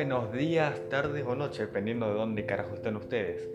buenos 0.00 0.32
días, 0.32 0.88
tardes 0.88 1.26
o 1.26 1.34
noches, 1.34 1.58
dependiendo 1.58 2.08
de 2.08 2.14
dónde 2.14 2.46
carajo 2.46 2.74
estén 2.74 2.96
ustedes. 2.96 3.46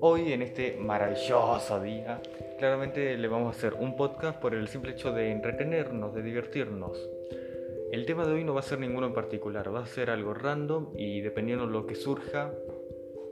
Hoy, 0.00 0.34
en 0.34 0.42
este 0.42 0.76
maravilloso 0.76 1.80
día, 1.80 2.20
claramente 2.58 3.16
le 3.16 3.26
vamos 3.26 3.46
a 3.46 3.56
hacer 3.56 3.72
un 3.72 3.96
podcast 3.96 4.38
por 4.38 4.54
el 4.54 4.68
simple 4.68 4.90
hecho 4.92 5.10
de 5.12 5.30
entretenernos, 5.30 6.14
de 6.14 6.20
divertirnos. 6.20 7.08
El 7.90 8.04
tema 8.04 8.26
de 8.26 8.34
hoy 8.34 8.44
no 8.44 8.52
va 8.52 8.60
a 8.60 8.62
ser 8.62 8.80
ninguno 8.80 9.06
en 9.06 9.14
particular, 9.14 9.74
va 9.74 9.80
a 9.80 9.86
ser 9.86 10.10
algo 10.10 10.34
random 10.34 10.90
y 10.94 11.22
dependiendo 11.22 11.66
de 11.66 11.72
lo 11.72 11.86
que 11.86 11.94
surja, 11.94 12.52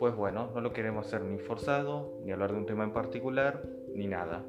pues 0.01 0.17
bueno, 0.17 0.53
no 0.55 0.63
lo 0.63 0.73
queremos 0.73 1.07
hacer 1.07 1.21
ni 1.21 1.39
forzado, 1.39 2.21
ni 2.25 2.33
hablar 2.33 2.53
de 2.53 2.57
un 2.57 2.65
tema 2.65 2.85
en 2.85 2.95
particular, 2.95 3.63
ni 3.95 4.07
nada. 4.07 4.47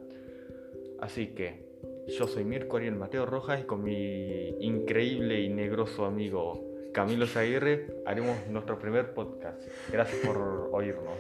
Así 1.02 1.36
que 1.36 1.68
yo 2.08 2.26
soy 2.26 2.46
Mirko 2.46 2.78
Ariel 2.78 2.96
Mateo 2.96 3.26
Rojas 3.26 3.60
y 3.60 3.64
con 3.66 3.84
mi 3.84 4.56
increíble 4.62 5.42
y 5.42 5.50
negroso 5.50 6.06
amigo 6.06 6.67
Camilo 6.98 7.28
Zaguirre 7.28 7.86
haremos 8.08 8.36
nuestro 8.50 8.80
primer 8.80 9.14
podcast. 9.14 9.62
Gracias 9.92 10.18
por 10.26 10.70
oírnos. 10.72 11.14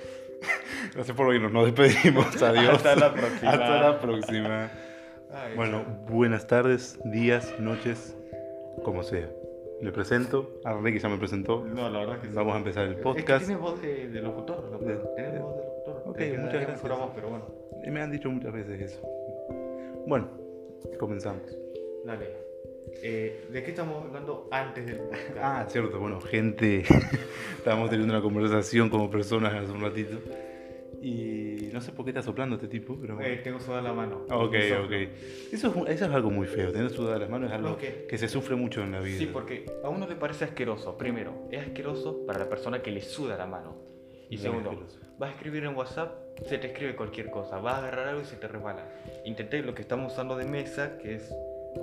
Gracias 0.95 1.15
por 1.15 1.27
oírnos, 1.27 1.51
nos 1.51 1.65
despedimos. 1.71 2.41
Adiós. 2.41 2.77
Hasta 2.77 2.95
la 2.95 3.13
próxima. 3.13 3.51
Hasta 3.51 3.81
la 3.81 3.99
próxima. 4.01 4.71
Ay, 5.31 5.55
Bueno, 5.55 5.85
buenas 6.09 6.47
tardes, 6.47 6.99
días, 7.05 7.53
noches, 7.59 8.17
como 8.83 9.03
sea. 9.03 9.29
Le 9.79 9.91
presento, 9.91 10.49
a 10.63 10.73
Ricky 10.73 10.97
ya 10.97 11.09
me 11.09 11.17
presentó. 11.19 11.63
no, 11.63 11.91
la 11.91 11.99
verdad 11.99 12.21
que 12.21 12.27
sí. 12.29 12.33
Vamos 12.33 12.55
a 12.55 12.57
empezar 12.57 12.85
el 12.85 12.91
Es 12.93 12.97
que 12.97 13.03
podcast. 13.03 13.45
tienes 13.45 13.61
voz 13.61 13.79
de, 13.79 14.07
de 14.09 14.21
locutor, 14.23 14.79
Tienes 14.79 15.03
voz 15.03 15.15
de 15.15 15.39
locutor. 15.39 16.03
Ok, 16.07 16.19
muchas 16.39 16.61
gracias. 16.61 16.81
pero 17.13 17.29
bueno. 17.29 17.45
Me 17.85 18.01
han 18.01 18.09
dicho 18.09 18.31
muchas 18.31 18.51
veces 18.51 18.81
eso. 18.81 18.99
Bueno, 20.07 20.27
comenzamos. 20.97 21.55
Dale. 22.03 22.46
Eh, 23.03 23.47
¿De 23.51 23.63
qué 23.63 23.71
estamos 23.71 24.03
hablando 24.05 24.47
antes 24.51 24.85
del 24.85 24.97
podcast? 24.97 25.37
Ah, 25.41 25.65
cierto, 25.69 25.99
bueno, 25.99 26.19
gente. 26.21 26.83
Estábamos 27.57 27.89
teniendo 27.89 28.13
una 28.13 28.21
conversación 28.23 28.89
como 28.89 29.09
personas 29.09 29.53
hace 29.53 29.71
un 29.71 29.81
ratito. 29.81 30.17
Y 31.01 31.69
no 31.73 31.79
sé 31.81 31.91
por 31.91 32.05
qué 32.05 32.11
está 32.11 32.23
soplando 32.23 32.55
este 32.55 32.67
tipo, 32.67 32.97
pero. 32.99 33.21
Eh, 33.21 33.37
tengo 33.43 33.59
sudada 33.59 33.81
la 33.83 33.93
mano. 33.93 34.23
Ok, 34.31 34.55
ok. 34.83 34.91
Eso 35.51 35.67
es, 35.85 35.95
eso 35.95 36.05
es 36.05 36.11
algo 36.11 36.31
muy 36.31 36.47
feo. 36.47 36.71
Tener 36.71 36.89
sudada 36.89 37.19
las 37.19 37.29
manos 37.29 37.49
es 37.49 37.55
algo 37.55 37.71
Ok. 37.73 37.83
que 38.09 38.17
se 38.17 38.27
sufre 38.27 38.55
mucho 38.55 38.81
en 38.81 38.93
la 38.93 38.99
vida. 38.99 39.17
Sí, 39.19 39.29
porque 39.31 39.65
a 39.83 39.89
uno 39.89 40.07
le 40.07 40.15
parece 40.15 40.45
asqueroso. 40.45 40.97
Primero, 40.97 41.47
es 41.51 41.61
asqueroso 41.61 42.25
para 42.25 42.39
la 42.39 42.49
persona 42.49 42.81
que 42.81 42.91
le 42.91 43.01
suda 43.01 43.37
la 43.37 43.45
mano. 43.45 43.75
Y 44.29 44.35
Muy 44.35 44.37
segundo, 44.43 44.87
vas 45.19 45.29
a 45.29 45.33
escribir 45.33 45.63
en 45.63 45.75
WhatsApp, 45.75 46.13
se 46.47 46.57
te 46.57 46.67
escribe 46.67 46.95
cualquier 46.95 47.29
cosa. 47.29 47.59
Vas 47.59 47.75
a 47.75 47.77
agarrar 47.77 48.07
algo 48.09 48.21
y 48.21 48.25
se 48.25 48.35
te 48.35 48.47
resbala. 48.47 48.83
Intenté 49.23 49.61
lo 49.61 49.73
que 49.75 49.83
estamos 49.83 50.11
usando 50.13 50.35
de 50.35 50.45
mesa, 50.45 50.97
que 50.97 51.15
es, 51.15 51.33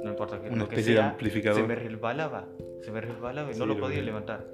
no 0.03 0.11
importa 0.11 0.41
que, 0.41 0.48
Una 0.48 0.56
lo 0.64 0.69
que 0.69 0.75
especie 0.77 0.92
de 0.95 0.98
sea, 1.00 1.11
amplificador. 1.11 1.61
Se 1.61 1.67
me 1.69 1.75
resbalaba, 1.75 2.48
se 2.83 2.91
me 2.91 3.00
resbalaba 3.00 3.50
y 3.50 3.55
Sí, 3.55 3.61
no 3.61 3.67
lo 3.67 3.75
lo 3.75 3.81
podía 3.81 4.00
vi. 4.00 4.06
levantar. 4.06 4.47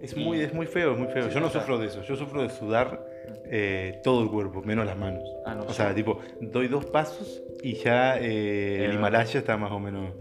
Es 0.00 0.16
muy, 0.16 0.40
es 0.40 0.52
muy 0.52 0.66
feo, 0.66 0.92
es 0.92 0.98
muy 0.98 1.08
feo. 1.08 1.24
Sí, 1.28 1.34
Yo 1.34 1.40
no 1.40 1.46
o 1.46 1.50
sea- 1.50 1.60
sufro 1.62 1.78
de 1.78 1.86
eso. 1.86 2.02
Yo 2.02 2.16
sufro 2.16 2.42
de 2.42 2.50
sudar 2.50 3.06
eh, 3.50 4.00
todo 4.04 4.22
el 4.22 4.30
cuerpo, 4.30 4.62
menos 4.62 4.84
las 4.86 4.96
manos. 4.98 5.22
Ah, 5.46 5.54
no, 5.54 5.62
O 5.64 5.72
sea, 5.72 5.94
tipo, 5.94 6.20
doy 6.40 6.68
dos 6.68 6.84
pasos 6.86 7.42
y 7.62 7.74
ya 7.74 8.18
eh, 8.20 8.84
el. 8.84 8.94
Himalaya 8.94 9.38
está 9.40 9.56
más 9.56 9.72
o 9.72 9.80
menos 9.80 10.12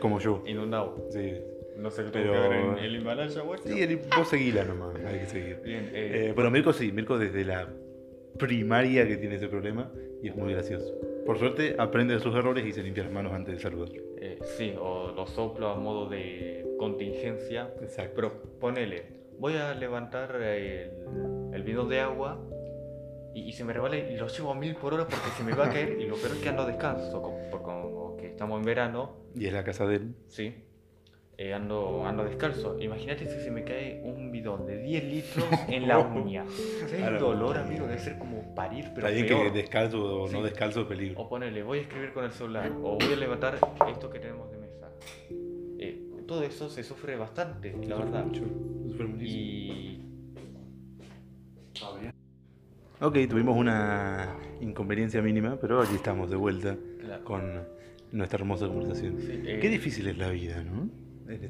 como 0.00 0.18
yo. 0.20 0.42
Inundado. 0.46 1.06
Sí, 1.10 1.34
No 1.76 1.90
sé 1.90 2.04
qué 2.04 2.10
Pero- 2.12 2.52
en 2.52 2.78
el 2.78 2.96
Himalaya, 2.96 3.40
güey. 3.42 3.58
sí 3.64 3.82
el, 3.82 4.00
vos 4.16 4.28
seguila 4.28 4.64
nomás, 4.64 4.94
hay 5.04 5.20
que 5.20 5.26
seguir. 5.26 5.60
Bien, 5.64 5.84
eh, 5.92 6.28
Eh, 6.28 6.32
pero 6.36 6.50
Mirko 6.50 6.72
sí, 6.72 6.92
Mirko 6.92 7.18
desde 7.18 7.44
la 7.44 7.68
primaria 8.38 9.06
que 9.06 9.16
tiene 9.16 9.36
ese 9.36 9.48
problema 9.48 9.90
y 10.22 10.28
es 10.28 10.36
muy 10.36 10.52
gracioso. 10.52 10.92
Por 11.26 11.38
suerte 11.38 11.76
aprende 11.78 12.14
de 12.14 12.20
sus 12.20 12.34
errores 12.34 12.64
y 12.66 12.72
se 12.72 12.82
limpia 12.82 13.04
las 13.04 13.12
manos 13.12 13.32
antes 13.32 13.54
de 13.56 13.60
saludar. 13.60 13.90
eh, 14.18 14.38
sí, 14.56 14.74
o 14.78 15.12
lo 15.12 15.26
soplo 15.26 15.68
a 15.68 15.74
modo 15.76 16.08
de 16.08 16.66
contingencia. 16.78 17.72
Exacto. 17.80 18.12
Pero 18.16 18.42
ponele, 18.60 19.04
voy 19.38 19.54
a 19.54 19.72
levantar 19.74 20.34
el, 20.42 20.90
el 21.52 21.62
bidón 21.62 21.88
de 21.88 22.00
agua 22.00 22.40
y, 23.34 23.42
y 23.48 23.52
se 23.52 23.64
me 23.64 23.72
resbala 23.72 23.96
y 23.96 24.16
lo 24.16 24.26
llevo 24.28 24.50
a 24.50 24.54
mil 24.54 24.74
por 24.76 24.94
hora 24.94 25.04
porque 25.06 25.30
se 25.36 25.44
me 25.44 25.54
va 25.54 25.66
a 25.66 25.70
caer 25.70 25.96
y 26.00 26.06
lo 26.06 26.16
peor 26.16 26.32
es 26.32 26.38
que 26.42 26.48
ando 26.48 26.66
descanso, 26.66 27.22
como, 27.22 27.38
por- 27.50 27.62
como 27.62 28.16
que 28.16 28.26
estamos 28.26 28.58
en 28.58 28.64
verano, 28.66 29.12
Y 29.34 29.46
es 29.46 29.52
la 29.52 29.64
casa 29.64 29.86
de 29.86 29.96
él. 29.96 30.14
sí, 30.28 30.54
eh, 31.38 31.54
ando, 31.54 32.04
ando 32.06 32.24
descalzo. 32.24 32.78
Imagínate 32.80 33.28
si 33.28 33.40
se 33.40 33.50
me 33.50 33.64
cae 33.64 34.00
un 34.04 34.30
bidón 34.30 34.66
de 34.66 34.78
10 34.78 35.04
litros 35.04 35.44
en 35.68 35.88
la 35.88 35.98
uña. 35.98 36.44
¿Sabes 36.80 36.92
el 37.02 37.18
dolor, 37.18 37.58
amigo? 37.58 37.86
Debe 37.86 37.98
ser 37.98 38.18
como 38.18 38.54
parir, 38.54 38.90
pero 38.94 39.06
Está 39.08 39.14
bien 39.14 39.26
peor. 39.26 39.44
que 39.52 39.58
descalzo 39.58 40.22
o 40.22 40.28
Sí. 40.28 40.34
no 40.34 40.42
descalzo 40.42 40.86
peligro. 40.86 41.20
O 41.20 41.28
ponele, 41.28 41.62
voy 41.62 41.78
a 41.78 41.82
escribir 41.82 42.12
con 42.12 42.24
el 42.24 42.32
celular, 42.32 42.70
o 42.82 42.96
voy 42.98 43.12
a 43.12 43.16
levantar 43.16 43.58
esto 43.88 44.10
que 44.10 44.18
tenemos 44.18 44.50
de 44.50 44.58
mesa. 44.58 44.88
Eh, 45.78 46.02
todo 46.28 46.42
eso 46.44 46.68
se 46.68 46.82
sufre 46.84 47.16
bastante, 47.16 47.72
la 47.72 47.96
Sufre 47.96 48.04
verdad. 48.04 48.24
mucho, 48.26 48.42
sufre 48.88 49.06
muchísimo. 49.06 49.74
Y 49.74 50.02
Ok, 53.00 53.16
tuvimos 53.28 53.56
una 53.56 54.36
inconveniencia 54.60 55.20
mínima, 55.22 55.58
pero 55.60 55.80
aquí 55.82 55.96
estamos 55.96 56.30
de 56.30 56.36
vuelta 56.36 56.76
Claro. 57.00 57.24
con 57.24 57.42
nuestra 58.12 58.38
hermosa 58.38 58.68
conversación. 58.68 59.16
Sí, 59.20 59.42
eh, 59.44 59.58
Qué 59.60 59.68
difícil 59.68 60.06
es 60.06 60.16
la 60.18 60.28
vida, 60.30 60.62
¿no? 60.62 60.88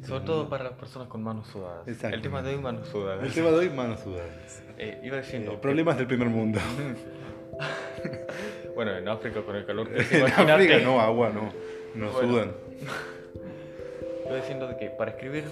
Sobre 0.07 0.25
todo 0.25 0.49
para 0.49 0.65
las 0.65 0.73
personas 0.75 1.09
con 1.09 1.23
manos 1.23 1.47
sudadas. 1.49 1.87
Exacto. 1.89 2.17
El 2.17 2.23
tema 2.23 2.43
de 2.43 2.55
hoy, 2.55 2.61
manos 2.61 2.89
sudadas. 2.89 3.25
El 3.25 3.33
tema 3.33 3.51
de 3.51 3.57
hoy, 3.57 3.71
manos 3.71 4.01
sudadas. 4.01 4.63
Eh, 4.79 5.01
iba 5.05 5.19
diciendo. 5.19 5.53
Eh, 5.53 5.59
problemas 5.61 5.97
del 5.99 6.07
primer 6.07 6.29
mundo. 6.29 6.59
bueno, 8.75 8.97
en 8.97 9.09
África 9.09 9.43
con 9.43 9.57
el 9.57 9.67
calor 9.67 9.91
que 9.93 10.03
se 10.05 10.21
en. 10.21 10.51
África 10.51 10.79
no, 10.81 11.01
agua 11.01 11.31
no. 11.31 11.53
No 11.95 12.11
Bueno. 12.13 12.29
sudan. 12.29 12.53
Iba 14.27 14.37
diciendo 14.37 14.67
de 14.69 14.77
que 14.79 14.87
para 14.89 15.11
escribir 15.11 15.45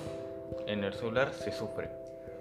en 0.66 0.84
el 0.84 0.94
celular 0.94 1.32
se 1.32 1.52
sufre. 1.52 1.88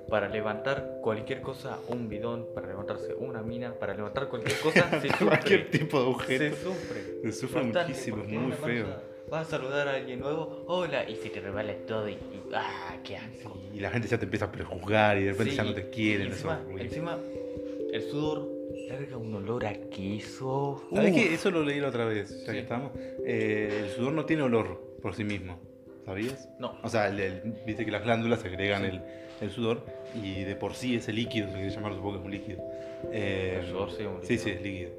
Para 0.10 0.28
levantar 0.28 1.00
cualquier 1.04 1.42
cosa, 1.42 1.78
un 1.88 2.10
bidón, 2.10 2.48
para 2.56 2.66
levantarse 2.68 3.14
una 3.14 3.44
mina, 3.44 3.74
para 3.74 3.94
levantar 3.94 4.28
cualquier 4.28 4.58
cosa, 4.60 4.90
se 5.02 5.10
sufre. 5.10 5.28
Cualquier 5.28 5.70
tipo 5.70 6.00
de 6.00 6.04
Se 6.06 6.10
objeto. 6.10 6.56
sufre. 6.56 7.04
Se 7.24 7.32
sufre 7.34 7.62
Bastante, 7.64 7.90
muchísimo, 7.92 8.24
es 8.24 8.30
muy 8.30 8.52
feo. 8.54 8.88
Vas 9.30 9.48
a 9.48 9.52
saludar 9.58 9.88
a 9.88 9.96
alguien 9.96 10.20
nuevo, 10.20 10.64
hola, 10.68 11.08
y 11.08 11.16
se 11.16 11.30
te 11.30 11.40
resbala 11.40 11.74
todo 11.88 12.10
y, 12.10 12.14
y- 12.14 12.18
¡ah, 12.54 12.98
qué 13.04 13.18
asco! 13.18 13.56
Y 13.74 13.80
la 13.80 13.92
gente 13.92 14.08
ya 14.08 14.18
te 14.18 14.26
empieza 14.26 14.46
a 14.46 14.52
prejuzgar 14.52 15.18
y 15.20 15.26
de 15.26 15.32
repente 15.32 15.52
Sí, 15.52 15.58
ya 15.58 15.64
no 15.64 15.74
te 15.74 15.90
quieren. 15.90 16.28
y 16.28 16.32
eso 16.32 16.52
encima, 16.52 16.82
encima, 16.82 17.20
el 17.94 18.02
sudor 18.10 18.50
larga 18.90 19.18
un 19.18 19.36
olor 19.36 19.66
a 19.68 19.74
queso. 19.90 20.84
¿Sabes 20.94 21.14
qué? 21.14 21.34
Eso 21.34 21.52
lo 21.52 21.64
leí 21.64 21.80
la 21.80 21.90
otra 21.90 22.06
vez, 22.06 22.30
ya 22.46 22.46
Sí. 22.48 22.52
que 22.54 22.60
estamos. 22.60 22.92
Eh, 23.24 23.84
el 23.86 23.90
sudor 23.92 24.14
no 24.14 24.26
tiene 24.26 24.42
olor 24.44 24.98
por 25.02 25.14
sí 25.14 25.24
mismo, 25.24 25.60
¿sabías? 26.06 26.50
No. 26.60 26.78
O 26.84 26.90
sea, 26.90 27.08
el- 27.10 27.20
el- 27.20 27.42
viste 27.68 27.86
que 27.86 27.92
las 27.92 28.04
glándulas 28.04 28.44
agregan 28.44 28.82
Sí. 28.82 28.88
el, 28.90 29.02
el 29.42 29.52
sudor 29.52 29.86
y 30.16 30.44
de 30.44 30.56
por 30.56 30.74
sí 30.74 30.96
ese 30.96 31.14
líquido, 31.14 31.48
se 31.50 31.54
quiere 31.54 31.70
llamar, 31.70 31.94
supongo 31.94 32.14
que 32.14 32.20
es 32.20 32.26
un 32.26 32.32
líquido. 32.32 32.64
Eh, 33.12 33.60
El 33.62 33.68
sudor 33.70 33.92
sí 33.92 34.02
es 34.02 34.08
un 34.08 34.22
Sí, 34.24 34.34
líquido. 34.34 34.44
sí, 34.44 34.50
es 34.50 34.62
líquido. 34.64 34.90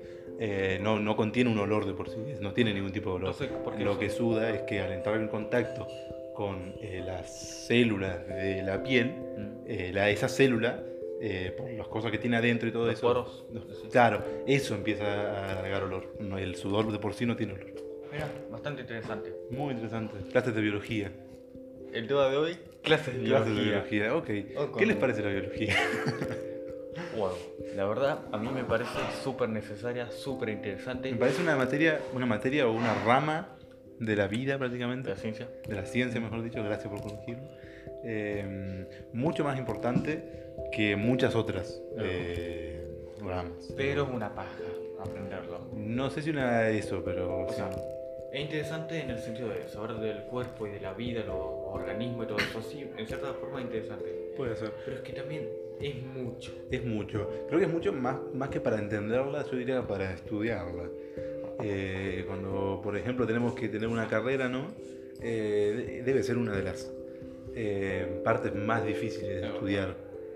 Eh, 0.43 0.79
no, 0.81 0.99
no 0.99 1.17
contiene 1.17 1.51
un 1.51 1.59
olor 1.59 1.85
de 1.87 1.93
por 1.93 2.09
sí, 2.09 2.17
no 2.41 2.53
tiene 2.55 2.73
ningún 2.73 2.93
tipo 2.93 3.11
de 3.11 3.17
olor. 3.17 3.31
Entonces, 3.33 3.57
¿por 3.63 3.77
qué 3.77 3.85
Lo 3.85 3.99
que 3.99 4.09
suda 4.09 4.49
es 4.51 4.63
que 4.63 4.81
al 4.81 4.91
entrar 4.93 5.17
en 5.21 5.29
contacto 5.29 5.87
con 6.35 6.75
eh, 6.81 7.03
las 7.05 7.67
células 7.67 8.27
de 8.27 8.63
la 8.63 8.83
piel, 8.83 9.09
Mm. 9.11 9.65
eh, 9.67 9.91
la, 9.93 10.09
esa 10.09 10.29
célula, 10.29 10.83
eh, 11.21 11.53
por 11.57 11.71
las 11.71 11.87
cosas 11.89 12.11
que 12.11 12.17
tiene 12.17 12.39
adentro 12.39 12.67
y 12.69 12.73
todo 12.73 12.87
Los 12.87 12.95
eso. 12.95 13.07
poros. 13.07 13.45
Claro, 13.93 14.25
eso 14.47 14.75
empieza 14.75 15.05
a 15.05 15.59
agregar 15.59 15.83
olor. 15.83 16.15
No, 16.19 16.39
el 16.39 16.55
sudor 16.57 16.91
de 16.91 16.99
por 16.99 17.13
sí 17.13 17.27
no 17.27 17.37
tiene 17.37 17.53
olor. 17.53 17.75
Mira, 18.11 18.27
bastante 18.51 18.81
interesante. 18.81 19.35
Muy 19.51 19.75
interesante. 19.75 20.15
Clases 20.33 20.55
de 20.55 20.61
biología. 20.63 21.13
El 21.93 22.07
tema 22.09 22.29
de 22.29 22.37
hoy, 22.39 22.57
clases 22.83 23.15
de 23.21 23.25
Clases 23.25 23.55
de 23.55 23.63
biología. 23.63 24.15
Ok. 24.17 24.27
¿Qué 24.79 24.87
les 24.87 24.97
parece 24.97 25.23
la 25.23 25.29
biología? 25.31 25.75
Wow, 27.17 27.33
la 27.77 27.85
verdad, 27.87 28.19
a 28.33 28.39
mí 28.39 28.49
me 28.53 28.65
parece 28.65 28.91
súper 29.23 29.49
necesaria, 29.49 30.11
súper 30.11 30.49
interesante. 30.51 31.11
Me 31.13 31.19
parece 31.19 31.43
una 31.43 31.57
materia, 31.57 32.01
una 32.15 32.27
materia 32.27 32.67
o 32.67 32.73
una 32.73 32.95
rama 33.05 33.57
de 33.99 34.17
la 34.17 34.27
vida 34.27 34.59
prácticamente. 34.59 35.09
de 35.09 35.15
la 35.15 35.21
ciencia. 35.21 35.49
de 35.67 35.75
la 35.75 35.85
ciencia, 35.87 36.21
mejor 36.21 36.43
dicho, 36.43 36.63
gracias 36.65 36.89
por 36.93 37.01
corregirlo, 37.03 37.45
eh, 38.05 38.87
mucho 39.13 39.45
más 39.45 39.59
importante 39.59 40.23
que 40.73 40.97
muchas 40.97 41.35
otras 41.35 41.81
eh, 41.99 42.85
ramas. 43.23 43.73
Pero 43.77 44.05
es 44.05 44.09
una 44.11 44.35
paja 44.35 44.49
aprenderlo. 45.01 45.69
No 45.75 46.11
sé 46.11 46.23
si 46.23 46.31
una 46.31 46.61
de 46.63 46.79
eso, 46.79 47.03
pero 47.05 47.45
O 47.45 47.49
sí. 47.49 47.55
sea, 47.57 47.71
es 48.33 48.41
interesante 48.41 49.01
en 49.01 49.11
el 49.11 49.19
sentido 49.19 49.49
de 49.49 49.67
saber 49.69 49.95
del 49.97 50.23
cuerpo 50.25 50.67
y 50.67 50.71
de 50.71 50.81
la 50.81 50.93
vida, 50.93 51.23
los 51.25 51.37
organismos 51.37 52.25
y 52.25 52.29
todo 52.29 52.39
eso. 52.39 52.63
Sí, 52.63 52.89
en 52.97 53.07
cierta 53.07 53.33
forma 53.35 53.61
es 53.61 53.67
interesante. 53.67 54.33
puede 54.37 54.57
ser. 54.57 54.73
Pero 54.85 54.97
es 54.97 55.03
que 55.03 55.13
también 55.13 55.49
es 55.81 56.03
mucho. 56.05 56.53
Es 56.71 56.85
mucho. 56.85 57.29
Creo 57.49 57.59
que 57.61 57.67
es 57.67 57.73
mucho 57.73 57.93
más, 57.93 58.17
más 58.35 58.49
que 58.51 58.61
para 58.61 58.79
entenderla, 58.79 59.45
yo 59.51 59.57
diría 59.57 59.87
para 59.87 60.13
estudiarla. 60.13 60.85
Eh, 61.63 62.25
cuando, 62.27 62.81
por 62.83 62.97
ejemplo, 62.97 63.27
tenemos 63.27 63.55
que 63.55 63.69
tener 63.69 63.89
una 63.89 64.07
carrera, 64.09 64.49
¿no? 64.49 64.69
Eh, 65.23 65.85
de- 65.87 66.03
debe 66.03 66.23
ser 66.23 66.39
una 66.39 66.53
de 66.57 66.63
las 66.63 66.91
eh, 67.55 68.21
partes 68.25 68.55
más 68.55 68.85
difíciles 68.87 69.41
de 69.43 69.47
estudiar 69.49 69.95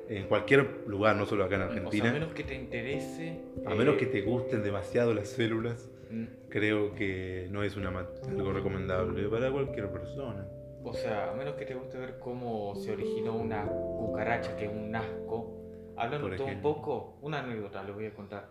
en 0.09 0.27
cualquier 0.27 0.69
lugar, 0.87 1.17
no 1.17 1.25
solo 1.25 1.45
acá 1.45 1.55
en 1.55 1.63
O 1.63 1.67
sea, 1.69 1.77
Argentina. 1.77 2.11
a 2.11 2.13
menos 2.13 2.35
que 2.35 2.45
te 2.45 2.55
interese. 2.55 3.39
A 3.65 3.75
menos 3.75 3.97
que 3.97 4.07
te 4.07 4.21
gusten 4.23 4.63
demasiado 4.63 5.15
las 5.15 5.29
células, 5.29 5.89
mm, 6.11 6.25
creo 6.51 6.95
que 6.95 7.49
no 7.51 7.63
es 7.63 7.77
una 7.77 7.89
algo 8.29 8.53
recomendable 8.53 9.27
para 9.29 9.51
cualquier 9.51 9.89
persona. 9.91 10.47
O 10.85 10.93
sea, 10.93 11.31
a 11.31 11.35
menos 11.35 11.55
que 11.55 11.65
te 11.65 11.75
guste 11.75 11.99
ver 11.99 12.19
cómo 12.19 12.75
se 12.77 12.93
originó 12.93 13.35
una 13.35 13.67
cucaracha, 13.67 14.55
que 14.57 14.67
es 14.67 14.71
un 14.71 14.95
asco. 14.95 15.61
Hablando 15.97 16.45
un 16.45 16.61
poco, 16.61 17.19
una 17.23 17.41
anécdota 17.41 17.83
les 17.83 17.95
voy 17.95 18.07
a 18.07 18.15
contar. 18.15 18.49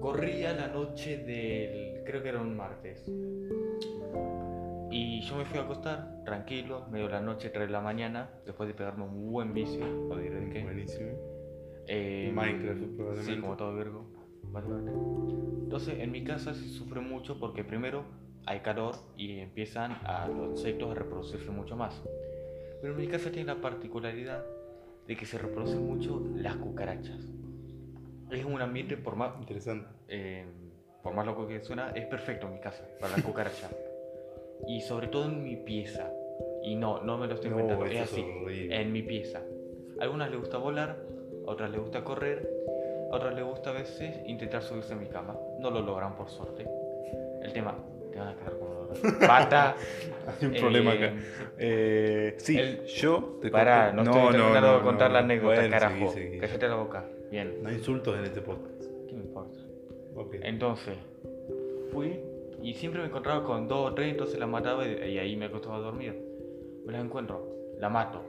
Corría 0.00 0.52
la 0.52 0.68
noche 0.68 1.18
del. 1.18 2.04
creo 2.04 2.22
que 2.22 2.28
era 2.28 2.40
un 2.40 2.56
martes. 2.56 3.10
Y 4.92 5.20
yo 5.22 5.36
me 5.36 5.44
fui 5.44 5.58
a 5.58 5.62
acostar, 5.62 6.24
tranquilo, 6.24 6.86
medio 6.90 7.06
de 7.06 7.12
la 7.12 7.20
noche, 7.20 7.50
3 7.50 7.68
de 7.68 7.72
la 7.72 7.80
mañana, 7.80 8.28
después 8.44 8.66
de 8.66 8.74
pegarme 8.74 9.04
un 9.04 9.30
buen 9.30 9.54
vicio, 9.54 9.84
o 10.10 10.16
diré 10.16 10.40
de 10.40 10.50
qué. 10.50 10.62
Buenísimo. 10.64 11.10
Eh, 11.86 12.32
Minecraft, 12.34 12.96
probablemente. 12.96 13.34
Sí, 13.34 13.40
como 13.40 13.56
todo 13.56 13.76
virgo. 13.76 14.04
Entonces, 15.62 16.00
en 16.00 16.10
mi 16.10 16.24
casa 16.24 16.54
se 16.54 16.68
sufre 16.68 17.00
mucho 17.00 17.38
porque 17.38 17.62
primero 17.62 18.04
hay 18.46 18.60
calor 18.60 18.94
y 19.16 19.38
empiezan 19.40 19.92
a 20.04 20.26
los 20.28 20.50
insectos 20.50 20.90
a 20.90 20.94
reproducirse 20.94 21.50
mucho 21.50 21.76
más. 21.76 22.00
Pero 22.80 22.94
en 22.94 22.98
mi 23.00 23.06
casa 23.08 23.30
tiene 23.30 23.46
la 23.54 23.60
particularidad 23.60 24.44
de 25.06 25.16
que 25.16 25.26
se 25.26 25.38
reproducen 25.38 25.84
mucho 25.86 26.22
las 26.36 26.56
cucarachas. 26.56 27.18
Es 28.30 28.44
un 28.44 28.60
ambiente, 28.62 28.96
por 28.96 29.16
más, 29.16 29.32
Interesante. 29.40 29.86
eh, 30.08 30.46
por 31.02 31.14
más 31.14 31.26
loco 31.26 31.46
que 31.46 31.60
suena, 31.60 31.90
es 31.90 32.06
perfecto 32.06 32.46
en 32.46 32.54
mi 32.54 32.60
casa 32.60 32.84
para 33.00 33.16
la 33.16 33.22
cucaracha. 33.26 33.68
y 34.66 34.80
sobre 34.82 35.08
todo 35.08 35.24
en 35.24 35.42
mi 35.42 35.56
pieza. 35.56 36.10
Y 36.62 36.76
no, 36.76 37.02
no 37.02 37.16
me 37.18 37.26
lo 37.26 37.34
estoy 37.34 37.50
No, 37.50 37.56
inventando, 37.60 37.86
es 37.86 38.00
así, 38.02 38.20
horrible. 38.20 38.80
en 38.80 38.92
mi 38.92 39.02
pieza. 39.02 39.40
A 40.00 40.04
algunas 40.04 40.30
les 40.30 40.38
gusta 40.40 40.58
volar, 40.58 40.96
a 41.46 41.50
otras 41.50 41.70
les 41.70 41.80
gusta 41.80 42.04
correr, 42.04 42.48
a 43.10 43.16
otras 43.16 43.34
les 43.34 43.44
gusta 43.44 43.70
a 43.70 43.72
veces 43.74 44.16
intentar 44.26 44.62
subirse 44.62 44.92
a 44.92 44.96
mi 44.96 45.06
cama. 45.06 45.36
No 45.58 45.70
lo 45.70 45.80
logran 45.80 46.14
por 46.16 46.28
suerte. 46.30 46.66
El 47.42 47.52
tema, 47.52 47.74
te 48.12 48.18
van 48.18 48.28
a 48.28 48.34
quedar 48.36 48.52
como 48.58 48.88
pata. 49.26 49.76
Hay 50.40 50.46
un 50.46 50.54
problema 50.54 50.94
eh, 50.94 50.96
acá. 51.04 51.14
Eh, 51.58 52.34
sí, 52.38 52.58
el- 52.58 52.84
yo 52.86 53.38
te 53.40 53.50
Pará, 53.50 53.92
conté- 53.92 53.96
no, 53.96 54.02
estoy 54.02 54.32
terminando 54.32 54.76
de 54.78 54.82
contar 54.82 55.10
la 55.10 55.20
no. 55.20 55.24
anécdota, 55.24 55.54
Bueno, 55.56 55.70
carajo. 55.70 55.94
seguí, 55.94 56.08
seguí. 56.26 56.38
Cállate 56.38 56.68
la 56.68 56.74
boca. 56.76 57.04
Bien, 57.30 57.62
No 57.62 57.68
hay 57.68 57.76
insultos 57.76 58.18
en 58.18 58.24
este 58.24 58.40
podcast. 58.40 58.82
¿qué 59.08 59.14
me 59.14 59.24
importa? 59.24 59.58
Ok. 60.16 60.34
Entonces, 60.42 60.96
fui 61.92 62.20
y 62.62 62.74
siempre 62.74 63.00
me 63.00 63.08
encontraba 63.08 63.42
con 63.44 63.68
dos 63.68 63.90
o 63.90 63.94
tres, 63.94 64.10
entonces 64.10 64.38
la 64.38 64.46
mataba 64.46 64.86
y, 64.86 64.92
y 65.12 65.18
ahí 65.18 65.36
me 65.36 65.46
acostaba 65.46 65.76
a 65.76 65.80
dormir. 65.80 66.20
Me 66.84 66.92
las 66.92 67.04
encuentro, 67.04 67.46
la 67.78 67.88
mato. 67.88 68.22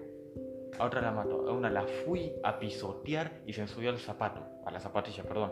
A 0.80 0.86
otra 0.86 1.02
la 1.02 1.12
mato. 1.12 1.48
A 1.48 1.52
una 1.52 1.70
la 1.70 1.84
fui 1.84 2.32
a 2.44 2.58
pisotear 2.58 3.32
y 3.46 3.54
se 3.54 3.62
me 3.62 3.68
subió 3.68 3.90
al 3.90 3.98
zapato, 4.00 4.42
a 4.66 4.72
la 4.72 4.80
zapatilla, 4.80 5.24
perdón. 5.24 5.52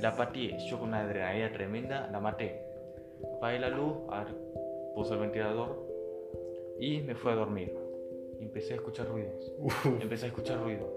La 0.00 0.16
pateé, 0.16 0.56
yo 0.70 0.78
con 0.78 0.88
una 0.88 1.00
adrenalina 1.00 1.52
tremenda, 1.52 2.08
la 2.10 2.20
maté. 2.20 2.62
Apagué 3.36 3.58
la 3.58 3.68
luz, 3.68 3.94
puse 4.94 5.14
el 5.14 5.20
ventilador 5.20 5.76
y 6.78 7.00
me 7.02 7.14
fui 7.14 7.32
a 7.32 7.34
dormir. 7.34 7.74
Empecé 8.40 8.72
a 8.74 8.76
escuchar 8.76 9.06
ruidos. 9.08 9.52
Empecé 10.00 10.26
a 10.26 10.28
escuchar 10.28 10.60
ruido. 10.62 10.88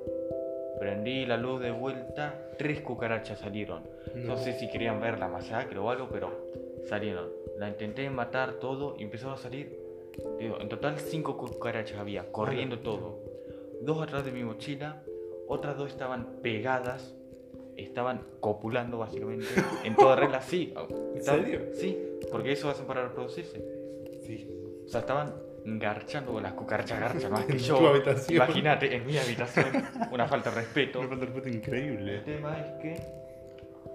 Prendí 0.80 1.26
la 1.26 1.38
luz 1.38 1.62
de 1.62 1.72
vuelta, 1.72 2.50
tres 2.58 2.82
cucarachas 2.82 3.40
salieron. 3.40 3.84
No, 4.16 4.34
No. 4.36 4.38
sé 4.38 4.54
si 4.60 4.70
querían 4.70 5.00
ver 5.00 5.20
la 5.20 5.28
masacre 5.28 5.78
o 5.80 5.90
algo, 5.90 6.10
pero 6.12 6.30
salieron. 6.84 7.30
La 7.58 7.70
intenté 7.70 8.10
matar 8.10 8.54
todo 8.56 8.96
y 8.98 9.04
empezaron 9.04 9.36
a 9.36 9.38
salir. 9.38 9.80
Digo, 10.40 10.60
en 10.60 10.68
total 10.70 10.98
cinco 11.00 11.38
cucarachas 11.38 11.98
había, 12.00 12.32
corriendo 12.32 12.80
todo. 12.80 13.20
Dos 13.82 14.02
atrás 14.02 14.26
de 14.26 14.32
mi 14.32 14.44
mochila, 14.44 15.04
otras 15.48 15.78
dos 15.78 15.90
estaban 15.92 16.40
pegadas, 16.42 17.16
estaban 17.78 18.22
copulando 18.40 18.98
básicamente. 18.98 19.46
en 19.84 19.96
toda 19.96 20.16
regla, 20.16 20.42
sí. 20.42 20.74
¿En 21.16 21.24
serio? 21.24 21.62
Sí, 21.74 21.98
porque 22.32 22.52
eso 22.54 22.70
hacen 22.70 22.86
para 22.86 23.04
reproducirse. 23.04 23.62
sí. 24.26 24.50
O 24.86 24.88
sea, 24.88 25.00
estaban 25.00 25.34
garchando 25.66 26.40
las 26.40 26.54
cucarachas 26.54 27.00
garchan 27.00 27.32
más 27.32 27.46
que 27.48 27.54
En 27.54 27.58
yo. 27.60 27.78
tu 27.80 27.88
habitación. 27.88 28.36
Imagínate, 28.36 28.96
en 28.96 29.06
mi 29.06 29.18
habitación, 29.18 29.66
una 30.12 30.28
falta 30.28 30.52
de 30.52 30.58
respeto. 30.58 31.00
Una 31.00 31.08
falta 31.10 31.26
de 31.26 31.32
respeto 31.32 31.48
El 31.50 31.56
increíble. 31.56 32.20
tema 32.20 32.60
es 32.60 32.68
que 32.82 33.02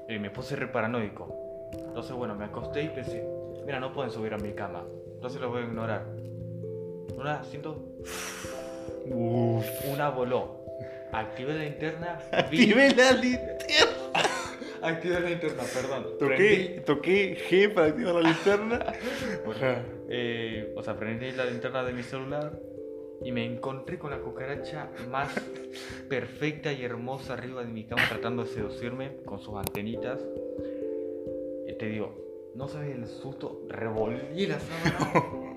eh, 0.08 0.18
me 0.18 0.30
puse 0.30 0.56
re 0.56 0.66
paranoico. 0.66 1.36
Entonces, 1.72 2.12
bueno, 2.12 2.34
me 2.34 2.46
acosté 2.46 2.82
y 2.82 2.88
pensé, 2.88 3.24
mira, 3.64 3.78
no 3.78 3.92
pueden 3.92 4.10
subir 4.10 4.34
a 4.34 4.38
mi 4.38 4.52
cama. 4.52 4.84
Entonces 5.14 5.40
lo 5.40 5.48
voy 5.50 5.62
a 5.62 5.64
ignorar. 5.66 6.04
Una, 7.16 7.44
siento, 7.44 7.84
Uff. 9.06 9.64
una 9.92 10.10
voló. 10.10 10.58
Activé 11.12 11.54
la 11.54 11.64
linterna. 11.64 12.18
vi- 12.50 12.72
Activé 12.72 12.94
la 12.96 13.12
linterna. 13.12 13.89
Activé 14.82 15.20
la 15.20 15.28
linterna, 15.28 15.62
perdón. 15.74 16.06
Toqué, 16.18 16.82
toqué 16.84 17.36
G 17.48 17.72
para 17.72 17.88
activar 17.88 18.14
la 18.14 18.22
linterna. 18.22 18.86
Bueno, 19.44 19.82
eh, 20.08 20.72
o 20.76 20.82
sea, 20.82 20.96
prendí 20.96 21.32
la 21.32 21.44
linterna 21.44 21.82
de 21.82 21.92
mi 21.92 22.02
celular 22.02 22.58
y 23.22 23.32
me 23.32 23.44
encontré 23.44 23.98
con 23.98 24.10
la 24.10 24.18
cucaracha 24.18 24.88
más 25.10 25.32
perfecta 26.08 26.72
y 26.72 26.84
hermosa 26.84 27.34
arriba 27.34 27.62
de 27.62 27.68
mi 27.68 27.84
cama 27.84 28.02
tratando 28.08 28.44
de 28.44 28.50
seducirme 28.50 29.16
con 29.24 29.40
sus 29.40 29.54
antenitas. 29.56 30.20
Y 31.66 31.72
te 31.74 31.86
digo, 31.86 32.52
no 32.54 32.68
sabes 32.68 32.96
el 32.96 33.06
susto, 33.06 33.62
revolví 33.68 34.46
la 34.46 34.58
sábana. 34.58 35.46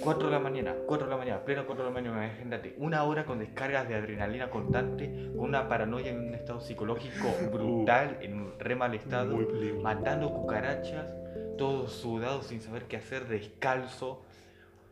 4 0.00 0.26
de 0.26 0.32
la 0.32 0.38
mañana, 0.38 0.74
4 0.86 1.06
de 1.06 1.10
la 1.10 1.18
mañana, 1.18 1.44
pleno 1.44 1.66
4 1.66 1.84
de 1.84 1.90
la 1.90 1.94
mañana, 1.94 2.26
imagínate, 2.26 2.74
una 2.78 3.04
hora 3.04 3.24
con 3.24 3.38
descargas 3.38 3.88
de 3.88 3.94
adrenalina 3.94 4.50
constante, 4.50 5.30
con 5.36 5.48
una 5.48 5.68
paranoia 5.68 6.10
en 6.10 6.28
un 6.28 6.34
estado 6.34 6.60
psicológico 6.60 7.28
brutal, 7.52 8.18
en 8.20 8.34
un 8.34 8.58
re 8.58 8.74
mal 8.74 8.94
estado 8.94 9.38
matando 9.82 10.30
cucarachas, 10.32 11.14
todo 11.58 11.88
sudado 11.88 12.42
sin 12.42 12.60
saber 12.60 12.84
qué 12.84 12.96
hacer, 12.96 13.26
descalzo. 13.28 14.22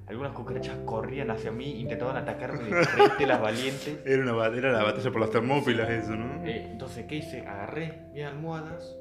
Algunas 0.06 0.32
cucarachas 0.32 0.76
corrían 0.84 1.31
hacia 1.31 1.50
mí, 1.50 1.81
intentaban 1.81 2.16
atacarme 2.16 2.64
de 2.64 2.84
frente 2.84 3.26
las 3.26 3.40
valientes. 3.40 4.00
Era, 4.04 4.22
una, 4.22 4.46
era 4.46 4.70
la 4.70 4.82
batalla 4.82 5.10
por 5.10 5.20
las 5.20 5.31
termópilas, 5.31 5.88
eso, 5.88 6.14
¿no? 6.14 6.44
Eh, 6.44 6.69
entonces, 6.70 7.06
¿qué 7.06 7.16
hice? 7.16 7.40
Agarré 7.46 8.02
mis 8.12 8.22
almohadas, 8.25 8.94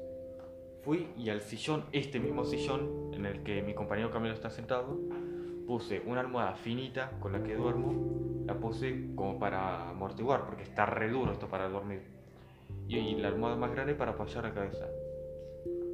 fui 0.82 1.08
y 1.16 1.28
al 1.28 1.42
sillón, 1.42 1.84
este 1.92 2.20
mismo 2.20 2.44
sillón 2.44 3.12
en 3.12 3.26
el 3.26 3.42
que 3.42 3.62
mi 3.62 3.74
compañero 3.74 4.10
Camilo 4.10 4.34
está 4.34 4.48
sentado, 4.48 4.98
puse 5.66 6.02
una 6.06 6.20
almohada 6.20 6.54
finita 6.54 7.10
con 7.20 7.32
la 7.32 7.42
que 7.42 7.54
duermo, 7.54 8.44
la 8.46 8.54
puse 8.54 9.06
como 9.14 9.38
para 9.38 9.90
amortiguar, 9.90 10.44
porque 10.46 10.62
está 10.62 10.86
re 10.86 11.08
duro 11.08 11.32
esto 11.32 11.48
para 11.48 11.68
dormir. 11.68 12.02
Y, 12.88 12.98
y 12.98 13.14
la 13.16 13.28
almohada 13.28 13.56
más 13.56 13.70
grande 13.72 13.94
para 13.94 14.12
apoyar 14.12 14.44
la 14.44 14.52
cabeza. 14.52 14.86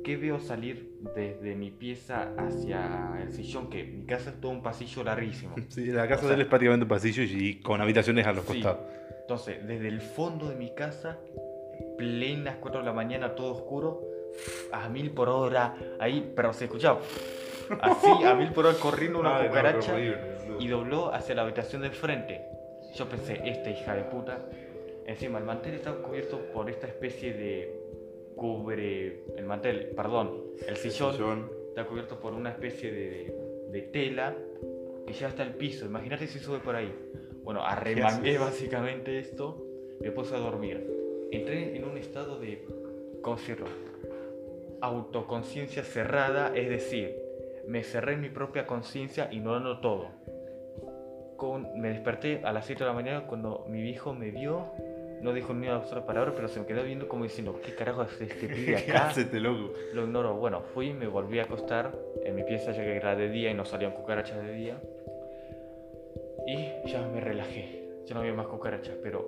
¿Qué 0.02 0.17
veo 0.17 0.40
salir 0.40 0.99
desde 1.14 1.55
mi 1.55 1.70
pieza 1.70 2.32
hacia 2.38 3.19
el 3.22 3.32
sillón? 3.32 3.69
Que 3.69 3.84
mi 3.84 4.04
casa 4.06 4.30
es 4.30 4.40
todo 4.40 4.50
un 4.50 4.62
pasillo 4.62 5.04
larguísimo. 5.04 5.54
Sí, 5.68 5.87
la 5.87 6.09
casa 6.09 6.21
O 6.25 6.28
sea- 6.28 6.28
de 6.30 6.35
él 6.37 6.40
es 6.42 6.47
prácticamente 6.49 6.85
un 6.85 6.88
pasillo 6.88 7.23
y 7.23 7.61
con 7.61 7.80
habitaciones 7.80 8.26
a 8.26 8.33
los 8.33 8.44
Sí. 8.47 8.54
costados. 8.54 8.80
Entonces, 9.21 9.64
desde 9.66 9.87
el 9.88 10.00
fondo 10.00 10.49
de 10.49 10.56
mi 10.56 10.75
casa, 10.75 11.18
plenas 11.99 12.56
4 12.61 12.80
de 12.80 12.87
la 12.87 12.92
mañana, 12.92 13.35
todo 13.37 13.52
oscuro, 13.52 14.00
a 14.73 14.88
mil 14.88 15.11
por 15.12 15.28
hora, 15.28 15.76
ahí, 16.00 16.33
pero 16.35 16.52
se 16.52 16.64
escuchaba 16.64 16.99
así, 17.80 18.24
a 18.24 18.34
mil 18.34 18.52
por 18.52 18.66
hora 18.66 18.76
corriendo 18.78 19.18
una 19.20 19.36
Ay, 19.36 19.42
no, 19.44 19.48
cucaracha 19.48 19.92
boludo. 19.92 20.60
y 20.60 20.68
dobló 20.68 21.14
hacia 21.14 21.34
la 21.34 21.42
habitación 21.42 21.82
del 21.82 21.92
frente. 21.92 22.40
Yo 22.94 23.06
pensé, 23.08 23.40
esta 23.44 23.70
hija 23.70 23.94
de 23.94 24.02
puta. 24.04 24.38
Encima, 25.06 25.38
el 25.38 25.44
mantel 25.44 25.74
está 25.74 25.92
cubierto 25.94 26.38
por 26.52 26.68
esta 26.70 26.86
especie 26.86 27.32
de 27.32 27.80
cubre. 28.36 29.24
El 29.36 29.44
mantel, 29.44 29.90
perdón, 29.96 30.42
el 30.66 30.76
sillón 30.76 31.12
Sillón. 31.12 31.50
está 31.68 31.84
cubierto 31.84 32.18
por 32.20 32.32
una 32.32 32.50
especie 32.50 32.90
de, 32.92 33.34
de 33.70 33.82
tela 33.82 34.34
que 35.06 35.12
ya 35.12 35.28
está 35.28 35.42
el 35.42 35.54
piso. 35.54 35.86
Imagínate 35.86 36.26
si 36.26 36.38
sube 36.38 36.58
por 36.58 36.74
ahí. 36.76 36.92
Bueno, 37.42 37.64
arremangué 37.64 38.38
básicamente 38.38 39.18
esto, 39.18 39.64
me 40.00 40.10
puse 40.12 40.34
a 40.34 40.38
dormir. 40.38 40.86
Entré 41.32 41.76
en 41.76 41.84
un 41.84 41.96
estado 41.96 42.38
de, 42.38 42.64
¿cómo 43.22 43.36
decirlo? 43.36 43.66
Autoconciencia 44.80 45.82
cerrada, 45.82 46.52
es 46.54 46.68
decir, 46.68 47.14
me 47.67 47.83
cerré 47.83 48.14
en 48.14 48.21
mi 48.21 48.29
propia 48.29 48.67
conciencia 48.67 49.29
ignorando 49.31 49.81
todo. 49.81 50.09
Con, 51.37 51.81
me 51.81 51.88
desperté 51.88 52.43
a 52.45 52.52
las 52.52 52.67
7 52.67 52.85
de 52.85 52.88
la 52.88 52.95
mañana 52.95 53.26
cuando 53.26 53.64
mi 53.69 53.81
viejo 53.81 54.12
me 54.14 54.31
vio, 54.31 54.67
no 55.23 55.33
dijo 55.33 55.55
ni 55.55 55.69
una 55.69 55.85
sola 55.85 56.05
palabra, 56.05 56.33
pero 56.35 56.49
se 56.49 56.61
me 56.61 56.67
quedó 56.67 56.83
viendo 56.83 57.09
como 57.09 57.25
diciendo, 57.25 57.59
¿qué 57.64 57.75
carajo 57.75 58.02
hace 58.02 58.25
este 58.25 58.47
pibe 58.55 58.83
¿Qué 58.85 58.93
acá? 58.93 59.09
hace 59.09 59.23
este 59.23 59.40
loco? 59.40 59.73
Lo 59.95 60.05
ignoro. 60.05 60.35
Bueno, 60.35 60.62
fui 60.75 60.88
y 60.88 60.93
me 60.93 61.07
volví 61.07 61.38
a 61.38 61.45
acostar 61.45 61.93
en 62.25 62.35
mi 62.35 62.43
pieza 62.45 62.73
ya 62.73 62.83
que 62.83 62.97
era 62.97 63.17
de 63.17 63.31
día 63.31 63.50
y 63.50 63.55
no 63.55 63.64
salían 63.64 63.93
cucarachas 63.93 64.43
de 64.45 64.52
día. 64.52 64.81
Y 66.47 66.88
ya 66.88 67.07
me 67.07 67.21
relajé. 67.21 67.81
Ya 68.07 68.14
no 68.14 68.21
había 68.21 68.33
más 68.35 68.47
cucarachas, 68.47 68.97
pero 69.02 69.25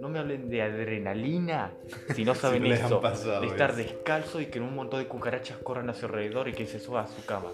no 0.00 0.08
me 0.08 0.18
hablen 0.18 0.48
de 0.50 0.62
adrenalina 0.62 1.72
si 2.14 2.24
no 2.24 2.34
saben 2.36 2.62
no 2.62 2.68
les 2.68 2.80
han 2.80 2.86
eso. 2.86 3.00
pasado 3.00 3.40
de 3.40 3.46
estar 3.46 3.74
descalzo 3.74 4.40
y 4.40 4.46
que 4.46 4.60
un 4.60 4.74
montón 4.74 5.00
de 5.00 5.08
cucarachas 5.08 5.58
corran 5.58 5.88
a 5.90 5.94
su 5.94 6.06
alrededor 6.06 6.48
y 6.48 6.52
que 6.52 6.66
se 6.66 6.78
suba 6.78 7.02
a 7.02 7.06
su 7.06 7.24
cama. 7.24 7.50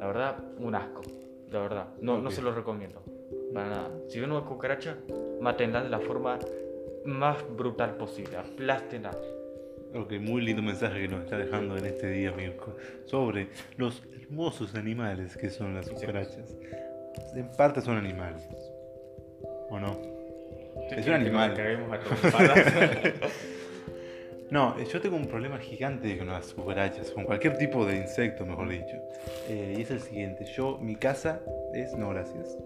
La 0.00 0.06
verdad, 0.06 0.36
un 0.58 0.74
asco. 0.74 1.02
La 1.50 1.60
verdad, 1.60 1.88
no, 2.00 2.18
no 2.20 2.30
se 2.30 2.40
lo 2.40 2.54
recomiendo. 2.54 3.02
Para 3.52 3.68
nada. 3.68 3.90
Si 4.08 4.18
ven 4.18 4.32
una 4.32 4.46
cucaracha, 4.46 4.96
mátenla 5.40 5.82
de 5.82 5.90
la 5.90 6.00
forma 6.00 6.38
más 7.04 7.36
brutal 7.56 7.96
posible. 7.96 8.38
Aplástenla. 8.38 9.10
Ok, 9.94 10.12
muy 10.20 10.42
lindo 10.42 10.62
mensaje 10.62 11.02
que 11.02 11.08
nos 11.08 11.24
está 11.24 11.36
dejando 11.36 11.76
en 11.76 11.84
este 11.84 12.10
día, 12.10 12.30
amigo, 12.30 12.76
sobre 13.04 13.48
los 13.76 14.02
hermosos 14.22 14.74
animales 14.74 15.36
que 15.36 15.50
son 15.50 15.74
las 15.74 15.90
cucarachas. 15.90 16.56
en 17.34 17.50
parte 17.56 17.80
son 17.82 17.96
animales. 17.98 18.48
¿O 19.68 19.78
no? 19.78 20.00
Es 20.90 21.06
un 21.06 21.12
animal. 21.12 21.54
No, 24.50 24.82
yo 24.82 25.00
tengo 25.00 25.16
un 25.16 25.26
problema 25.26 25.58
gigante 25.58 26.18
con 26.18 26.26
las 26.26 26.52
cucarachas, 26.54 27.10
con 27.12 27.24
cualquier 27.24 27.56
tipo 27.56 27.86
de 27.86 27.96
insecto, 27.96 28.44
mejor 28.44 28.68
dicho. 28.68 28.96
Eh, 29.48 29.76
y 29.78 29.82
es 29.82 29.90
el 29.90 30.00
siguiente, 30.00 30.44
yo, 30.56 30.78
mi 30.78 30.96
casa 30.96 31.40
es... 31.72 31.92
No, 31.94 32.10
gracias. 32.10 32.58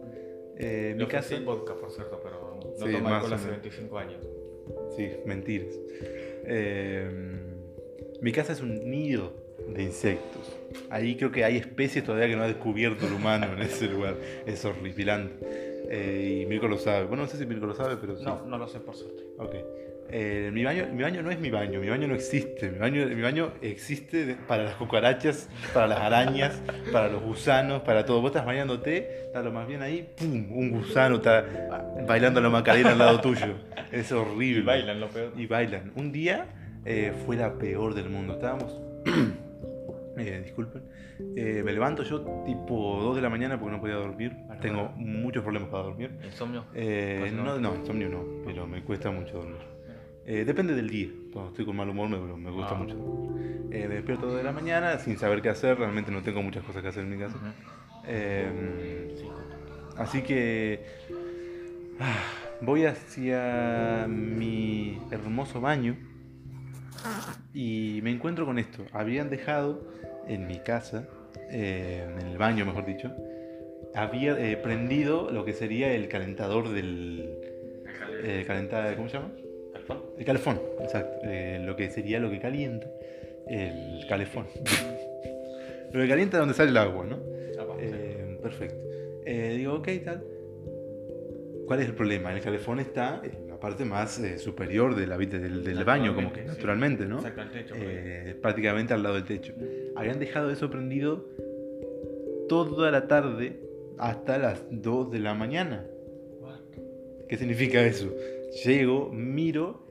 Eh, 0.56 0.92
mi 0.94 1.02
Lo 1.02 1.08
casa... 1.08 1.36
sí 1.36 1.42
vodka, 1.44 1.74
por 1.74 1.90
cierto, 1.90 2.20
pero 2.22 2.58
no 2.78 2.86
Sí, 2.86 2.92
toma 2.92 3.10
más 3.10 3.12
alcohol 3.14 3.32
hace 3.34 3.44
menos. 3.46 3.62
25 3.62 3.98
años. 3.98 4.26
Sí, 4.96 5.10
mentiras. 5.26 5.74
Eh, 6.46 7.10
mi 8.22 8.32
casa 8.32 8.52
es 8.54 8.60
un 8.62 8.90
nido 8.90 9.32
de 9.68 9.82
insectos. 9.82 10.56
Ahí 10.90 11.16
creo 11.16 11.30
que 11.32 11.44
hay 11.44 11.58
especies 11.58 12.04
todavía 12.04 12.28
que 12.28 12.36
no 12.36 12.42
ha 12.44 12.46
descubierto 12.46 13.06
el 13.06 13.12
humano 13.12 13.52
en 13.52 13.60
ese 13.62 13.88
lugar. 13.88 14.16
Es 14.46 14.64
horripilante. 14.64 15.34
Eh, 15.90 16.40
y 16.42 16.46
Mirko 16.46 16.66
lo 16.68 16.78
sabe. 16.78 17.04
Bueno, 17.06 17.24
no 17.24 17.28
sé 17.28 17.36
si 17.36 17.44
Mirko 17.44 17.66
lo 17.66 17.74
sabe, 17.74 17.96
pero 18.00 18.16
sí. 18.16 18.24
No, 18.24 18.46
no 18.46 18.56
lo 18.56 18.66
sé 18.68 18.80
por 18.80 18.94
suerte. 18.96 19.22
Ok. 19.38 19.54
Eh, 20.16 20.50
mi, 20.52 20.62
baño, 20.62 20.86
mi 20.92 21.02
baño 21.02 21.22
no 21.22 21.32
es 21.32 21.40
mi 21.40 21.50
baño, 21.50 21.80
mi 21.80 21.88
baño 21.88 22.06
no 22.06 22.14
existe. 22.14 22.70
Mi 22.70 22.78
baño, 22.78 23.04
mi 23.08 23.20
baño 23.20 23.50
existe 23.60 24.36
para 24.46 24.62
las 24.62 24.74
cucarachas, 24.74 25.48
para 25.72 25.88
las 25.88 25.98
arañas, 25.98 26.62
para 26.92 27.08
los 27.08 27.20
gusanos, 27.20 27.82
para 27.82 28.06
todo. 28.06 28.20
Vos 28.20 28.30
estás 28.30 28.46
bañándote, 28.46 29.24
está 29.26 29.42
lo 29.42 29.50
más 29.50 29.66
bien 29.66 29.82
ahí, 29.82 30.08
¡pum! 30.16 30.52
Un 30.52 30.70
gusano 30.70 31.16
está 31.16 31.44
bailando 32.06 32.40
la 32.40 32.48
macarena 32.48 32.92
al 32.92 32.98
lado 32.98 33.20
tuyo. 33.20 33.56
Es 33.90 34.12
horrible. 34.12 34.60
Y 34.60 34.62
bailan 34.62 35.00
lo 35.00 35.08
peor. 35.08 35.32
Y 35.36 35.46
bailan. 35.46 35.90
Un 35.96 36.12
día 36.12 36.46
eh, 36.84 37.12
fue 37.26 37.34
la 37.34 37.58
peor 37.58 37.94
del 37.94 38.08
mundo. 38.08 38.34
Estábamos. 38.34 38.80
eh, 40.16 40.42
disculpen. 40.44 40.82
Eh, 41.34 41.62
me 41.64 41.72
levanto 41.72 42.04
yo 42.04 42.20
tipo 42.46 43.00
2 43.02 43.16
de 43.16 43.22
la 43.22 43.30
mañana 43.30 43.58
porque 43.58 43.74
no 43.74 43.80
podía 43.80 43.96
dormir. 43.96 44.32
Bueno, 44.46 44.62
Tengo 44.62 44.88
bueno. 44.90 44.94
muchos 44.96 45.42
problemas 45.42 45.70
para 45.70 45.82
dormir. 45.82 46.12
Insomnio. 46.24 46.66
Eh, 46.72 47.32
no, 47.34 47.58
no, 47.58 47.74
insomnio 47.74 48.08
no, 48.08 48.24
pero 48.44 48.64
me 48.64 48.80
cuesta 48.84 49.10
mucho 49.10 49.38
dormir. 49.38 49.73
Eh, 50.26 50.44
depende 50.44 50.74
del 50.74 50.88
día. 50.88 51.08
Cuando 51.32 51.50
estoy 51.50 51.64
con 51.66 51.76
mal 51.76 51.88
humor 51.88 52.08
me, 52.08 52.18
me 52.18 52.50
gusta 52.50 52.72
Ah. 52.74 52.78
mucho. 52.78 52.94
Eh, 53.70 53.86
me 53.88 53.96
despierto 53.96 54.26
2 54.26 54.36
de 54.36 54.42
la 54.44 54.52
mañana 54.52 54.98
sin 54.98 55.18
saber 55.18 55.42
qué 55.42 55.48
hacer. 55.50 55.78
Realmente 55.78 56.10
no 56.10 56.22
tengo 56.22 56.42
muchas 56.42 56.62
cosas 56.64 56.82
que 56.82 56.88
hacer 56.88 57.02
en 57.04 57.10
mi 57.10 57.18
casa. 57.18 57.36
Eh, 58.06 59.14
Sí. 59.18 59.24
Así 59.96 60.22
que 60.22 60.84
ah, 62.00 62.16
voy 62.60 62.84
hacia 62.84 64.06
mi 64.08 64.98
hermoso 65.12 65.60
baño 65.60 65.96
y 67.52 68.00
me 68.02 68.10
encuentro 68.10 68.44
con 68.46 68.58
esto. 68.58 68.84
Habían 68.92 69.30
dejado 69.30 69.86
en 70.26 70.46
mi 70.46 70.58
casa, 70.60 71.06
eh, 71.50 72.06
en 72.18 72.26
el 72.26 72.38
baño 72.38 72.64
mejor 72.64 72.86
dicho, 72.86 73.12
había 73.94 74.36
eh, 74.38 74.56
prendido 74.56 75.30
lo 75.30 75.44
que 75.44 75.52
sería 75.52 75.92
el 75.94 76.08
calentador 76.08 76.70
del... 76.70 77.28
eh, 78.24 78.44
calenta- 78.46 78.96
¿Cómo 78.96 79.08
se 79.08 79.18
llama? 79.18 79.30
El 80.18 80.24
calefón, 80.24 80.60
exacto. 80.80 81.18
Eh, 81.24 81.60
lo 81.64 81.76
que 81.76 81.90
sería 81.90 82.20
lo 82.20 82.30
que 82.30 82.38
calienta 82.38 82.86
el 83.46 84.06
calefón. 84.08 84.46
lo 85.92 86.00
que 86.00 86.08
calienta 86.08 86.38
es 86.38 86.40
donde 86.40 86.54
sale 86.54 86.70
el 86.70 86.76
agua, 86.76 87.04
¿no? 87.04 87.18
Ah, 87.58 87.64
vamos. 87.64 87.82
Eh, 87.82 88.38
perfecto. 88.42 88.76
Eh, 89.26 89.54
digo, 89.56 89.74
ok, 89.74 89.88
tal. 90.04 90.24
¿Cuál 91.66 91.80
es 91.80 91.86
el 91.86 91.94
problema? 91.94 92.32
El 92.32 92.40
calefón 92.42 92.80
está 92.80 93.22
en 93.24 93.48
la 93.48 93.58
parte 93.58 93.84
más 93.84 94.20
superior 94.38 94.94
de 94.94 95.06
la, 95.06 95.16
del, 95.16 95.64
del 95.64 95.84
baño, 95.84 96.14
como 96.14 96.32
que 96.32 96.42
sí. 96.42 96.46
naturalmente, 96.46 97.06
¿no? 97.06 97.18
Exacto, 97.18 97.40
al 97.40 97.50
techo. 97.50 97.74
prácticamente 98.42 98.92
al 98.92 99.02
lado 99.02 99.14
del 99.14 99.24
techo. 99.24 99.54
Habían 99.96 100.18
dejado 100.18 100.50
eso 100.50 100.68
prendido 100.70 101.26
toda 102.48 102.90
la 102.90 103.06
tarde 103.08 103.60
hasta 103.98 104.38
las 104.38 104.64
2 104.70 105.10
de 105.10 105.18
la 105.20 105.34
mañana. 105.34 105.86
What? 106.40 106.60
¿Qué 107.28 107.36
significa 107.36 107.82
eso? 107.82 108.12
Llego, 108.62 109.10
miro, 109.10 109.86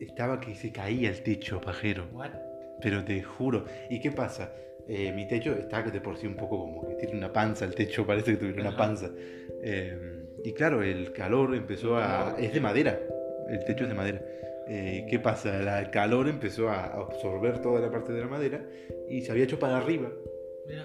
estaba 0.00 0.40
que 0.40 0.54
se 0.54 0.72
caía 0.72 1.10
el 1.10 1.22
techo, 1.22 1.60
pajero. 1.60 2.06
What? 2.12 2.30
Pero 2.82 3.04
te 3.04 3.22
juro. 3.22 3.64
¿Y 3.90 4.00
qué 4.00 4.10
pasa? 4.10 4.52
Eh, 4.88 5.12
mi 5.12 5.26
techo 5.26 5.52
está 5.54 5.82
de 5.82 6.00
por 6.00 6.16
sí 6.16 6.26
un 6.26 6.36
poco 6.36 6.58
como 6.60 6.86
que 6.88 6.94
tiene 7.06 7.16
una 7.18 7.32
panza, 7.32 7.64
el 7.64 7.74
techo 7.74 8.06
parece 8.06 8.32
que 8.32 8.36
tuviera 8.38 8.60
una 8.62 8.76
panza. 8.76 9.10
Eh, 9.62 10.24
y 10.44 10.52
claro, 10.52 10.82
el 10.82 11.12
calor 11.12 11.54
empezó 11.54 11.96
a... 11.96 12.36
Es 12.38 12.52
de 12.52 12.60
madera, 12.60 12.98
el 13.48 13.64
techo 13.64 13.84
es 13.84 13.88
de 13.88 13.94
madera. 13.94 14.22
Eh, 14.68 15.06
¿Qué 15.08 15.18
pasa? 15.18 15.60
La- 15.62 15.80
el 15.80 15.90
calor 15.90 16.28
empezó 16.28 16.68
a 16.68 16.84
absorber 16.86 17.60
toda 17.60 17.80
la 17.80 17.90
parte 17.90 18.12
de 18.12 18.20
la 18.20 18.26
madera 18.26 18.64
y 19.08 19.22
se 19.22 19.30
había 19.32 19.44
hecho 19.44 19.58
para 19.58 19.76
arriba, 19.78 20.10
Mira. 20.66 20.84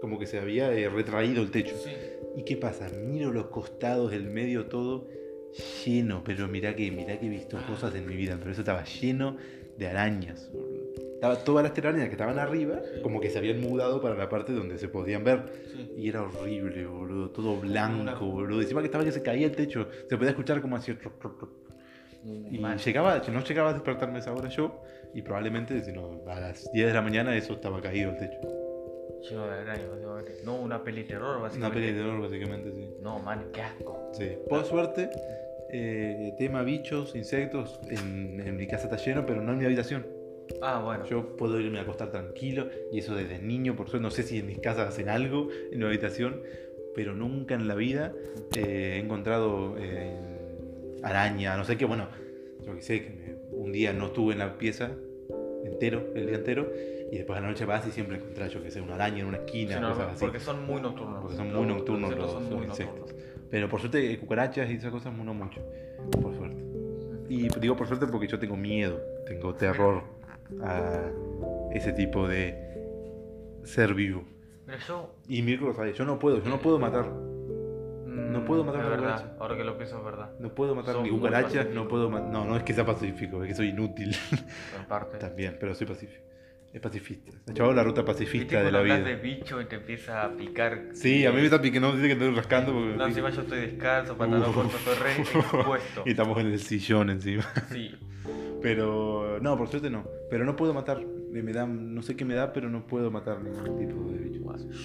como 0.00 0.18
que 0.18 0.26
se 0.26 0.38
había 0.38 0.72
eh, 0.72 0.88
retraído 0.88 1.42
el 1.42 1.50
techo. 1.50 1.76
Sí. 1.76 1.90
¿Y 2.36 2.44
qué 2.44 2.56
pasa? 2.56 2.88
Miro 2.88 3.32
los 3.32 3.46
costados, 3.48 4.12
el 4.12 4.24
medio, 4.24 4.66
todo 4.66 5.08
lleno, 5.84 6.22
pero 6.24 6.48
mirá 6.48 6.74
que, 6.74 6.90
mirá 6.90 7.18
que 7.18 7.26
he 7.26 7.28
visto 7.28 7.58
cosas 7.66 7.94
en 7.94 8.06
mi 8.06 8.16
vida, 8.16 8.36
pero 8.38 8.50
eso 8.52 8.60
estaba 8.62 8.84
lleno 8.84 9.36
de 9.76 9.86
arañas. 9.88 10.50
Estaba 11.14 11.36
todas 11.36 11.64
las 11.64 11.74
telarañas 11.74 12.06
que 12.06 12.12
estaban 12.12 12.38
arriba, 12.38 12.80
como 13.02 13.20
que 13.20 13.28
se 13.28 13.38
habían 13.38 13.60
mudado 13.60 14.00
para 14.00 14.14
la 14.14 14.28
parte 14.28 14.52
donde 14.52 14.78
se 14.78 14.88
podían 14.88 15.24
ver. 15.24 15.64
Sí. 15.72 15.92
Y 15.96 16.08
era 16.08 16.22
horrible, 16.22 16.86
boludo, 16.86 17.30
todo 17.30 17.56
blanco, 17.56 18.00
Una- 18.02 18.14
boludo. 18.14 18.60
Encima 18.62 18.80
que 18.82 18.86
estaba 18.86 19.02
que 19.04 19.10
se 19.12 19.22
caía 19.22 19.46
el 19.46 19.56
techo, 19.56 19.88
se 20.08 20.16
podía 20.16 20.30
escuchar 20.30 20.60
como 20.60 20.78
troc, 20.80 21.18
troc. 21.18 21.48
Y 22.24 22.58
llegaba, 22.84 23.20
no 23.32 23.42
llegaba 23.44 23.70
a 23.70 23.72
despertarme 23.72 24.18
esa 24.20 24.32
hora 24.32 24.48
yo, 24.48 24.80
y 25.14 25.22
probablemente 25.22 25.82
si 25.82 25.92
no, 25.92 26.22
a 26.28 26.38
las 26.40 26.70
10 26.72 26.86
de 26.88 26.92
la 26.94 27.02
mañana 27.02 27.34
eso 27.36 27.54
estaba 27.54 27.80
caído 27.80 28.10
el 28.10 28.18
techo. 28.18 28.38
Lleno 29.28 29.46
de 29.46 29.58
arañas, 29.58 29.88
básicamente. 29.90 30.32
No, 30.44 30.56
una 30.60 30.84
peli 30.84 31.02
de 31.02 31.08
terror, 31.08 31.36
Una 31.36 31.42
básicamente. 31.48 31.80
peli 31.80 31.92
de 31.92 32.00
terror, 32.00 32.20
básicamente, 32.20 32.72
sí. 32.72 32.88
No, 33.02 33.18
man, 33.18 33.46
qué 33.52 33.62
asco. 33.62 34.10
Sí. 34.12 34.30
Por 34.48 34.64
suerte, 34.64 35.10
eh, 35.70 36.34
tema 36.38 36.62
bichos, 36.62 37.14
insectos, 37.14 37.80
en, 37.88 38.40
en 38.46 38.56
mi 38.56 38.66
casa 38.66 38.84
está 38.84 38.96
lleno, 38.96 39.26
pero 39.26 39.42
no 39.42 39.52
en 39.52 39.58
mi 39.58 39.64
habitación. 39.64 40.06
Ah, 40.62 40.80
bueno. 40.82 41.04
Yo 41.06 41.36
puedo 41.36 41.60
irme 41.60 41.78
a 41.78 41.82
acostar 41.82 42.10
tranquilo, 42.10 42.68
y 42.92 42.98
eso 43.00 43.14
desde 43.14 43.38
niño, 43.38 43.76
por 43.76 43.88
suerte, 43.88 44.02
no 44.02 44.10
sé 44.10 44.22
si 44.22 44.38
en 44.38 44.46
mis 44.46 44.58
casas 44.58 44.88
hacen 44.88 45.08
algo 45.08 45.48
en 45.70 45.78
mi 45.78 45.84
habitación, 45.84 46.42
pero 46.94 47.14
nunca 47.14 47.54
en 47.54 47.68
la 47.68 47.74
vida 47.74 48.12
eh, 48.56 48.94
he 48.96 48.98
encontrado 48.98 49.76
eh, 49.78 50.16
araña, 51.02 51.56
no 51.56 51.64
sé 51.64 51.76
qué, 51.76 51.84
bueno, 51.84 52.08
yo 52.66 52.74
que 52.74 52.82
sé, 52.82 53.02
que 53.02 53.10
me- 53.10 53.38
un 53.52 53.72
día 53.72 53.92
no 53.92 54.06
estuve 54.06 54.32
en 54.32 54.38
la 54.40 54.56
pieza 54.58 54.90
entero, 55.64 56.12
el 56.14 56.26
día 56.26 56.36
entero, 56.36 56.72
y 57.12 57.16
después 57.16 57.38
a 57.38 57.42
la 57.42 57.48
noche 57.48 57.64
vas 57.66 57.86
y 57.86 57.90
siempre 57.90 58.16
encontrás, 58.16 58.50
yo 58.52 58.62
que 58.62 58.70
sé, 58.70 58.80
una 58.80 58.94
araña 58.94 59.20
en 59.20 59.26
una 59.26 59.38
esquina, 59.38 59.74
Sí, 59.74 59.80
no, 59.80 59.90
cosas 59.90 60.08
así. 60.14 60.20
porque 60.24 60.40
son 60.40 60.64
muy 60.66 60.80
nocturnos. 60.80 61.20
Porque 61.22 61.36
son 61.36 61.52
Los- 61.52 61.56
muy 61.56 61.66
nocturnos 61.74 62.10
los, 62.16 62.32
los 62.34 62.42
muy 62.42 62.64
insectos. 62.66 62.98
nocturnos. 63.00 63.27
Pero 63.50 63.68
por 63.68 63.80
suerte, 63.80 64.12
eh, 64.12 64.18
cucarachas 64.18 64.70
y 64.70 64.74
esas 64.74 64.90
cosas 64.90 65.12
no 65.14 65.34
mucho. 65.34 65.60
Por 66.22 66.34
suerte. 66.36 66.62
Y 67.28 67.48
digo 67.60 67.76
por 67.76 67.86
suerte 67.86 68.06
porque 68.06 68.26
yo 68.26 68.38
tengo 68.38 68.56
miedo, 68.56 69.00
tengo 69.26 69.54
terror 69.54 70.02
a 70.62 71.10
ese 71.72 71.92
tipo 71.92 72.26
de 72.26 72.56
ser 73.64 73.94
vivo. 73.94 74.24
Mira, 74.66 74.78
yo. 74.78 75.14
Y 75.28 75.42
Mirko 75.42 75.66
lo 75.66 75.74
sabe, 75.74 75.92
yo 75.92 76.04
no 76.04 76.18
puedo, 76.18 76.42
yo 76.42 76.50
no 76.50 76.58
puedo 76.58 76.78
matar. 76.78 77.06
No 77.06 78.40
mm, 78.40 78.44
puedo 78.44 78.64
matar 78.64 78.80
es 78.80 78.86
una 78.86 78.96
verdad, 78.96 79.12
cucaracha. 79.16 79.36
Ahora 79.40 79.56
que 79.56 79.64
lo 79.64 79.76
pienso, 79.76 79.98
es 79.98 80.04
verdad. 80.04 80.30
No 80.38 80.54
puedo 80.54 80.74
matar 80.74 80.94
Sos 80.94 81.02
ni 81.04 81.10
cucarachas, 81.10 81.68
no 81.70 81.88
puedo 81.88 82.10
matar. 82.10 82.28
No, 82.30 82.44
no 82.44 82.56
es 82.56 82.62
que 82.62 82.72
sea 82.72 82.84
pacífico, 82.84 83.42
es 83.42 83.48
que 83.48 83.54
soy 83.54 83.68
inútil 83.68 84.16
En 84.78 84.86
parte. 84.86 85.18
también, 85.18 85.56
pero 85.60 85.74
soy 85.74 85.86
pacífico. 85.86 86.24
Es 86.72 86.80
pacifista. 86.80 87.32
He 87.46 87.50
echado 87.52 87.72
la 87.72 87.82
ruta 87.82 88.02
¿Viste 88.02 88.12
pacifista 88.12 88.62
de 88.62 88.70
la 88.70 88.82
vida. 88.82 89.00
de 89.00 89.16
bicho 89.16 89.60
y 89.60 89.64
te 89.64 89.76
empieza 89.76 90.24
a 90.24 90.36
picar? 90.36 90.90
Sí, 90.92 91.24
a 91.24 91.30
mí 91.30 91.36
me 91.38 91.44
está 91.44 91.60
picando, 91.62 91.92
dice 91.92 92.06
que 92.08 92.12
estoy 92.12 92.34
rascando 92.34 92.72
porque. 92.72 92.94
No, 92.96 93.06
encima 93.06 93.30
yo 93.30 93.40
estoy 93.42 93.60
descalzo, 93.60 94.16
pantalón 94.16 94.52
corto, 94.52 94.76
re 95.02 95.12
expuesto. 95.22 96.02
Y 96.04 96.10
estamos 96.10 96.38
en 96.40 96.46
el 96.48 96.58
sillón 96.60 97.10
encima. 97.10 97.46
Sí. 97.70 97.94
Pero 98.60 99.38
no, 99.40 99.56
por 99.56 99.68
suerte 99.68 99.88
no. 99.88 100.04
Pero 100.30 100.44
no 100.44 100.56
puedo 100.56 100.74
matar. 100.74 101.00
Me 101.30 101.52
da, 101.52 101.66
no 101.66 102.02
sé 102.02 102.16
qué 102.16 102.24
me 102.24 102.34
da, 102.34 102.52
pero 102.52 102.68
no 102.68 102.86
puedo 102.86 103.10
matar 103.10 103.40
ningún 103.40 103.78
tipo 103.78 104.10
de 104.10 104.18
bicho. 104.18 104.38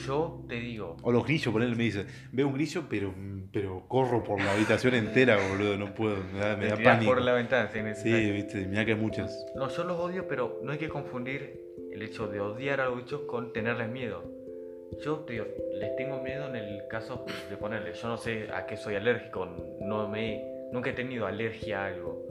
Yo 0.06 0.46
te 0.48 0.56
digo, 0.56 0.98
O 1.02 1.12
los 1.12 1.26
grillos, 1.26 1.52
por 1.52 1.64
él 1.64 1.76
me 1.76 1.84
dice, 1.84 2.06
veo 2.32 2.48
un 2.48 2.54
grillo, 2.54 2.84
pero, 2.90 3.14
pero 3.52 3.88
corro 3.88 4.24
por 4.24 4.40
la 4.42 4.54
habitación 4.54 4.94
entera, 4.94 5.38
boludo, 5.50 5.78
no 5.78 5.94
puedo, 5.94 6.18
me 6.32 6.40
da, 6.40 6.56
me 6.56 6.68
da 6.68 6.78
pánico. 6.78 7.12
por 7.14 7.22
la 7.22 7.34
ventana 7.34 7.70
si 7.96 8.04
Sí, 8.04 8.32
viste, 8.32 8.68
mira 8.68 8.86
que 8.86 8.92
hay 8.92 9.00
muchas. 9.00 9.46
No, 9.56 9.70
yo 9.70 9.84
los 9.86 9.98
odio, 10.00 10.28
pero 10.28 10.60
no 10.64 10.72
hay 10.74 10.78
que 10.78 10.90
confundir 10.90 11.60
el 11.94 12.02
hecho 12.02 12.28
de 12.28 12.40
odiar 12.42 12.82
a 12.82 12.86
los 12.90 12.98
bichos 12.98 13.22
con 13.22 13.54
tenerles 13.54 13.90
miedo. 13.90 14.24
Yo 15.04 15.26
les 15.28 15.96
tengo 15.96 16.22
miedo 16.22 16.48
en 16.50 16.56
el 16.56 16.88
caso 16.88 17.26
de 17.50 17.58
ponerle. 17.58 17.94
Yo 17.94 18.08
no 18.08 18.18
sé 18.18 18.50
a 18.54 18.66
qué 18.66 18.78
soy 18.78 18.96
alérgico, 18.96 19.48
no 19.82 20.08
me, 20.08 20.44
nunca 20.72 20.90
he 20.92 20.94
tenido 20.94 21.26
alergia 21.26 21.84
a 21.84 21.88
algo. 21.88 22.22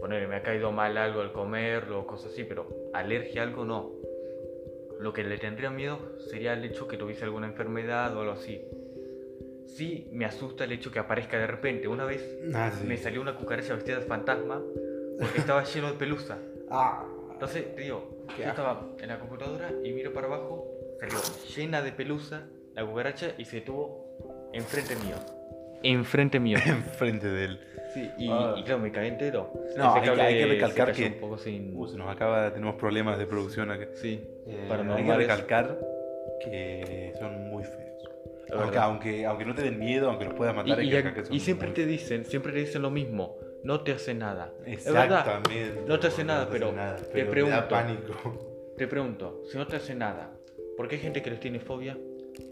Ponerle, 0.00 0.26
me 0.26 0.36
ha 0.36 0.42
caído 0.42 0.70
mal 0.72 0.96
algo 0.98 1.20
al 1.20 1.32
comerlo 1.32 2.00
o 2.00 2.06
cosas 2.06 2.32
así, 2.32 2.44
pero 2.44 2.66
alergia 2.92 3.42
a 3.42 3.44
algo 3.44 3.64
no. 3.64 3.92
Lo 5.00 5.12
que 5.12 5.22
le 5.24 5.38
tendría 5.38 5.70
miedo 5.70 5.98
sería 6.30 6.52
el 6.54 6.64
hecho 6.64 6.86
que 6.88 6.96
tuviese 6.96 7.24
alguna 7.24 7.46
enfermedad 7.46 8.16
o 8.16 8.20
algo 8.20 8.32
así. 8.32 8.60
Sí, 9.66 10.08
me 10.12 10.24
asusta 10.24 10.64
el 10.64 10.72
hecho 10.72 10.90
que 10.92 10.98
aparezca 10.98 11.38
de 11.38 11.46
repente. 11.46 11.88
Una 11.88 12.04
vez 12.04 12.38
Ah, 12.54 12.70
sí. 12.70 12.86
me 12.86 12.96
salió 12.96 13.20
una 13.20 13.36
cucaracha 13.36 13.74
vestida 13.74 13.98
de 13.98 14.02
fantasma 14.06 14.62
porque 15.18 15.38
estaba 15.38 15.64
lleno 15.64 15.88
de 15.92 15.94
pelusa. 15.98 16.38
Ah, 16.70 17.04
Entonces, 17.32 17.74
te 17.74 17.82
digo, 17.82 18.13
yo 18.38 18.44
estaba 18.44 18.86
en 19.00 19.08
la 19.08 19.18
computadora 19.18 19.70
y 19.82 19.92
miro 19.92 20.12
para 20.12 20.26
abajo, 20.26 20.66
salió 21.00 21.18
llena 21.56 21.82
de 21.82 21.92
pelusa 21.92 22.46
la 22.74 22.84
cucaracha 22.84 23.32
y 23.38 23.44
se 23.44 23.56
detuvo 23.56 24.50
enfrente 24.52 24.96
mío. 24.96 25.16
Enfrente 25.82 26.40
mío. 26.40 26.58
enfrente 26.66 27.28
de 27.28 27.44
él. 27.44 27.60
Sí, 27.92 28.10
y, 28.18 28.28
Ah. 28.30 28.54
y 28.56 28.64
claro, 28.64 28.80
me 28.80 28.90
caí 28.90 29.08
entero. 29.08 29.52
No, 29.76 29.96
Ese 29.96 30.10
hay 30.10 30.16
que- 30.16 30.22
hay 30.22 30.34
que 30.34 30.40
se 30.42 30.46
recalcar 30.48 30.86
cayó 30.92 30.96
que- 31.08 31.14
Un 31.14 31.20
poco 31.20 31.38
sin... 31.38 31.76
Uh, 31.76 31.86
se 31.86 31.96
nos 31.96 32.08
acaba, 32.10 32.52
tenemos 32.52 32.74
problemas 32.76 33.18
de 33.18 33.26
producción 33.26 33.70
acá. 33.70 33.86
Sí, 33.94 34.20
Eh, 34.46 34.50
hay 34.50 34.56
que 34.62 34.68
paranormales. 34.68 35.16
recalcar 35.18 35.78
que 36.42 37.12
son 37.18 37.48
muy 37.50 37.62
feos. 37.64 38.02
Es 38.46 38.52
Aunque, 38.52 38.66
verdad. 38.70 38.82
aunque, 38.84 39.26
aunque 39.26 39.44
no 39.44 39.54
te 39.54 39.62
den 39.62 39.78
miedo, 39.78 40.08
aunque 40.08 40.24
los 40.24 40.34
puedas 40.34 40.54
Y, 40.54 40.56
matar, 40.56 40.78
hay 40.78 40.86
y- 40.86 40.90
que 40.90 40.96
recalcar 40.96 41.22
que 41.22 41.26
son 41.28 41.36
y 41.36 41.40
siempre 41.40 41.68
muy 41.68 41.74
te 41.74 41.86
dicen, 41.86 42.24
siempre 42.24 42.52
te 42.52 42.58
dicen 42.60 42.82
lo 42.82 42.90
mismo. 42.90 43.36
No 43.64 43.80
te 43.80 43.92
hace 43.92 44.14
nada. 44.14 44.52
Es 44.66 44.84
verdad. 44.84 45.20
Exactamente. 45.20 45.82
no 45.88 45.98
te 45.98 46.06
hace 46.08 46.22
nada, 46.22 46.44
no 46.44 46.50
pero 46.50 46.72
nada, 46.72 46.96
te 46.96 47.04
pero 47.04 47.30
pregunto. 47.30 47.56
da 47.56 47.68
pánico. 47.68 48.74
Te 48.76 48.88
pregunto, 48.88 49.42
si 49.50 49.56
no 49.56 49.66
te 49.66 49.76
hace 49.76 49.94
nada, 49.94 50.36
¿por 50.76 50.88
qué 50.88 50.96
hay 50.96 51.00
gente 51.00 51.22
que 51.22 51.30
les 51.30 51.40
tiene 51.40 51.60
fobia? 51.60 51.96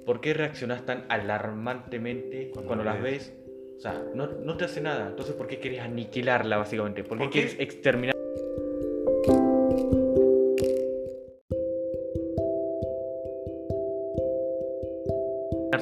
¿Por 0.07 0.21
qué 0.21 0.35
reaccionas 0.35 0.87
tan 0.87 1.05
alarmantemente 1.09 2.51
Cuando 2.53 2.69
cuando, 2.69 2.85
la 2.85 2.95
las 2.95 3.03
ves. 3.03 3.35
O 3.77 3.81
sea, 3.81 4.03
no, 4.15 4.29
no 4.29 4.57
te 4.57 4.65
hace 4.65 4.81
nada. 4.81 5.09
Entonces, 5.09 5.35
¿por 5.35 5.49
qué 5.49 5.59
quieres 5.59 5.81
aniquilarla, 5.81 6.59
básicamente? 6.59 7.03
¿Por 7.03 7.19
qué 7.19 7.25
¿Por 7.25 7.33
qué? 7.33 7.41
quieres 7.41 7.61
exterminar? 7.61 8.13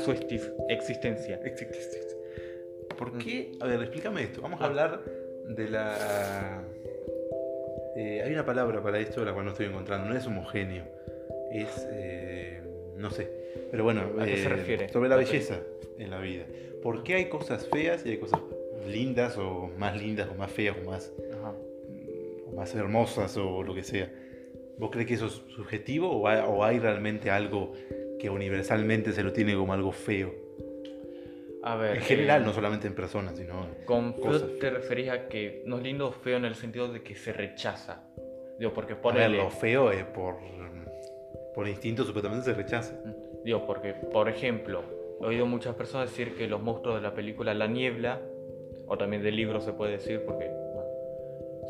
su 0.01 0.11
existencia. 0.11 1.39
¿Por 3.01 3.19
qué? 3.19 3.53
A 3.61 3.67
ver, 3.67 3.81
explícame 3.81 4.23
esto. 4.23 4.41
Vamos 4.43 4.61
a 4.61 4.65
Ah. 4.65 4.67
hablar 4.69 5.03
de 5.49 5.69
la. 5.69 6.63
eh, 7.97 8.23
hay 8.25 8.33
una 8.33 8.45
palabra 8.47 8.83
para 8.83 8.99
esto, 9.01 9.25
la 9.25 9.33
cual 9.33 9.47
no 9.47 9.51
estoy 9.51 9.67
encontrando. 9.67 10.09
No 10.09 10.17
es 10.17 10.27
homogéneo. 10.27 10.85
Es. 11.51 11.87
eh, 11.91 12.61
no 12.97 13.11
sé. 13.11 13.29
Pero 13.71 13.83
bueno, 13.85 14.03
¿A 14.19 14.25
qué 14.27 14.37
se 14.37 14.45
eh, 14.45 14.49
refiere? 14.49 14.89
sobre 14.91 15.09
la 15.09 15.17
belleza 15.17 15.61
en 15.99 16.11
la 16.11 16.21
vida. 16.21 16.45
¿Por 16.83 17.03
qué 17.03 17.15
hay 17.15 17.25
cosas 17.29 17.67
feas 17.69 18.05
y 18.07 18.11
hay 18.11 18.19
cosas 18.19 18.41
lindas 18.87 19.37
o 19.39 19.71
más 19.77 20.01
lindas 20.01 20.29
o 20.31 20.35
más 20.35 20.51
feas 20.51 20.77
o 20.85 20.89
más, 20.91 21.13
Ajá. 21.39 21.55
o 22.47 22.53
más 22.57 22.75
hermosas 22.75 23.37
o 23.37 23.63
lo 23.63 23.75
que 23.75 23.83
sea? 23.83 24.13
¿Vos 24.79 24.91
crees 24.91 25.07
que 25.09 25.15
eso 25.15 25.27
es 25.27 25.43
subjetivo 25.55 26.11
o 26.11 26.27
hay, 26.29 26.43
o 26.47 26.65
hay 26.65 26.79
realmente 26.79 27.31
algo 27.31 27.73
que 28.19 28.31
universalmente 28.31 29.13
se 29.13 29.23
lo 29.23 29.33
tiene 29.33 29.55
como 29.55 29.73
algo 29.75 29.93
feo? 29.93 30.33
A 31.63 31.77
ver. 31.77 31.97
En 31.97 32.03
general, 32.03 32.43
eh, 32.43 32.47
no 32.47 32.53
solamente 32.53 32.87
en 32.87 32.95
personas, 32.95 33.37
sino... 33.37 33.67
Con 33.85 34.15
feo 34.15 34.23
cosas. 34.23 34.49
te 34.59 34.71
referís 34.71 35.11
a 35.11 35.29
que 35.29 35.63
no 35.67 35.77
es 35.77 35.83
lindo 35.83 36.09
o 36.09 36.13
feo 36.13 36.37
en 36.37 36.45
el 36.45 36.55
sentido 36.55 36.89
de 36.93 37.03
que 37.03 37.15
se 37.15 37.33
rechaza. 37.33 38.03
Digo, 38.59 38.73
porque 38.73 38.93
A 38.93 38.97
ver, 38.97 39.03
ponele. 39.03 39.37
lo 39.39 39.51
feo 39.51 39.91
es 39.91 40.05
por, 40.05 40.37
por 41.55 41.69
instinto 41.69 42.05
supuestamente 42.05 42.45
se 42.45 42.55
rechaza. 42.55 42.95
Digo, 43.45 43.67
porque, 43.67 43.93
por 43.95 44.29
ejemplo, 44.29 44.83
he 45.21 45.27
oído 45.27 45.47
muchas 45.47 45.75
personas 45.75 46.11
decir 46.11 46.35
que 46.35 46.47
los 46.47 46.63
monstruos 46.63 46.97
de 46.97 47.03
la 47.03 47.15
película 47.15 47.55
La 47.55 47.67
Niebla, 47.67 48.21
o 48.87 48.97
también 48.99 49.23
del 49.23 49.37
libro 49.37 49.61
se 49.61 49.73
puede 49.73 49.93
decir, 49.93 50.23
porque 50.27 50.47
bueno, 50.49 50.89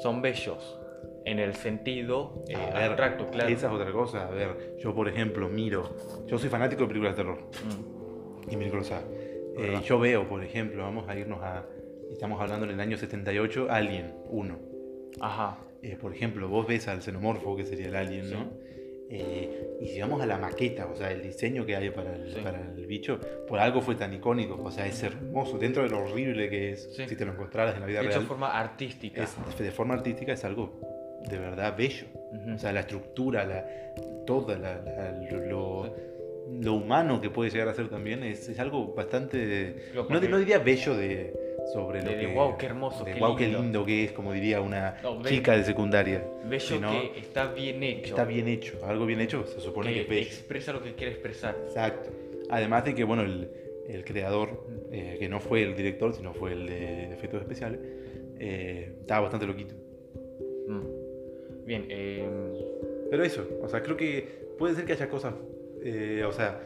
son 0.02 0.22
bellos 0.22 0.78
en 1.24 1.38
el 1.38 1.54
sentido 1.54 2.44
eh, 2.48 2.54
A 2.56 2.78
ver, 2.78 2.84
abstracto, 2.84 3.26
claro. 3.26 3.50
Esa 3.50 3.66
es 3.66 3.72
otra 3.72 3.92
cosa. 3.92 4.26
A 4.26 4.30
ver, 4.30 4.76
yo 4.78 4.94
por 4.94 5.08
ejemplo 5.08 5.48
miro... 5.48 5.90
Yo 6.26 6.38
soy 6.38 6.48
fanático 6.48 6.82
de 6.82 6.88
películas 6.88 7.16
de 7.16 7.22
terror. 7.22 7.38
Mm, 7.38 8.64
Y 8.64 8.70
cosas. 8.70 9.04
Eh, 9.56 9.80
yo 9.84 9.98
veo, 9.98 10.28
por 10.28 10.42
ejemplo, 10.44 10.82
vamos 10.82 11.08
a 11.08 11.16
irnos 11.16 11.40
a... 11.42 11.66
Estamos 12.10 12.40
hablando 12.40 12.66
en 12.66 12.72
el 12.72 12.80
año 12.80 12.96
78, 12.96 13.66
Alien 13.70 14.12
1. 14.30 14.58
Ajá. 15.20 15.58
Eh, 15.82 15.96
por 16.00 16.12
ejemplo, 16.14 16.48
vos 16.48 16.66
ves 16.66 16.88
al 16.88 17.02
xenomorfo, 17.02 17.56
que 17.56 17.64
sería 17.64 17.88
el 17.88 17.96
alien, 17.96 18.24
Sí. 18.26 18.34
¿no? 18.34 18.50
Eh, 19.12 19.76
y 19.80 19.88
si 19.88 20.00
vamos 20.00 20.20
a 20.22 20.26
la 20.26 20.38
maqueta, 20.38 20.86
o 20.86 20.94
sea, 20.94 21.10
el 21.10 21.20
diseño 21.22 21.66
que 21.66 21.74
hay 21.74 21.90
para 21.90 22.14
el, 22.14 22.32
Sí. 22.32 22.40
para 22.42 22.60
el 22.60 22.86
bicho, 22.86 23.18
por 23.48 23.58
algo 23.58 23.80
fue 23.80 23.96
tan 23.96 24.12
icónico, 24.12 24.60
o 24.62 24.70
sea, 24.70 24.86
es 24.86 25.02
hermoso, 25.02 25.58
dentro 25.58 25.82
de 25.82 25.88
lo 25.88 25.98
horrible 26.04 26.48
que 26.48 26.72
es, 26.72 26.94
Sí. 26.94 27.08
si 27.08 27.16
te 27.16 27.24
lo 27.24 27.32
encontraras 27.32 27.74
en 27.74 27.80
la 27.80 27.86
vida 27.86 28.02
De 28.02 28.08
real, 28.08 28.20
de 28.20 28.26
forma 28.26 28.56
artística. 28.56 29.22
es- 29.24 29.36
de 29.58 29.70
forma 29.72 29.94
artística 29.94 30.32
es 30.32 30.44
algo 30.44 30.78
de 31.28 31.38
verdad 31.38 31.76
bello. 31.76 32.06
Ujú. 32.32 32.54
O 32.54 32.58
sea, 32.58 32.72
la 32.72 32.80
estructura, 32.80 33.44
la, 33.44 33.64
toda 34.26 34.56
la, 34.56 34.80
la- 34.80 35.40
lo, 35.48 35.92
lo 36.60 36.74
humano 36.74 37.20
que 37.20 37.30
puede 37.30 37.50
llegar 37.50 37.68
a 37.68 37.74
ser 37.74 37.88
también 37.88 38.22
es, 38.24 38.48
es 38.48 38.58
algo 38.58 38.92
bastante... 38.94 39.76
No, 39.94 40.04
no 40.08 40.38
diría 40.38 40.58
bello 40.58 40.96
de 40.96 41.34
sobre 41.72 42.02
lo 42.02 42.10
De- 42.10 42.16
de 42.16 42.26
que... 42.26 42.32
guau, 42.32 42.56
qué 42.56 42.66
hermoso, 42.66 43.04
de 43.04 43.12
qué 43.12 43.18
guau, 43.18 43.36
qué 43.36 43.46
lindo. 43.48 43.84
que 43.84 44.04
es, 44.04 44.12
como 44.12 44.32
diría 44.32 44.60
una 44.60 44.96
No, 45.02 45.22
chica 45.22 45.56
de 45.56 45.64
secundaria. 45.64 46.26
Bello 46.44 46.60
sino- 46.60 46.90
que 46.90 47.20
está 47.20 47.52
bien 47.52 47.82
hecho. 47.82 48.08
Está 48.10 48.24
bien 48.24 48.48
hecho, 48.48 48.78
algo 48.84 49.06
bien 49.06 49.20
hecho 49.20 49.46
se 49.46 49.60
supone 49.60 49.90
que, 49.90 49.94
que 49.94 50.02
es 50.02 50.08
bello. 50.08 50.22
expresa 50.26 50.72
lo 50.72 50.82
que 50.82 50.94
quiere 50.94 51.12
expresar. 51.12 51.56
Exacto. 51.66 52.10
Además 52.48 52.84
de 52.84 52.94
que, 52.94 53.04
bueno, 53.04 53.22
el, 53.22 53.48
el 53.88 54.04
creador, 54.04 54.66
eh, 54.90 55.16
que 55.20 55.28
no 55.28 55.38
fue 55.40 55.62
el 55.62 55.76
director, 55.76 56.12
sino 56.14 56.32
fue 56.34 56.52
el 56.52 56.66
de 56.66 57.12
efectos 57.12 57.40
especiales, 57.42 57.78
eh, 58.40 58.96
estaba 59.00 59.20
bastante 59.22 59.46
loquito. 59.46 59.74
Mm. 60.66 61.64
Bien, 61.66 61.86
eh, 61.88 62.28
Pero 63.10 63.22
eso, 63.22 63.46
o 63.62 63.68
sea, 63.68 63.82
creo 63.82 63.96
que 63.96 64.26
puede 64.58 64.74
ser 64.74 64.84
que 64.84 64.92
haya 64.94 65.08
cosas, 65.08 65.34
eh, 65.84 66.24
o 66.26 66.32
sea, 66.32 66.60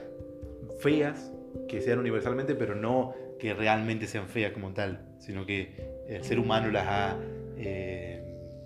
feas 0.81 1.33
que 1.69 1.81
sean 1.81 1.99
universalmente, 1.99 2.55
pero 2.55 2.75
no 2.75 3.15
que 3.39 3.55
realmente 3.55 4.07
sean 4.07 4.29
feas 4.29 4.53
como 4.53 4.73
tal, 4.73 5.01
sino 5.19 5.45
que 5.47 5.75
el 6.09 6.25
ser 6.25 6.39
humano 6.39 6.71
las 6.71 6.87
ha 6.87 7.17
eh, 7.57 8.21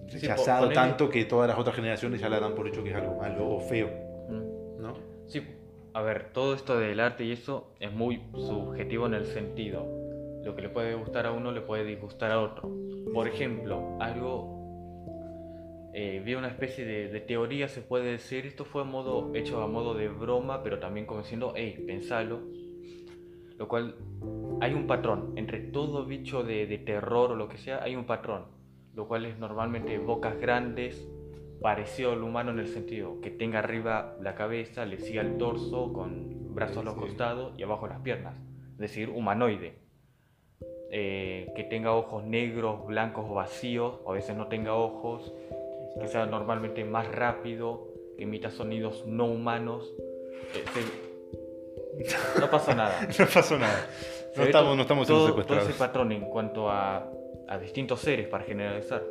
Sí, 0.09 0.19
rechazado 0.21 0.67
ponele- 0.71 0.75
tanto 0.75 1.09
que 1.11 1.25
todas 1.25 1.49
las 1.49 1.59
otras 1.59 1.77
generaciones 1.77 2.21
ya 2.21 2.29
la 2.29 2.41
dan 2.41 2.55
por 2.55 2.67
hecho 2.67 2.83
que 2.83 2.91
es 2.91 2.97
algo 2.97 3.17
malo 3.17 3.49
o 3.49 3.61
feo, 3.61 3.89
mm. 4.29 4.81
¿no? 4.81 4.95
Sí, 5.27 5.43
a 5.93 6.01
ver, 6.03 6.33
todo 6.33 6.55
esto 6.55 6.79
del 6.79 7.01
arte 7.01 7.25
y 7.25 7.33
eso 7.33 7.73
es 7.81 7.93
muy 7.93 8.23
subjetivo 8.35 9.07
en 9.07 9.15
el 9.15 9.27
sentido. 9.27 9.87
Lo 10.45 10.55
que 10.57 10.63
le 10.63 10.69
puede 10.71 10.95
gustar 10.95 11.27
a 11.27 11.33
uno 11.33 11.53
le 11.53 11.61
puede 11.61 11.85
disgustar 11.85 12.31
a 12.31 12.41
otro. 12.41 12.71
Por 13.13 13.29
ejemplo, 13.29 13.99
algo. 14.01 14.58
Eh, 16.01 16.21
vi 16.21 16.37
una 16.37 16.47
especie 16.47 16.85
de, 16.85 17.09
de 17.09 17.21
teoría, 17.21 17.67
se 17.67 17.81
puede 17.81 18.13
decir. 18.13 18.47
Esto 18.47 18.65
fue 18.65 18.83
a 18.83 18.85
modo, 18.85 19.35
hecho 19.35 19.61
a 19.61 19.67
modo 19.67 19.95
de 19.95 20.09
broma, 20.09 20.63
pero 20.63 20.79
también 20.79 21.07
como 21.07 21.23
diciendo, 21.23 21.55
hey, 21.57 21.83
pensalo. 21.89 22.39
Lo 23.57 23.67
cual, 23.67 23.97
hay 24.61 24.75
un 24.75 24.87
patrón. 24.87 25.33
Entre 25.35 25.59
todo 25.59 26.07
bicho 26.07 26.45
de, 26.45 26.69
de 26.69 26.79
terror 26.79 27.33
o 27.33 27.35
lo 27.35 27.49
que 27.49 27.59
sea, 27.59 27.83
hay 27.83 27.97
un 27.97 28.05
patrón. 28.05 28.45
Lo 28.95 29.09
cual 29.09 29.25
es 29.25 29.41
normalmente 29.41 29.99
bocas 29.99 30.39
grandes, 30.39 31.05
parecido 31.61 32.13
al 32.13 32.23
humano 32.23 32.53
en 32.53 32.61
el 32.61 32.69
sentido 32.69 33.21
que 33.21 33.33
tenga 33.33 33.59
arriba 33.59 34.17
la 34.23 34.37
cabeza, 34.37 34.87
le 34.87 34.99
siga 34.99 35.23
el 35.23 35.37
torso 35.37 35.93
con 35.93 36.55
brazos 36.55 36.79
a 36.79 36.83
los 36.85 36.95
costados 36.95 37.59
y 37.59 37.65
abajo 37.65 37.89
las 37.89 38.03
piernas, 38.03 38.37
es 38.75 38.79
decir, 38.79 39.09
humanoide. 39.09 39.81
Eh, 40.91 41.53
que 41.55 41.65
tenga 41.65 41.93
ojos 41.93 42.25
negros, 42.25 42.87
blancos 42.87 43.27
o 43.29 43.35
vacíos, 43.35 44.01
o 44.05 44.13
a 44.13 44.15
veces 44.15 44.37
no 44.37 44.47
tenga 44.47 44.75
ojos, 44.75 45.35
que 46.01 46.09
sea 46.09 46.27
normalmente 46.27 46.85
más 46.85 47.11
rápido, 47.11 47.89
que 48.17 48.25
emita 48.25 48.51
sonidos 48.51 49.05
no 49.07 49.27
humanos. 49.27 49.93
Eh, 50.55 50.65
se- 50.73 52.41
No 52.41 52.51
pasa 52.51 52.75
nada. 52.75 53.07
No 53.19 53.27
pasó 53.33 53.59
nada. 53.59 53.89
No 54.37 54.45
estamos, 54.45 54.77
no 54.77 54.83
estamos 54.83 55.07
todo, 55.07 55.19
todo 55.19 55.29
secuestrados. 55.29 55.69
ese 55.69 55.79
patrón 55.79 56.13
en 56.13 56.21
cuanto 56.29 56.71
a, 56.71 57.11
a 57.49 57.59
distintos 57.59 58.01
seres, 58.01 58.29
para 58.29 58.45
generalizar. 58.45 59.03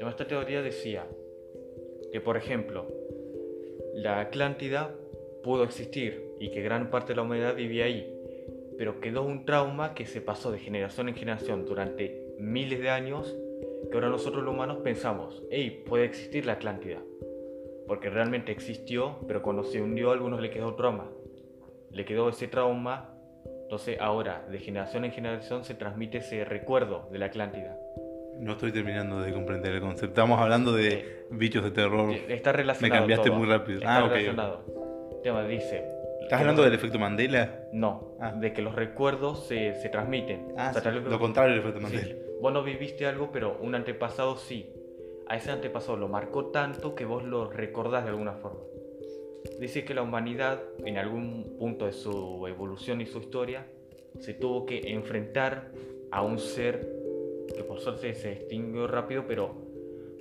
Esta 0.00 0.26
teoría 0.26 0.60
decía 0.60 1.06
que, 2.12 2.20
por 2.20 2.36
ejemplo, 2.36 2.86
la 3.94 4.20
Atlántida 4.20 4.90
pudo 5.42 5.64
existir 5.64 6.22
y 6.40 6.50
que 6.50 6.60
gran 6.60 6.90
parte 6.90 7.12
de 7.12 7.16
la 7.16 7.22
humanidad 7.22 7.54
vivía 7.54 7.84
ahí, 7.86 8.12
pero 8.76 9.00
quedó 9.00 9.22
un 9.22 9.44
trauma 9.46 9.94
que 9.94 10.04
se 10.06 10.20
pasó 10.20 10.50
de 10.52 10.58
generación 10.58 11.08
en 11.08 11.14
generación 11.14 11.64
durante 11.64 12.34
miles 12.38 12.80
de 12.80 12.90
años, 12.90 13.34
que 13.90 13.94
ahora 13.94 14.08
nosotros 14.08 14.42
los 14.44 14.54
humanos 14.54 14.78
pensamos, 14.82 15.42
hey, 15.50 15.84
puede 15.86 16.04
existir 16.04 16.46
la 16.46 16.52
Atlántida, 16.54 16.98
porque 17.86 18.10
realmente 18.10 18.52
existió, 18.52 19.18
pero 19.26 19.42
cuando 19.42 19.62
se 19.64 19.80
hundió 19.82 20.10
a 20.10 20.14
algunos 20.14 20.40
le 20.40 20.50
quedó 20.50 20.74
trauma, 20.74 21.10
le 21.90 22.04
quedó 22.04 22.28
ese 22.28 22.48
trauma 22.48 23.10
entonces 23.64 23.98
ahora, 24.00 24.44
de 24.50 24.58
generación 24.58 25.04
en 25.04 25.12
generación, 25.12 25.64
se 25.64 25.74
transmite 25.74 26.18
ese 26.18 26.44
recuerdo 26.44 27.08
de 27.10 27.18
la 27.18 27.26
Atlántida. 27.26 27.76
No 28.38 28.52
estoy 28.52 28.72
terminando 28.72 29.20
de 29.20 29.32
comprender 29.32 29.72
el 29.74 29.80
concepto. 29.80 30.06
Estamos 30.20 30.38
hablando 30.40 30.72
de 30.74 31.24
bichos 31.30 31.64
de 31.64 31.70
terror. 31.70 32.12
Está 32.12 32.52
relacionado. 32.52 32.92
Me 32.94 32.98
cambiaste 33.00 33.28
todo. 33.30 33.38
muy 33.38 33.48
rápido. 33.48 33.78
Está 33.78 33.96
Ah, 33.96 34.08
relacionado. 34.08 34.64
El 35.16 35.22
tema 35.22 35.44
dice. 35.46 35.84
¿Estás 36.22 36.40
hablando 36.40 36.62
los- 36.62 36.70
del 36.70 36.78
efecto 36.78 36.98
Mandela? 36.98 37.60
No, 37.72 38.16
Ah. 38.20 38.32
de 38.32 38.52
que 38.52 38.60
los 38.60 38.74
recuerdos 38.74 39.46
se, 39.46 39.74
se 39.80 39.88
transmiten. 39.88 40.52
Ah, 40.58 40.72
O 40.76 40.78
sea, 40.80 40.92
sí, 40.92 40.98
vez- 40.98 41.10
lo 41.10 41.18
contrario 41.18 41.52
del 41.54 41.60
efecto 41.60 41.78
Sí, 41.78 41.84
Mandela. 41.94 42.14
Vos 42.44 42.52
no 42.52 42.62
viviste 42.62 43.06
algo, 43.06 43.30
pero 43.32 43.56
un 43.62 43.74
antepasado 43.74 44.36
sí. 44.36 44.68
A 45.28 45.36
ese 45.36 45.50
antepasado 45.50 45.96
lo 45.96 46.08
marcó 46.08 46.48
tanto 46.48 46.94
que 46.94 47.06
vos 47.06 47.24
lo 47.24 47.50
recordás 47.50 48.04
de 48.04 48.10
alguna 48.10 48.34
forma. 48.34 48.60
Dice 49.58 49.86
que 49.86 49.94
la 49.94 50.02
humanidad, 50.02 50.62
en 50.84 50.98
algún 50.98 51.56
punto 51.58 51.86
de 51.86 51.94
su 51.94 52.46
evolución 52.46 53.00
y 53.00 53.06
su 53.06 53.20
historia, 53.20 53.66
se 54.18 54.34
tuvo 54.34 54.66
que 54.66 54.92
enfrentar 54.92 55.72
a 56.10 56.20
un 56.20 56.38
ser 56.38 56.86
que 57.56 57.64
por 57.64 57.80
suerte 57.80 58.12
se 58.12 58.32
extinguió 58.32 58.88
rápido, 58.88 59.24
pero 59.26 59.54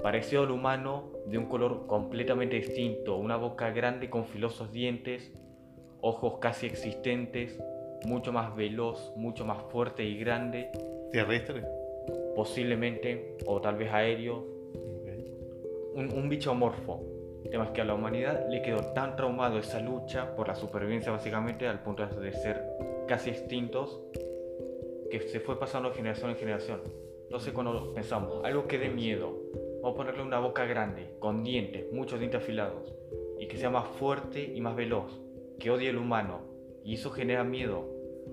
parecido 0.01 0.43
al 0.43 0.51
humano, 0.51 1.12
de 1.25 1.38
un 1.38 1.47
color 1.47 1.88
completamente 1.88 2.55
distinto, 2.55 3.17
una 3.17 3.36
boca 3.36 3.71
grande 3.71 4.09
con 4.09 4.27
filosos 4.27 4.71
dientes, 4.71 5.33
ojos 5.99 6.36
casi 6.39 6.67
existentes, 6.67 7.59
mucho 8.05 8.31
más 8.31 8.55
veloz, 8.55 9.12
mucho 9.17 9.43
más 9.43 9.62
fuerte 9.63 10.05
y 10.05 10.17
grande, 10.17 10.69
¿Terrestre? 11.12 11.82
Posiblemente, 12.35 13.37
o 13.45 13.61
tal 13.61 13.75
vez 13.77 13.91
aéreo, 13.91 14.45
Ok. 14.73 15.09
un, 15.95 16.11
un 16.11 16.29
bicho 16.29 16.51
amorfo. 16.51 17.01
El 17.43 17.49
tema 17.51 17.65
es 17.65 17.71
que 17.71 17.81
a 17.81 17.85
la 17.85 17.93
humanidad 17.93 18.47
le 18.49 18.61
quedó 18.61 18.93
tan 18.93 19.15
traumado 19.15 19.59
esa 19.59 19.79
lucha 19.79 20.35
por 20.35 20.47
la 20.47 20.55
supervivencia 20.55 21.11
básicamente 21.11 21.67
al 21.67 21.83
punto 21.83 22.05
de 22.05 22.31
ser 22.31 22.63
casi 23.07 23.29
extintos 23.31 24.01
que 25.11 25.19
se 25.19 25.39
fue 25.39 25.59
pasando 25.59 25.89
de 25.89 25.95
generación 25.95 26.31
en 26.31 26.37
generación. 26.37 26.81
Entonces 27.25 27.53
cuando 27.53 27.93
pensamos, 27.93 28.43
algo 28.43 28.67
que 28.67 28.79
dé 28.79 28.89
miedo, 28.89 29.41
vamos 29.81 29.93
a 29.93 29.97
ponerle 29.97 30.23
una 30.23 30.39
boca 30.39 30.65
grande, 30.65 31.15
con 31.19 31.43
dientes, 31.43 31.91
muchos 31.91 32.19
dientes 32.19 32.41
afilados, 32.41 32.95
y 33.39 33.47
que 33.47 33.57
sea 33.57 33.69
más 33.69 33.87
fuerte 33.99 34.41
y 34.41 34.61
más 34.61 34.75
veloz, 34.75 35.19
que 35.59 35.69
odie 35.69 35.89
el 35.89 35.97
humano, 35.97 36.41
y 36.83 36.95
eso 36.95 37.11
genera 37.11 37.43
miedo, 37.43 37.85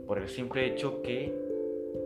por 0.06 0.18
el 0.18 0.28
simple 0.28 0.66
hecho 0.66 1.02
que 1.02 1.34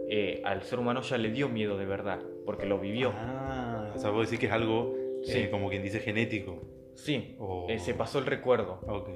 eh, 0.08 0.42
al 0.44 0.62
ser 0.62 0.78
humano 0.78 1.00
ya 1.02 1.16
le 1.18 1.30
dio 1.30 1.48
miedo 1.48 1.76
de 1.78 1.86
verdad, 1.86 2.20
porque 2.44 2.66
lo 2.66 2.78
vivió. 2.78 3.12
Ah, 3.14 3.92
o 3.94 3.98
sea, 3.98 4.10
vos 4.10 4.26
decís 4.26 4.38
que 4.40 4.46
es 4.46 4.52
algo 4.52 4.94
eh, 4.96 5.44
Sí. 5.44 5.48
como 5.50 5.68
quien 5.70 5.82
dice 5.82 6.00
genético. 6.00 6.60
Sí, 6.94 7.36
O- 7.38 7.66
eh, 7.68 7.78
se 7.78 7.94
pasó 7.94 8.18
el 8.18 8.26
recuerdo. 8.26 8.80
Ok. 8.86 9.08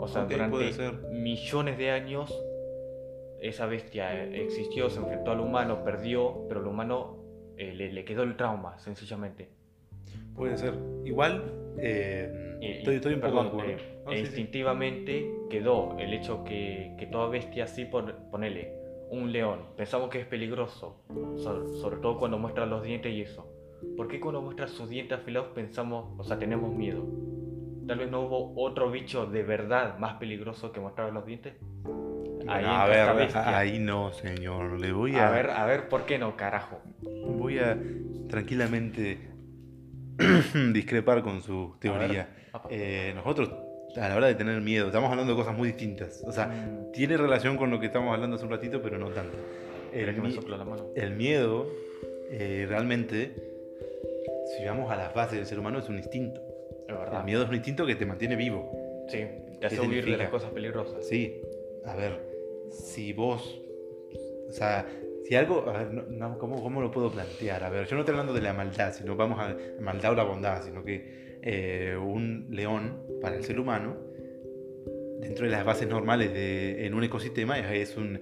O 0.00 0.06
sea, 0.08 0.24
durante 0.24 0.72
millones 1.12 1.76
de 1.76 1.90
años 1.90 2.32
esa 3.40 3.66
bestia 3.66 4.14
eh, 4.24 4.44
existió, 4.44 4.88
se 4.90 5.00
enfrentó 5.00 5.32
al 5.32 5.40
humano, 5.40 5.82
perdió, 5.84 6.44
pero 6.48 6.60
el 6.60 6.66
humano 6.66 7.18
le, 7.56 7.92
le 7.92 8.04
quedó 8.04 8.22
el 8.22 8.36
trauma, 8.36 8.78
sencillamente. 8.78 9.48
Puede 10.34 10.56
ser. 10.56 10.74
Igual, 11.04 11.52
estoy, 11.80 12.94
estoy 12.96 13.14
un 13.14 13.20
poco 13.20 13.32
perdón, 13.34 13.44
de 13.44 13.48
acuerdo. 13.74 13.82
No, 14.06 14.12
sí, 14.12 14.18
sí. 14.18 14.22
instintivamente 14.26 15.30
quedó 15.50 15.96
el 15.98 16.14
hecho 16.14 16.44
que, 16.44 16.94
que 16.98 17.06
toda 17.06 17.28
bestia 17.28 17.64
así, 17.64 17.84
por, 17.84 18.14
ponele, 18.30 18.72
un 19.10 19.32
león, 19.32 19.60
pensamos 19.76 20.10
que 20.10 20.20
es 20.20 20.26
peligroso, 20.26 21.02
so- 21.36 21.74
sobre 21.76 21.96
todo 21.98 22.18
cuando 22.18 22.38
muestra 22.38 22.66
los 22.66 22.82
dientes 22.82 23.12
y 23.12 23.22
eso. 23.22 23.46
¿Por 23.96 24.08
qué 24.08 24.18
cuando 24.20 24.42
muestra 24.42 24.68
sus 24.68 24.88
dientes 24.88 25.18
afilados 25.18 25.48
pensamos, 25.54 26.14
o 26.18 26.24
sea, 26.24 26.38
tenemos 26.38 26.74
miedo? 26.74 27.04
Tal 27.86 27.98
vez 27.98 28.10
no 28.10 28.20
hubo 28.22 28.52
otro 28.62 28.90
bicho 28.90 29.26
de 29.26 29.42
verdad 29.42 29.98
más 29.98 30.14
peligroso 30.14 30.72
que 30.72 30.80
mostraba 30.80 31.10
los 31.10 31.24
dientes. 31.24 31.54
Ahí 32.46 32.64
a 32.66 32.86
ver, 32.86 33.36
ahí 33.36 33.78
no, 33.78 34.12
señor. 34.12 34.78
Le 34.80 34.92
voy 34.92 35.16
a, 35.16 35.28
A 35.28 35.30
ver, 35.30 35.50
a 35.50 35.64
ver, 35.66 35.88
¿por 35.88 36.04
qué 36.06 36.18
no, 36.18 36.36
carajo? 36.36 36.80
voy 37.26 37.58
a 37.58 37.78
tranquilamente 38.28 39.18
discrepar 40.72 41.22
con 41.22 41.40
su 41.40 41.74
teoría. 41.78 42.28
Eh, 42.70 43.12
nosotros, 43.14 43.50
a 43.96 44.08
la 44.08 44.16
hora 44.16 44.26
de 44.26 44.34
tener 44.34 44.60
miedo, 44.60 44.86
estamos 44.86 45.10
hablando 45.10 45.32
de 45.32 45.38
cosas 45.38 45.56
muy 45.56 45.68
distintas. 45.68 46.22
O 46.26 46.32
sea, 46.32 46.46
Mm, 46.46 46.92
tiene 46.92 47.16
relación 47.16 47.56
con 47.56 47.70
lo 47.70 47.80
que 47.80 47.86
estamos 47.86 48.12
hablando 48.14 48.36
hace 48.36 48.44
un 48.44 48.50
ratito, 48.50 48.82
pero 48.82 48.98
no 48.98 49.08
tanto. 49.10 49.36
¿querés 49.92 50.08
El, 50.08 50.14
que 50.14 50.20
me 50.20 50.30
sopla 50.30 50.56
la 50.56 50.64
mano? 50.64 50.86
el 50.94 51.12
miedo, 51.12 51.66
eh, 52.30 52.66
realmente, 52.68 53.32
si 54.56 54.64
vamos 54.64 54.90
a 54.90 54.96
las 54.96 55.14
bases 55.14 55.38
del 55.38 55.46
ser 55.46 55.58
humano, 55.58 55.78
es 55.78 55.88
un 55.88 55.96
instinto. 55.96 56.40
Es 56.86 56.94
verdad. 56.96 57.20
El 57.20 57.24
miedo 57.24 57.42
es 57.42 57.48
un 57.48 57.54
instinto 57.54 57.86
que 57.86 57.94
te 57.94 58.06
mantiene 58.06 58.36
vivo. 58.36 58.70
Sí, 59.08 59.24
te 59.60 59.66
hace 59.66 59.76
¿Qué 59.76 59.86
huir 59.86 60.04
de 60.04 60.16
las 60.16 60.28
cosas 60.28 60.50
peligrosas. 60.50 61.06
Sí, 61.06 61.40
a 61.84 61.96
ver, 61.96 62.20
si 62.70 63.12
vos, 63.14 63.60
o 64.48 64.52
sea, 64.52 64.86
si 65.24 65.34
algo, 65.34 65.68
a 65.68 65.72
ver, 65.78 65.92
no, 65.92 66.02
no, 66.02 66.38
¿cómo, 66.38 66.62
cómo 66.62 66.80
lo 66.80 66.90
puedo 66.90 67.10
plantear? 67.10 67.64
A 67.64 67.70
ver, 67.70 67.86
yo 67.86 67.94
no 67.96 68.02
estoy 68.02 68.12
hablando 68.12 68.34
de 68.34 68.42
la 68.42 68.52
maldad, 68.52 68.92
sino 68.92 69.16
vamos 69.16 69.38
a 69.40 69.56
maldad 69.80 70.12
o 70.12 70.14
la 70.14 70.24
bondad, 70.24 70.62
sino 70.62 70.84
que 70.84 71.38
eh, 71.42 71.96
un 71.96 72.46
león 72.50 73.02
para 73.20 73.36
el 73.36 73.44
ser 73.44 73.58
humano, 73.60 73.96
dentro 75.20 75.44
de 75.46 75.50
las 75.50 75.64
bases 75.64 75.88
normales 75.88 76.32
de, 76.32 76.86
en 76.86 76.94
un 76.94 77.04
ecosistema, 77.04 77.58
es, 77.58 77.90
es 77.90 77.96
un 77.96 78.20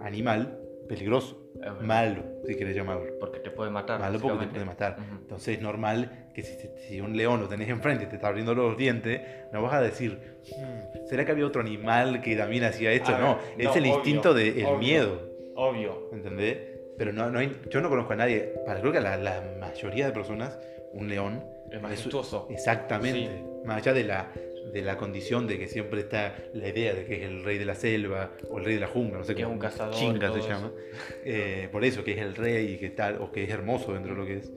animal 0.00 0.58
peligroso, 0.88 1.44
malo, 1.82 2.22
si 2.46 2.54
querés 2.56 2.74
llamarlo. 2.74 3.18
Porque 3.20 3.40
te 3.40 3.50
puede 3.50 3.70
matar. 3.70 4.00
Malo 4.00 4.18
porque 4.20 4.46
te 4.46 4.52
puede 4.52 4.64
matar. 4.64 4.96
Ujú. 4.98 5.18
Entonces 5.22 5.56
es 5.56 5.62
normal 5.62 6.28
que 6.34 6.42
si, 6.42 6.56
si 6.88 7.00
un 7.00 7.16
león 7.16 7.40
lo 7.40 7.48
tenés 7.48 7.68
enfrente 7.68 8.04
y 8.04 8.06
te 8.06 8.14
está 8.16 8.28
abriendo 8.28 8.54
los 8.54 8.76
dientes, 8.76 9.20
no 9.52 9.60
vas 9.62 9.74
a 9.74 9.82
decir, 9.82 10.18
"Hmm, 10.56 11.06
¿será 11.08 11.24
que 11.26 11.32
había 11.32 11.44
otro 11.46 11.60
animal 11.60 12.22
que 12.22 12.36
también 12.36 12.64
hacía 12.64 12.92
esto? 12.92 13.14
A 13.14 13.18
no, 13.18 13.36
ver, 13.36 13.44
es 13.58 13.64
no, 13.66 13.74
el 13.74 13.82
obvio, 13.82 13.94
instinto 13.96 14.34
del 14.34 14.64
obvio. 14.64 14.78
miedo, 14.78 15.28
Obvio. 15.56 16.08
¿entendés? 16.12 16.56
Pero 16.96 17.12
no, 17.12 17.30
no 17.30 17.38
hay- 17.40 17.60
yo 17.70 17.80
no 17.80 17.88
conozco 17.90 18.12
a 18.12 18.16
nadie, 18.16 18.54
para 18.64 18.80
creo 18.80 18.92
que 18.92 18.98
a 18.98 19.02
la, 19.02 19.16
la 19.16 19.42
mayoría 19.60 20.06
de 20.06 20.12
personas, 20.12 20.58
un 20.92 21.08
león 21.08 21.44
Es 21.72 21.80
majestuoso. 21.82 22.46
exactamente, 22.50 23.28
Sí. 23.28 23.66
más 23.66 23.78
allá 23.78 23.92
de 23.92 24.04
la, 24.04 24.32
de 24.72 24.82
la 24.82 24.96
condición 24.96 25.46
de 25.46 25.58
que 25.58 25.66
siempre 25.68 26.00
está 26.00 26.36
la 26.54 26.68
idea 26.68 26.94
de 26.94 27.04
que 27.06 27.16
es 27.16 27.22
el 27.22 27.42
rey 27.44 27.58
de 27.58 27.64
la 27.64 27.74
selva 27.74 28.32
o 28.50 28.58
el 28.58 28.64
rey 28.64 28.74
de 28.74 28.80
la 28.80 28.86
jungla, 28.88 29.18
no 29.18 29.24
sé 29.24 29.34
Que 29.34 29.42
es 29.42 29.48
un 29.48 29.58
cazador 29.58 29.94
chinga 29.94 30.32
se 30.32 30.38
eso. 30.40 30.48
llama. 30.48 30.72
Eh, 31.24 31.68
por 31.72 31.84
eso, 31.84 32.02
que 32.04 32.12
es 32.12 32.18
el 32.18 32.34
rey 32.34 32.74
y 32.74 32.76
que 32.78 32.90
tal, 32.90 33.20
o 33.20 33.30
que 33.32 33.44
es 33.44 33.50
hermoso 33.50 33.92
dentro 33.94 34.12
de 34.14 34.18
lo 34.20 34.26
que 34.26 34.36
es. 34.38 34.52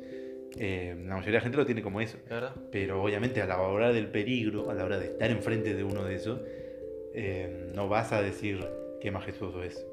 Eh, 0.59 0.95
la 0.97 1.15
mayoría 1.15 1.31
de 1.31 1.37
la 1.37 1.41
gente 1.41 1.57
lo 1.57 1.65
tiene 1.65 1.81
como 1.81 2.01
eso. 2.01 2.17
Pero 2.71 3.01
obviamente 3.01 3.41
a 3.41 3.45
la 3.45 3.61
hora 3.61 3.91
del 3.93 4.07
peligro, 4.07 4.69
a 4.69 4.73
la 4.73 4.83
hora 4.83 4.99
de 4.99 5.05
estar 5.07 5.29
enfrente 5.31 5.73
de 5.73 5.83
uno 5.83 6.03
de 6.03 6.15
esos, 6.15 6.41
eh, 7.13 7.69
no 7.73 7.87
vas 7.87 8.11
a 8.11 8.21
decir 8.21 8.65
qué 8.99 9.11
majestuoso 9.11 9.63
es. 9.63 9.85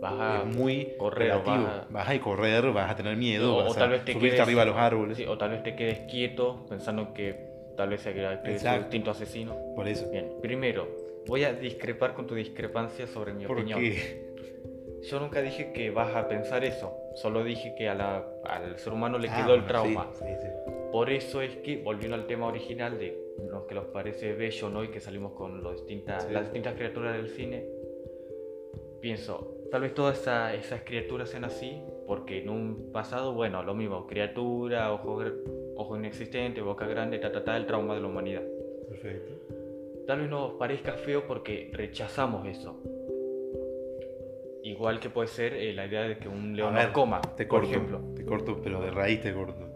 Vas 0.00 0.14
a... 0.20 0.42
es 0.42 0.56
muy 0.56 0.94
correr 0.98 1.32
o 1.32 1.42
relativo. 1.42 1.64
vas 1.66 1.74
a- 1.74 1.86
Vas 1.90 2.08
a 2.08 2.20
correr, 2.20 2.72
vas 2.72 2.90
a 2.90 2.96
tener 2.96 3.16
miedo, 3.16 3.54
o, 3.56 3.60
o 3.60 3.64
vas 3.64 3.74
tal 3.76 3.84
a 3.88 3.92
vez 3.92 4.04
te 4.04 4.12
subirte 4.12 4.30
quedes... 4.36 4.40
arriba 4.40 4.60
de 4.64 4.66
los 4.70 4.76
árboles. 4.76 5.16
Sí, 5.16 5.24
o 5.26 5.38
tal 5.38 5.50
vez 5.50 5.62
te 5.62 5.74
quedes 5.76 6.00
quieto 6.10 6.66
pensando 6.68 7.12
que 7.14 7.34
tal 7.76 7.90
vez 7.90 8.00
sea 8.00 8.12
un 8.12 8.46
Exacto. 8.50 8.80
instinto 8.82 9.10
asesino. 9.10 9.54
Por 9.74 9.86
eso. 9.88 10.08
Bien, 10.10 10.32
primero, 10.42 10.88
voy 11.26 11.44
a 11.44 11.52
discrepar 11.52 12.14
con 12.14 12.26
tu 12.26 12.34
discrepancia 12.34 13.06
sobre 13.06 13.32
mi 13.32 13.46
¿Por 13.46 13.58
opinión. 13.58 13.80
qué? 13.80 14.26
Yo 15.10 15.20
nunca 15.20 15.40
dije 15.40 15.72
que 15.72 15.90
vas 15.90 16.14
a 16.16 16.26
pensar 16.26 16.64
eso, 16.64 16.92
solo 17.14 17.44
dije 17.44 17.74
que 17.76 17.88
a 17.88 17.94
la- 17.94 18.24
al 18.44 18.76
ser 18.78 18.92
humano 18.92 19.18
le 19.18 19.28
Ah, 19.28 19.36
quedó 19.36 19.54
el 19.54 19.60
bueno, 19.60 19.66
trauma. 19.68 20.10
sí, 20.12 20.24
sí. 20.40 20.48
Por 20.90 21.10
eso 21.10 21.42
es 21.42 21.54
que, 21.56 21.76
volviendo 21.82 22.14
al 22.16 22.26
tema 22.26 22.46
original 22.46 22.98
de 22.98 23.16
lo 23.50 23.66
que 23.66 23.74
nos 23.74 23.84
parece 23.86 24.32
bello, 24.32 24.70
¿no? 24.70 24.82
Y 24.82 24.88
que 24.88 24.98
salimos 25.00 25.32
con 25.32 25.62
distintas, 25.72 26.30
las 26.30 26.44
distintas 26.44 26.74
criaturas 26.74 27.14
del 27.16 27.28
cine, 27.28 27.66
pienso, 29.00 29.55
tal 29.70 29.80
vez 29.82 29.94
todas 29.94 30.20
esa- 30.20 30.54
esas 30.54 30.82
criaturas 30.82 31.28
sean 31.30 31.44
así, 31.44 31.80
porque 32.06 32.42
en 32.42 32.50
un 32.50 32.90
pasado, 32.92 33.32
bueno, 33.34 33.62
lo 33.62 33.74
mismo, 33.74 34.06
criatura, 34.06 34.92
ojo, 34.92 35.20
ojo 35.76 35.96
inexistente, 35.96 36.60
boca 36.60 36.86
grande, 36.86 37.18
ta, 37.18 37.32
ta, 37.32 37.44
ta, 37.44 37.56
el 37.56 37.66
trauma 37.66 37.94
de 37.94 38.00
la 38.00 38.06
humanidad. 38.08 38.42
Perfecto. 38.88 39.32
Tal 40.06 40.20
vez 40.20 40.30
nos 40.30 40.52
parezca 40.52 40.92
feo 40.92 41.26
porque 41.26 41.70
rechazamos 41.72 42.46
eso. 42.46 42.80
Igual 44.62 44.98
que 45.00 45.10
puede 45.10 45.28
ser 45.28 45.54
eh, 45.54 45.72
la 45.72 45.86
idea 45.86 46.02
de 46.02 46.18
que 46.18 46.28
un 46.28 46.56
león 46.56 46.76
A 46.76 46.84
ver, 46.84 46.92
coma, 46.92 47.20
Te 47.20 47.46
por 47.46 47.60
corto, 47.60 47.68
ejemplo. 47.68 48.00
te 48.14 48.24
corto, 48.24 48.60
pero 48.62 48.80
de 48.80 48.90
raíz 48.90 49.20
te 49.20 49.32
corto. 49.32 49.72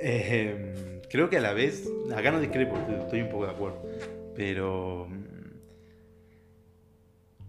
Eh, 0.00 1.00
creo 1.08 1.28
que 1.28 1.38
a 1.38 1.40
la 1.40 1.52
vez, 1.52 1.88
acá 2.14 2.30
no 2.32 2.40
discrepo, 2.40 2.76
estoy- 2.76 2.94
estoy 2.96 3.20
un 3.22 3.28
poco 3.28 3.46
de 3.46 3.50
acuerdo, 3.52 3.82
pero 4.34 5.06
mm, 5.08 5.24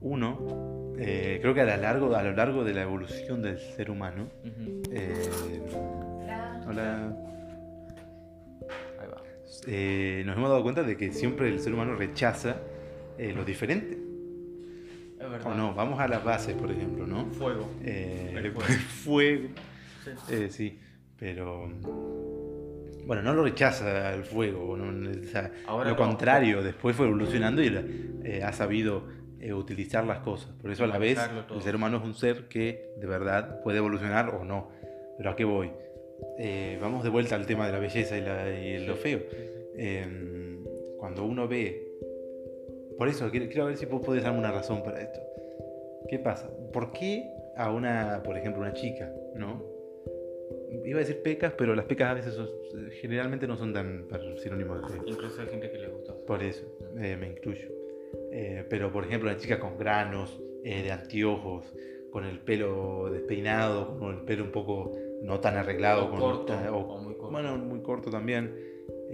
uno, 0.02 0.38
eh, 1.06 1.40
creo 1.42 1.54
que 1.54 1.62
a 1.62 1.66
lo, 1.76 1.82
largo, 1.82 2.16
a 2.16 2.24
lo 2.24 2.32
largo 2.34 2.64
de 2.64 2.74
la 2.74 2.82
evolución 2.84 3.42
del 3.42 3.60
ser 3.60 3.90
humano, 3.92 4.28
eh, 4.92 5.30
hola, 6.68 7.16
Ahí 9.00 9.08
va. 9.12 9.22
eh, 9.68 10.24
nos 10.26 10.38
hemos 10.38 10.50
dado 10.50 10.64
cuenta 10.64 10.84
de 10.84 10.96
que 10.98 11.12
siempre 11.12 11.50
el 11.50 11.60
ser 11.60 11.74
humano 11.74 11.96
rechaza 11.96 12.58
lo 13.18 13.46
diferente. 13.46 13.98
Es 15.20 15.30
verdad. 15.30 15.52
O 15.52 15.56
no, 15.56 15.74
vamos 15.74 16.00
a 16.00 16.08
las 16.08 16.24
bases, 16.24 16.54
por 16.56 16.72
ejemplo, 16.72 17.06
¿no? 17.08 17.26
Fuego. 17.32 17.70
El 17.84 18.52
fuego. 19.04 19.50
Sí. 20.28 20.50
Sí, 20.50 20.80
pero. 21.18 21.70
Bueno, 23.06 23.22
no 23.22 23.34
lo 23.34 23.44
rechaza 23.44 24.14
el 24.14 24.24
fuego, 24.24 24.78
no- 24.78 25.10
o 25.10 25.24
sea, 25.26 25.52
Ahora 25.68 25.90
lo 25.90 25.98
no. 25.98 25.98
contrario, 25.98 26.64
después 26.64 26.96
fue 26.96 27.06
evolucionando 27.06 27.62
y 27.62 27.68
ha 28.42 28.54
sabido 28.54 29.04
eh, 29.48 29.54
utilizar 29.54 30.06
las 30.06 30.20
cosas. 30.20 30.52
Por 30.62 30.72
eso 30.72 30.84
a 30.84 30.88
la 30.88 30.98
vez 30.98 31.20
todo. 31.48 31.58
el 31.58 31.64
ser 31.64 31.76
humano 31.76 31.98
es 31.98 32.04
un 32.04 32.14
ser 32.16 32.48
que 32.48 32.94
de 32.98 33.08
verdad 33.08 33.62
puede 33.62 33.78
evolucionar 33.80 34.34
o 34.36 34.44
no. 34.44 34.70
Pero 35.18 35.30
¿a 35.32 35.36
qué 35.36 35.44
voy? 35.46 35.72
Eh, 36.40 36.78
vamos 36.82 37.04
de 37.04 37.10
vuelta 37.10 37.36
al 37.36 37.46
tema 37.46 37.66
de 37.68 37.74
la 37.74 37.80
belleza 37.80 38.18
y, 38.18 38.22
la- 38.22 38.50
y 38.60 38.86
lo 38.86 38.96
feo. 38.96 39.20
Eh, 39.76 40.60
cuando 40.98 41.26
uno 41.26 41.48
ve... 41.48 41.90
Por 42.98 43.08
eso, 43.10 43.30
quiero, 43.32 43.48
quiero 43.48 43.66
ver 43.66 43.78
si 43.78 43.86
vos 43.86 44.02
podés 44.06 44.24
darme 44.24 44.40
una 44.40 44.52
razón 44.52 44.84
para 44.84 45.02
esto. 45.02 45.20
¿Qué 46.08 46.20
pasa? 46.20 46.50
¿Por 46.72 46.92
qué 46.92 47.28
a 47.58 47.72
una, 47.72 48.22
por 48.24 48.38
ejemplo, 48.38 48.62
una 48.62 48.74
chica, 48.74 49.12
¿no? 49.36 49.64
Iba 50.86 50.98
a 50.98 51.02
decir 51.02 51.22
pecas, 51.24 51.54
pero 51.58 51.76
las 51.76 51.86
pecas 51.86 52.10
a 52.12 52.14
veces 52.14 52.34
son- 52.36 52.50
generalmente 53.02 53.48
no 53.48 53.58
son 53.58 53.74
tan 53.74 54.08
tan 54.08 54.38
sinónimos 54.38 54.82
de 54.82 54.88
feo. 54.98 55.04
Incluso 55.08 55.42
hay 55.42 55.48
gente 55.48 55.72
que 55.72 55.78
le 55.80 55.88
gusta. 55.88 56.14
Por 56.28 56.42
eso, 56.44 56.66
eh, 57.00 57.18
me 57.20 57.28
incluyo. 57.30 57.68
Eh, 58.36 58.66
pero, 58.68 58.92
por 58.92 59.06
ejemplo, 59.06 59.30
una 59.30 59.38
chica 59.40 59.60
con 59.60 59.78
granos, 59.78 60.42
eh, 60.64 60.82
de 60.82 60.92
anteojos, 60.92 61.72
con 62.12 62.26
el 62.26 62.40
pelo 62.40 63.10
despeinado, 63.12 63.98
con 64.00 64.16
el 64.20 64.22
pelo 64.26 64.44
un 64.44 64.52
poco 64.52 64.92
no 65.22 65.40
tan 65.40 65.56
arreglado. 65.56 66.06
O 66.06 66.10
con, 66.10 66.20
corto, 66.20 66.54
o- 66.72 66.78
o 66.96 66.98
muy 67.00 67.14
corto. 67.16 67.32
Bueno, 67.32 67.58
muy 67.58 67.82
corto 67.82 68.10
también. 68.10 68.56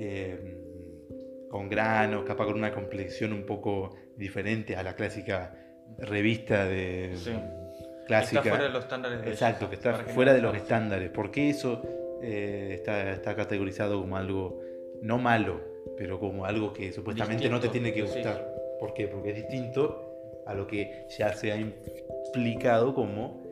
eh, 0.01 0.55
con 1.49 1.67
granos, 1.67 2.23
capaz 2.25 2.45
con 2.45 2.55
una 2.55 2.71
complexión 2.73 3.33
un 3.33 3.43
poco 3.45 3.95
diferente 4.15 4.75
a 4.77 4.83
la 4.83 4.95
clásica 4.95 5.53
revista 5.97 6.65
de 6.65 7.11
Sí. 7.15 7.31
clásica. 8.07 8.39
Está 8.41 8.49
fuera 8.51 8.63
de 8.65 8.69
los 8.69 8.83
estándares 8.83 9.21
de 9.21 9.29
Exacto, 9.31 9.67
que 9.69 9.75
está 9.75 9.93
fuera 9.95 10.33
de 10.33 10.41
los 10.41 10.55
estándares. 10.55 11.09
¿Por 11.09 11.31
qué 11.31 11.49
eso 11.49 11.81
eh, 12.21 12.71
está, 12.75 13.11
está 13.11 13.35
categorizado 13.35 13.99
como 13.99 14.15
algo 14.15 14.61
no 15.01 15.17
malo, 15.17 15.59
pero 15.97 16.19
como 16.19 16.45
algo 16.45 16.71
que 16.71 16.91
supuestamente 16.93 17.49
no 17.49 17.59
te 17.59 17.67
tiene 17.69 17.91
que 17.93 18.05
sí. 18.07 18.21
¿Por 18.79 18.93
qué? 18.93 19.07
Porque 19.07 19.29
es 19.29 19.35
distinto 19.35 20.43
a 20.45 20.53
lo 20.53 20.67
que 20.67 21.05
ya 21.17 21.33
se 21.33 21.51
ha 21.51 21.57
implicado 21.57 22.93
como 22.93 23.43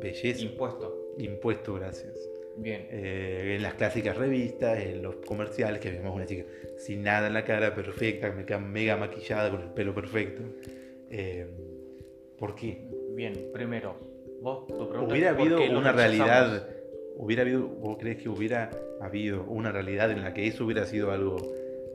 belleza. 0.00 0.42
Impuesto. 0.42 1.14
Impuesto, 1.18 1.74
gracias. 1.74 2.14
Bien. 2.56 2.86
Eh, 2.90 3.54
en 3.56 3.62
las 3.62 3.74
clásicas 3.74 4.16
revistas, 4.16 4.80
en 4.80 5.02
los 5.02 5.16
comerciales, 5.16 5.80
que 5.80 5.90
vemos 5.90 6.14
una 6.14 6.26
chica 6.26 6.44
sin 6.76 7.02
nada 7.02 7.26
en 7.28 7.34
la 7.34 7.44
cara, 7.44 7.74
perfecta, 7.74 8.30
me 8.30 8.44
queda 8.44 8.58
mega 8.58 8.96
maquillada, 8.96 9.50
con 9.50 9.62
el 9.62 9.70
pelo 9.70 9.94
perfecto. 9.94 10.42
Eh, 11.10 11.46
¿Por 12.38 12.54
qué? 12.54 12.84
Bien, 13.14 13.50
primero, 13.52 13.96
vos 14.40 14.66
tu 14.66 14.88
pregunta 14.88 15.12
¿Hubiera 15.12 15.30
habido 15.30 15.60
una 15.76 15.92
realidad, 15.92 16.68
hubiera 17.16 17.42
habido, 17.42 17.66
vos 17.66 17.98
crees 17.98 18.22
que 18.22 18.28
hubiera 18.28 18.70
habido 19.00 19.44
una 19.44 19.72
realidad 19.72 20.10
en 20.10 20.22
la 20.22 20.34
que 20.34 20.46
eso 20.46 20.64
hubiera 20.64 20.86
sido 20.86 21.10
algo 21.10 21.36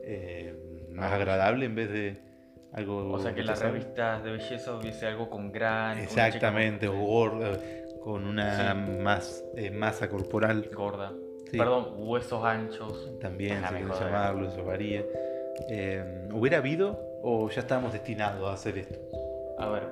eh, 0.04 0.54
más 0.90 1.12
agradable 1.12 1.64
en 1.66 1.74
vez 1.74 1.90
de 1.90 2.16
algo... 2.74 3.12
O 3.12 3.18
sea, 3.18 3.34
que 3.34 3.42
las 3.42 3.60
revistas 3.62 4.22
de 4.24 4.32
belleza 4.32 4.74
hubiese 4.76 5.06
algo 5.06 5.30
con 5.30 5.50
gran. 5.52 5.94
con 5.94 6.12
una 6.12 6.26
Exactamente, 6.26 6.86
chica 6.86 6.98
o 6.98 7.04
gorda, 7.06 7.58
con 8.02 8.26
una 8.26 8.72
Sí. 8.74 8.90
más, 9.02 9.44
eh, 9.56 9.70
masa 9.70 10.08
corporal. 10.10 10.68
gorda. 10.74 11.12
Sí. 11.50 11.56
Perdón, 11.58 11.94
huesos 11.98 12.44
anchos. 12.44 13.10
También, 13.20 13.62
querés 13.68 13.86
joder. 13.88 14.04
llamarlo, 14.06 14.48
eso 14.48 14.64
varía. 14.64 15.04
Eh, 15.70 16.28
¿Hubiera 16.32 16.58
habido 16.58 16.98
o 17.22 17.48
ya 17.48 17.60
estábamos 17.60 17.92
destinados 17.92 18.46
a 18.48 18.52
hacer 18.54 18.76
esto? 18.78 18.98
A 19.58 19.68
ver, 19.68 19.84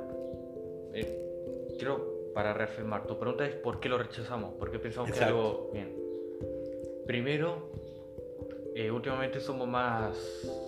eh, 0.92 1.68
quiero 1.78 2.10
para 2.34 2.52
reafirmar, 2.52 3.06
tu 3.06 3.16
pregunta 3.18 3.46
es 3.46 3.54
por 3.54 3.78
qué 3.78 3.88
lo 3.88 3.98
rechazamos, 3.98 4.54
por 4.54 4.70
qué 4.72 4.78
pensamos 4.78 5.10
que 5.10 5.16
Exacto. 5.16 5.36
algo 5.38 5.70
bien. 5.72 5.94
Primero, 7.06 7.70
eh, 8.74 8.90
últimamente 8.90 9.38
somos 9.38 9.68
más, 9.68 10.16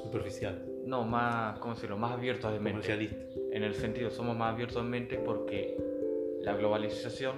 Superficial, 0.05 0.63
no, 0.87 1.05
más, 1.05 1.59
¿cómo 1.59 1.75
decirlo? 1.75 1.97
Más 1.97 2.13
abiertos 2.13 2.53
de 2.53 2.59
mente. 2.59 2.71
comercialista. 2.73 3.25
En 3.53 3.63
el 3.63 3.75
sentido, 3.75 4.11
somos 4.11 4.37
más 4.37 4.53
abiertos 4.53 4.83
de 4.83 4.89
mente 4.89 5.17
porque 5.19 5.77
la 6.43 6.55
globalización, 6.55 7.37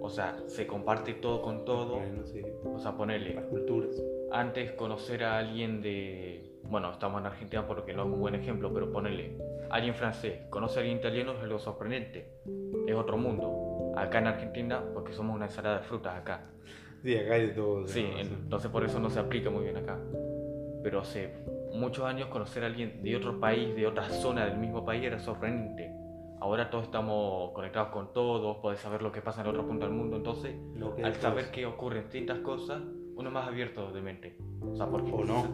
o 0.00 0.08
sea, 0.08 0.38
se 0.46 0.66
comparte 0.66 1.14
todo 1.14 1.42
con 1.42 1.64
todo. 1.64 1.96
Bueno, 1.96 2.24
sí, 2.24 2.42
O 2.64 2.78
sea, 2.78 2.96
ponerle, 2.96 3.34
las 3.34 3.44
culturas. 3.46 3.90
antes 4.32 4.72
conocer 4.72 5.24
a 5.24 5.38
alguien 5.38 5.82
de. 5.82 6.42
Bueno, 6.64 6.90
estamos 6.90 7.20
en 7.20 7.26
Argentina 7.26 7.66
porque 7.66 7.92
no 7.92 8.02
es 8.04 8.08
un 8.08 8.20
buen 8.20 8.34
ejemplo, 8.34 8.72
pero 8.72 8.90
ponerle 8.90 9.38
alguien 9.70 9.94
francés, 9.94 10.40
conoce 10.50 10.78
a 10.78 10.82
alguien 10.82 10.98
italiano 10.98 11.32
es 11.32 11.40
algo 11.40 11.58
sorprendente. 11.58 12.40
Es 12.86 12.94
otro 12.94 13.16
mundo. 13.16 13.92
Acá 13.96 14.18
en 14.18 14.26
Argentina, 14.26 14.82
porque 14.92 15.12
somos 15.12 15.34
una 15.34 15.46
ensalada 15.46 15.78
de 15.78 15.84
frutas 15.84 16.16
acá. 16.16 16.50
Sí, 17.02 17.16
acá 17.16 17.34
hay 17.34 17.46
de 17.48 17.52
todo. 17.52 17.86
Sí, 17.86 18.06
entonces 18.16 18.70
por 18.70 18.84
eso 18.84 18.98
no 18.98 19.10
se 19.10 19.20
aplica 19.20 19.48
muy 19.50 19.64
bien 19.64 19.76
acá. 19.76 19.98
Pero 20.82 21.00
hace 21.00 21.30
muchos 21.78 22.04
años 22.04 22.28
conocer 22.28 22.62
a 22.64 22.66
alguien 22.66 23.02
de 23.02 23.16
otro 23.16 23.38
país, 23.40 23.74
de 23.74 23.86
otra 23.86 24.08
zona 24.08 24.46
del 24.46 24.58
mismo 24.58 24.84
país 24.84 25.04
era 25.04 25.18
sorprendente. 25.18 25.90
Ahora 26.40 26.68
todos 26.70 26.84
estamos 26.84 27.52
conectados 27.52 27.88
con 27.88 28.12
todos, 28.12 28.58
podés 28.58 28.80
saber 28.80 29.00
lo 29.02 29.10
que 29.10 29.22
pasa 29.22 29.40
en 29.40 29.46
otro 29.48 29.66
punto 29.66 29.86
del 29.86 29.94
mundo, 29.94 30.16
entonces 30.16 30.54
Lo 30.74 30.94
que 30.94 31.02
al 31.02 31.12
es 31.12 31.18
saber 31.18 31.50
que 31.50 31.64
ocurren 31.66 32.02
distintas 32.04 32.38
cosas, 32.40 32.82
uno 33.14 33.28
es 33.28 33.34
más 33.34 33.48
abierto 33.48 33.90
de 33.92 34.02
mente. 34.02 34.36
O 34.60 34.76
sea, 34.76 34.86
porque 34.86 35.10
O 35.12 35.24
no. 35.24 35.44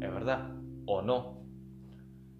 es 0.00 0.12
verdad, 0.12 0.50
o 0.86 1.00
no. 1.02 1.42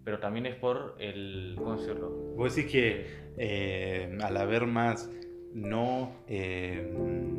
Pero 0.04 0.18
también 0.18 0.46
es 0.46 0.56
por 0.56 0.96
el, 0.98 1.54
¿cómo 1.56 1.76
decirlo? 1.76 2.10
Vos 2.36 2.54
decís 2.54 2.70
que 2.70 3.06
eh, 3.38 4.18
al 4.22 4.36
haber 4.36 4.66
más 4.66 5.10
no... 5.54 6.12
eh, 6.26 6.92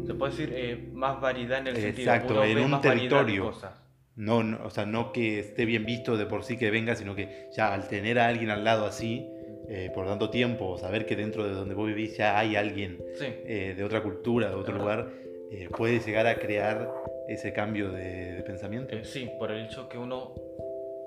Se 0.07 0.13
puede 0.15 0.31
decir 0.31 0.51
eh, 0.55 0.89
más 0.93 1.19
variedad 1.21 1.59
en 1.59 1.67
el 1.67 1.75
sentido. 1.75 2.11
Exacto, 2.13 2.43
en 2.43 2.57
un 2.59 2.71
más 2.71 2.81
variedad 2.81 2.81
de 2.81 3.09
territorio. 3.09 3.45
cosas. 3.45 3.82
No, 4.15 4.43
no, 4.43 4.63
o 4.65 4.69
sea, 4.69 4.85
no 4.85 5.11
que 5.11 5.39
esté 5.39 5.65
bien 5.65 5.85
visto 5.85 6.17
de 6.17 6.25
por 6.25 6.43
sí 6.43 6.57
que 6.57 6.69
venga, 6.69 6.95
sino 6.95 7.15
que 7.15 7.49
ya 7.51 7.73
al 7.73 7.87
tener 7.87 8.19
a 8.19 8.27
alguien 8.27 8.49
al 8.49 8.63
lado 8.63 8.85
así, 8.85 9.27
eh, 9.67 9.91
por 9.93 10.05
tanto 10.05 10.29
tiempo, 10.29 10.77
saber 10.77 11.05
que 11.05 11.15
dentro 11.15 11.47
de 11.47 11.53
donde 11.53 11.73
vos 11.73 11.87
vivís 11.87 12.17
ya 12.17 12.37
hay 12.37 12.55
alguien 12.55 13.03
Sí, 13.15 13.25
eh, 13.45 13.73
de 13.75 13.83
otra 13.83 14.03
cultura, 14.03 14.49
de 14.49 14.55
otro 14.55 14.77
lugar, 14.77 15.09
eh, 15.51 15.67
puede 15.75 15.99
llegar 15.99 16.27
a 16.27 16.35
crear 16.35 16.93
ese 17.27 17.53
cambio 17.53 17.91
de, 17.91 18.33
de 18.33 18.43
pensamiento. 18.43 18.95
sí, 19.03 19.29
por 19.39 19.51
el 19.51 19.65
hecho 19.65 19.87
que 19.89 19.97
uno 19.97 20.35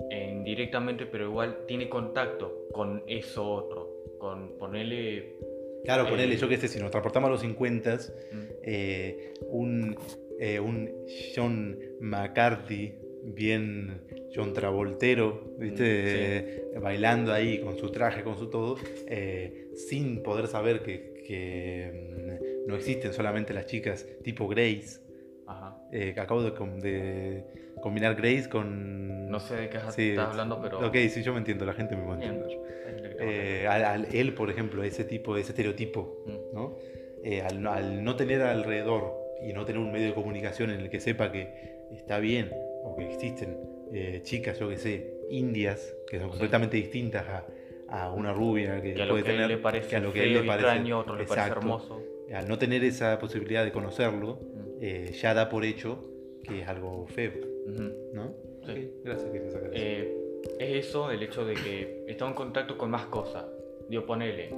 indirectamente, 0.09 1.05
pero 1.05 1.25
igual 1.25 1.65
tiene 1.67 1.89
contacto 1.89 2.67
con 2.71 3.03
eso 3.07 3.49
otro. 3.49 3.93
Con 4.19 4.57
ponerle. 4.57 5.35
Claro, 5.83 6.09
ponele, 6.09 6.33
eh, 6.33 6.37
yo 6.37 6.49
qué 6.49 6.57
sé, 6.57 6.67
si 6.67 6.79
nos 6.79 6.89
transportamos 6.89 7.27
a 7.27 7.31
los 7.31 7.41
50, 7.41 7.97
mm, 8.31 9.47
un, 9.49 9.97
eh, 10.39 10.59
un 10.59 10.89
John 11.35 11.77
McCarthy, 11.99 12.93
bien 13.23 14.01
John 14.33 14.53
Travoltero, 14.53 15.55
¿viste? 15.57 15.83
Mm, 15.83 15.85
Eh, 16.75 16.79
bailando 16.81 17.33
ahí 17.33 17.59
con 17.59 17.77
su 17.77 17.89
traje, 17.91 18.23
con 18.23 18.37
su 18.37 18.49
todo, 18.49 18.77
eh, 19.07 19.69
sin 19.75 20.21
poder 20.23 20.47
saber 20.47 20.81
que, 20.81 21.23
que, 21.25 21.91
mm, 21.93 22.67
no 22.69 22.75
existen 22.75 23.13
solamente 23.13 23.53
las 23.53 23.65
chicas 23.65 24.05
tipo 24.23 24.47
Grace. 24.47 25.01
Ajá. 25.47 25.77
Eh, 25.91 26.13
acabo 26.17 26.43
de, 26.43 26.53
com- 26.53 26.79
de 26.79 27.43
combinar 27.81 28.15
Grace 28.15 28.49
con... 28.49 29.29
No 29.29 29.39
sé 29.39 29.55
de 29.55 29.69
qué 29.69 29.79
Sí, 29.91 30.09
estás 30.09 30.29
hablando, 30.29 30.61
pero. 30.61 30.85
Ok, 30.87 30.95
sí, 31.09 31.21
yo 31.23 31.31
me 31.33 31.39
entiendo, 31.39 31.65
la 31.65 31.73
gente 31.73 31.95
me 31.95 32.05
va 32.05 32.15
a 32.15 32.21
entender. 32.23 32.57
Eh, 33.19 33.65
al- 33.67 33.83
al- 33.85 34.07
él, 34.15 34.33
por 34.33 34.49
ejemplo, 34.49 34.83
ese 34.83 35.03
tipo, 35.05 35.35
ese 35.37 35.51
estereotipo. 35.51 36.23
Mm, 36.25 36.55
¿no? 36.55 36.75
Al, 37.45 37.61
no- 37.61 37.71
al 37.71 38.03
no 38.03 38.15
tener 38.15 38.41
alrededor 38.41 39.13
y 39.41 39.53
no 39.53 39.65
tener 39.65 39.79
un 39.81 39.91
medio 39.91 40.07
de 40.07 40.13
comunicación 40.13 40.69
en 40.71 40.81
el 40.81 40.89
que 40.89 40.99
sepa 40.99 41.31
que 41.31 41.77
está 41.91 42.19
bien 42.19 42.51
o 42.83 42.95
que 42.95 43.05
existen 43.11 43.57
eh, 43.93 44.19
chicas, 44.23 44.59
yo 44.59 44.67
que 44.69 44.77
sé, 44.77 45.13
indias, 45.29 45.95
que 46.09 46.17
son 46.19 46.27
Sí. 46.27 46.31
completamente 46.31 46.75
distintas 46.77 47.25
a, 47.27 47.45
a 47.87 48.11
una 48.11 48.33
rubia 48.33 48.81
que, 48.81 48.93
Que 48.93 49.05
puede 49.05 49.23
que 49.23 49.29
tener, 49.31 49.47
le 49.47 49.57
parece 49.57 49.87
que 49.89 49.95
a 49.95 49.99
lo 49.99 50.11
que 50.11 50.19
a 50.19 50.23
él 50.23 50.33
le 50.33 50.43
parece 50.43 50.67
extraño, 50.67 50.99
otro 50.99 51.15
le 51.15 51.23
parece 51.23 51.47
exacto. 51.47 51.59
hermoso. 51.61 52.01
Al 52.33 52.47
no 52.49 52.57
tener 52.57 52.83
esa 52.83 53.17
posibilidad 53.19 53.63
de 53.63 53.71
conocerlo, 53.71 54.39
Mm, 54.41 54.67
eh, 54.81 55.11
ya 55.13 55.33
da 55.33 55.47
por 55.49 55.63
hecho 55.63 56.03
que 56.43 56.61
es 56.61 56.67
algo 56.67 57.07
feo, 57.07 57.31
ujú. 57.65 57.93
¿no? 58.13 58.33
Sí. 58.65 58.71
Ok, 58.71 59.05
gracias, 59.05 59.31
quería 59.31 59.51
sacar 59.51 59.73
eso. 59.73 59.83
Eh, 59.83 60.13
es 60.59 60.85
eso, 60.87 61.09
el 61.11 61.23
hecho 61.23 61.45
de 61.45 61.53
que 61.55 62.03
está 62.07 62.27
en 62.27 62.33
contacto 62.33 62.77
con 62.77 62.89
más 62.91 63.05
cosas. 63.05 63.45
Digo, 63.89 64.05
ponele, 64.05 64.49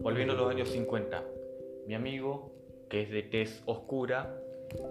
volviendo 0.00 0.32
a 0.32 0.36
los 0.36 0.50
años 0.50 0.70
50, 0.70 1.22
mi 1.86 1.94
amigo, 1.94 2.51
que 2.92 3.00
es 3.00 3.10
de 3.10 3.22
tez 3.22 3.62
oscura, 3.64 4.36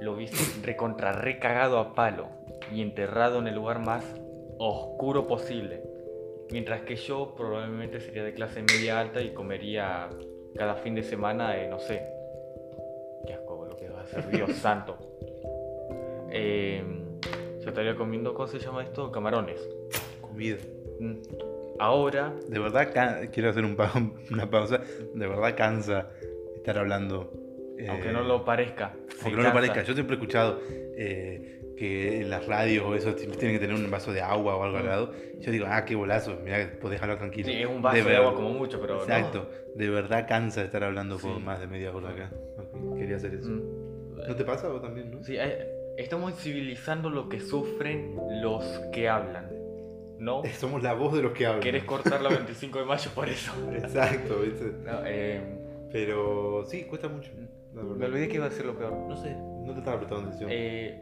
lo 0.01 0.15
vi 0.15 0.25
recontra 0.63 1.11
recagado 1.11 1.77
a 1.77 1.93
palo 1.93 2.29
y 2.73 2.81
enterrado 2.81 3.37
en 3.37 3.47
el 3.47 3.53
lugar 3.53 3.77
más 3.77 4.03
oscuro 4.57 5.27
posible. 5.27 5.83
Mientras 6.51 6.81
que 6.81 6.95
yo 6.95 7.35
probablemente 7.37 7.99
sería 8.01 8.23
de 8.23 8.33
clase 8.33 8.63
media 8.63 8.99
alta 8.99 9.21
y 9.21 9.35
comería 9.35 10.09
cada 10.55 10.75
fin 10.77 10.95
de 10.95 11.03
semana, 11.03 11.55
eh, 11.61 11.67
no 11.69 11.77
sé. 11.79 12.01
Qué 13.27 13.33
asco 13.33 13.65
lo 13.69 13.77
que 13.77 13.87
va 13.89 13.99
a 13.99 14.03
hacer, 14.03 14.27
Dios 14.29 14.51
santo. 14.55 14.97
Eh, 16.31 16.83
yo 17.61 17.69
estaría 17.69 17.95
comiendo, 17.95 18.33
¿cómo 18.33 18.47
se 18.47 18.57
llama 18.57 18.81
esto? 18.81 19.11
Camarones. 19.11 19.61
Comida. 20.21 20.57
Mm. 20.99 21.17
Ahora, 21.77 22.33
De 22.47 22.57
verdad, 22.57 22.89
quiero 23.31 23.51
hacer 23.51 23.63
un 23.63 23.75
pa- 23.75 23.93
una 24.31 24.49
pausa. 24.49 24.81
De 25.13 25.27
verdad 25.27 25.55
cansa 25.55 26.09
estar 26.55 26.79
hablando. 26.79 27.31
Eh, 27.83 27.87
aunque 27.89 28.11
no 28.11 28.21
lo 28.23 28.43
parezca, 28.45 28.93
Aunque 29.23 29.37
no 29.37 29.43
lo 29.43 29.53
parezca. 29.53 29.83
Yo 29.83 29.93
siempre 29.93 30.15
he 30.15 30.19
escuchado 30.19 30.59
eh, 30.97 31.59
que 31.77 32.21
en 32.21 32.29
las 32.29 32.45
radios 32.45 32.85
o 32.85 32.93
eso 32.95 33.15
tienen 33.15 33.37
que 33.57 33.59
tener 33.59 33.75
un 33.75 33.89
vaso 33.89 34.13
de 34.13 34.21
agua 34.21 34.55
o 34.55 34.63
algo 34.63 34.77
al 34.77 34.83
Mm. 34.83 34.87
lado. 34.87 35.13
Yo 35.39 35.51
digo, 35.51 35.65
ah, 35.67 35.83
qué 35.85 35.95
golazo. 35.95 36.37
Mirá, 36.43 36.57
que 36.69 36.77
podés 36.77 37.01
hablar 37.01 37.17
tranquilo. 37.17 37.47
Sí, 37.47 37.53
es 37.55 37.67
un 37.67 37.81
vaso 37.81 37.97
de, 37.97 38.03
ver- 38.03 38.15
agua 38.17 38.35
como 38.35 38.49
mucho, 38.51 38.79
pero 38.79 38.95
no. 38.97 39.01
Exacto. 39.03 39.49
De 39.75 39.89
verdad 39.89 40.27
cansa 40.27 40.63
estar 40.63 40.83
hablando 40.83 41.17
por 41.17 41.35
Sí. 41.37 41.41
más 41.41 41.59
de 41.59 41.67
media 41.67 41.91
hora 41.91 42.09
acá. 42.09 42.31
Quería 42.97 43.15
hacer 43.15 43.33
eso. 43.33 43.49
Mm. 43.49 44.17
¿No 44.27 44.35
te 44.35 44.43
pasa 44.45 44.67
vos 44.67 44.81
también, 44.81 45.09
no? 45.09 45.23
Sí, 45.23 45.35
eh, 45.39 45.67
estamos 45.97 46.35
civilizando 46.35 47.09
lo 47.09 47.27
que 47.29 47.39
sufren 47.39 48.15
los 48.43 48.63
que 48.93 49.09
hablan, 49.09 49.49
¿no? 50.19 50.43
Somos 50.59 50.83
la 50.83 50.93
voz 50.93 51.15
de 51.15 51.23
los 51.23 51.31
que 51.31 51.47
hablan. 51.47 51.61
¿Querés 51.61 51.83
cortar 51.85 52.21
la 52.21 52.29
25 52.45 52.77
de 52.79 52.85
mayo 52.85 53.09
por 53.15 53.27
eso? 53.27 53.51
Exacto, 53.73 54.41
¿viste? 54.41 54.71
No, 54.85 54.99
eh, 55.05 55.41
Pero 55.91 56.63
sí, 56.65 56.83
cuesta 56.83 57.07
mucho. 57.09 57.31
me 57.73 58.05
olvidé 58.05 58.27
que 58.27 58.35
iba 58.35 58.45
a 58.45 58.51
ser 58.51 58.65
lo 58.65 58.77
peor. 58.77 58.93
No 59.07 59.15
sé, 59.15 59.35
no 59.35 59.73
te 59.73 59.79
estaba 59.79 59.97
prestando 59.97 60.27
atención. 60.27 60.49
Eh, 60.51 61.01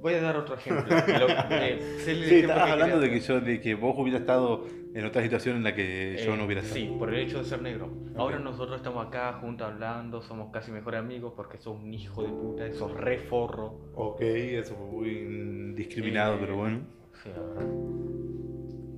voy 0.00 0.14
a 0.14 0.20
dar 0.22 0.36
otro 0.36 0.54
ejemplo. 0.54 0.84
Lo- 1.18 1.28
eh, 1.50 1.74
el 1.74 1.80
Sí, 2.00 2.10
ejemplo 2.10 2.36
estabas 2.38 2.64
que 2.66 2.70
hablando 2.72 3.00
de 3.00 3.10
que 3.10 3.20
yo, 3.20 3.40
de 3.40 3.60
que 3.60 3.74
vos 3.74 3.94
hubieras 3.98 4.20
estado 4.22 4.64
en 4.94 5.04
otra 5.04 5.22
situación 5.22 5.56
en 5.56 5.62
la 5.64 5.74
que 5.74 6.16
yo 6.24 6.34
Eh, 6.34 6.36
no 6.36 6.44
hubiera 6.46 6.62
estado. 6.62 6.80
Sí, 6.80 6.92
por 6.98 7.12
el 7.14 7.20
hecho 7.20 7.38
de 7.38 7.44
ser 7.44 7.62
negro. 7.62 7.90
Ahora 8.16 8.38
nosotros 8.38 8.76
estamos 8.76 9.06
acá 9.06 9.34
juntos 9.34 9.66
hablando, 9.66 10.20
somos 10.22 10.50
casi 10.52 10.72
mejores 10.72 10.98
amigos 11.00 11.32
porque 11.36 11.58
sos 11.58 11.76
un 11.80 11.92
hijo 11.94 12.22
de 12.22 12.28
puta, 12.30 12.72
sos 12.72 12.92
re 12.94 13.18
forro. 13.18 13.92
Ok, 13.94 14.20
eso 14.22 14.74
fue 14.74 14.86
muy 14.86 15.74
discriminado, 15.74 16.34
Eh, 16.34 16.38
pero 16.40 16.56
bueno. 16.56 16.80
Sí, 17.22 17.28
la 17.34 17.40
verdad. 17.42 17.66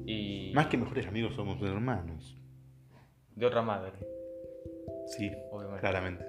Y. 0.07 0.53
Más 0.55 0.67
que 0.67 0.77
mejores 0.79 1.07
amigos 1.07 1.35
somos 1.35 1.61
hermanos. 1.63 2.39
De 3.37 3.47
otra 3.47 3.63
madre, 3.63 3.93
Sí, 5.07 5.31
obviamente. 5.51 5.81
claramente. 5.81 6.25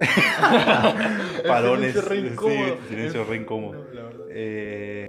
Parones. 1.48 1.92
silencio 1.92 2.02
re 2.08 2.20
sí, 2.20 2.26
incómodo. 2.26 2.76
silencio 2.88 3.24
re 3.24 3.36
incómodo. 3.36 3.84
No, 3.84 3.94
la 3.94 4.02
verdad. 4.04 4.24
Eh, 4.30 5.08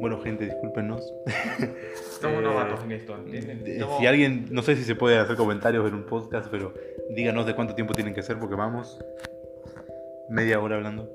Bueno, 0.00 0.20
gente, 0.20 0.44
discúlpenos. 0.46 1.14
Somos 2.20 2.40
Eh, 2.40 2.42
novatos 2.42 2.82
en 2.84 2.92
esto, 2.92 3.16
¿entienden? 3.16 3.62
Eh, 3.66 3.84
Si 3.98 4.06
alguien, 4.06 4.46
no 4.50 4.62
sé 4.62 4.74
si 4.74 4.82
se 4.82 4.96
puede 4.96 5.16
hacer 5.18 5.36
comentarios 5.36 5.86
en 5.86 5.94
un 5.94 6.04
podcast, 6.04 6.48
pero 6.50 6.74
díganos 7.10 7.46
de 7.46 7.54
cuánto 7.54 7.74
tiempo 7.74 7.94
tienen 7.94 8.14
que 8.14 8.22
ser 8.22 8.38
porque 8.38 8.56
vamos 8.56 8.98
media 10.28 10.58
hora 10.60 10.76
hablando. 10.76 11.08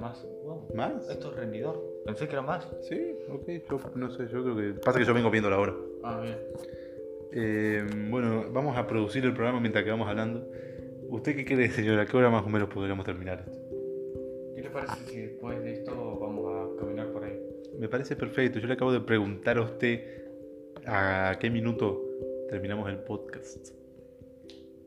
Más. 0.00 0.26
Wow. 0.44 0.68
¿Más? 0.74 1.08
Esto 1.10 1.30
es 1.30 1.36
rendidor. 1.36 2.02
Pensé 2.06 2.26
que 2.26 2.32
era 2.32 2.42
más. 2.42 2.66
Sí, 2.80 3.16
ok, 3.28 3.48
yo 3.68 3.80
no 3.96 4.10
sé, 4.10 4.28
yo 4.28 4.42
creo 4.42 4.56
que... 4.56 4.80
Pasa 4.80 4.98
que 4.98 5.04
yo 5.04 5.14
vengo 5.14 5.30
viendo 5.30 5.50
la 5.50 5.58
hora. 5.58 5.74
Ah, 6.02 6.20
bien. 6.22 6.36
Eh, 7.32 7.84
bueno, 8.08 8.46
vamos 8.50 8.76
a 8.76 8.86
producir 8.86 9.24
el 9.24 9.34
programa 9.34 9.60
mientras 9.60 9.84
que 9.84 9.90
vamos 9.90 10.08
hablando. 10.08 10.50
¿Usted 11.08 11.36
qué 11.36 11.44
cree, 11.44 11.70
señora? 11.70 12.02
¿A 12.02 12.06
qué 12.06 12.16
hora 12.16 12.30
más 12.30 12.44
o 12.44 12.48
menos 12.48 12.68
podríamos 12.68 13.04
terminar 13.04 13.44
esto? 13.46 13.58
¿Qué 14.54 14.62
le 14.62 14.70
parece 14.70 15.04
si 15.06 15.20
después 15.20 15.62
de 15.62 15.72
esto 15.72 16.18
vamos 16.18 16.46
a 16.46 16.80
caminar 16.80 17.12
por 17.12 17.24
ahí? 17.24 17.38
Me 17.78 17.88
parece 17.88 18.16
perfecto. 18.16 18.58
Yo 18.58 18.66
le 18.66 18.74
acabo 18.74 18.92
de 18.92 19.00
preguntar 19.00 19.58
a 19.58 19.62
usted 19.62 20.00
a 20.86 21.36
qué 21.38 21.50
minuto 21.50 22.00
terminamos 22.48 22.88
el 22.88 22.98
podcast. 22.98 23.68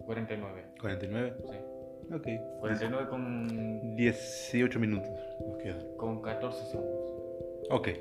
49. 0.06 0.66
¿49? 0.82 1.34
Sí. 1.50 1.73
Ok. 2.12 2.28
49 2.60 3.08
con, 3.10 3.96
18 3.96 4.80
minutos 4.80 5.10
nos 5.48 5.58
quedan. 5.58 5.96
con 5.98 6.22
14 6.22 6.66
segundos. 6.66 7.12
Ok, 7.70 7.88
Me 7.88 7.94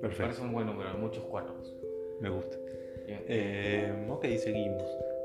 perfecto. 0.00 0.22
parece 0.24 0.42
un 0.42 0.52
buen 0.52 0.66
número, 0.66 0.90
hay 0.90 0.96
muchos 0.98 1.24
cuatro. 1.24 1.54
Me 2.20 2.28
gusta. 2.28 2.56
Bien. 3.06 3.22
Eh, 3.28 4.06
ok, 4.08 4.24
seguimos. 4.38 4.82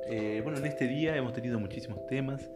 Eh, 0.07 0.41
bueno, 0.43 0.59
en 0.59 0.65
este 0.65 0.87
día 0.87 1.15
hemos 1.15 1.33
tenido 1.33 1.59
muchísimos 1.59 2.05
temas. 2.07 2.49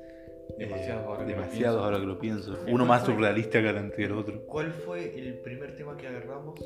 Demasiados 0.57 1.03
Eh, 1.03 1.07
ahora 1.07 1.17
que 1.25 1.31
lo 1.31 1.35
demasiados 1.37 1.51
pienso. 1.57 1.83
ahora 1.83 1.99
que 1.99 2.05
lo 2.05 2.19
pienso. 2.19 2.57
¿Y 2.67 2.71
Uno 2.71 2.85
más 2.85 3.03
surrealista 3.05 3.61
que 3.61 3.69
el 4.03 4.11
otro. 4.11 4.45
¿Cuál 4.45 4.71
fue 4.71 5.17
el 5.17 5.39
primer 5.39 5.75
tema 5.75 5.97
que 5.97 6.07
agarramos? 6.07 6.59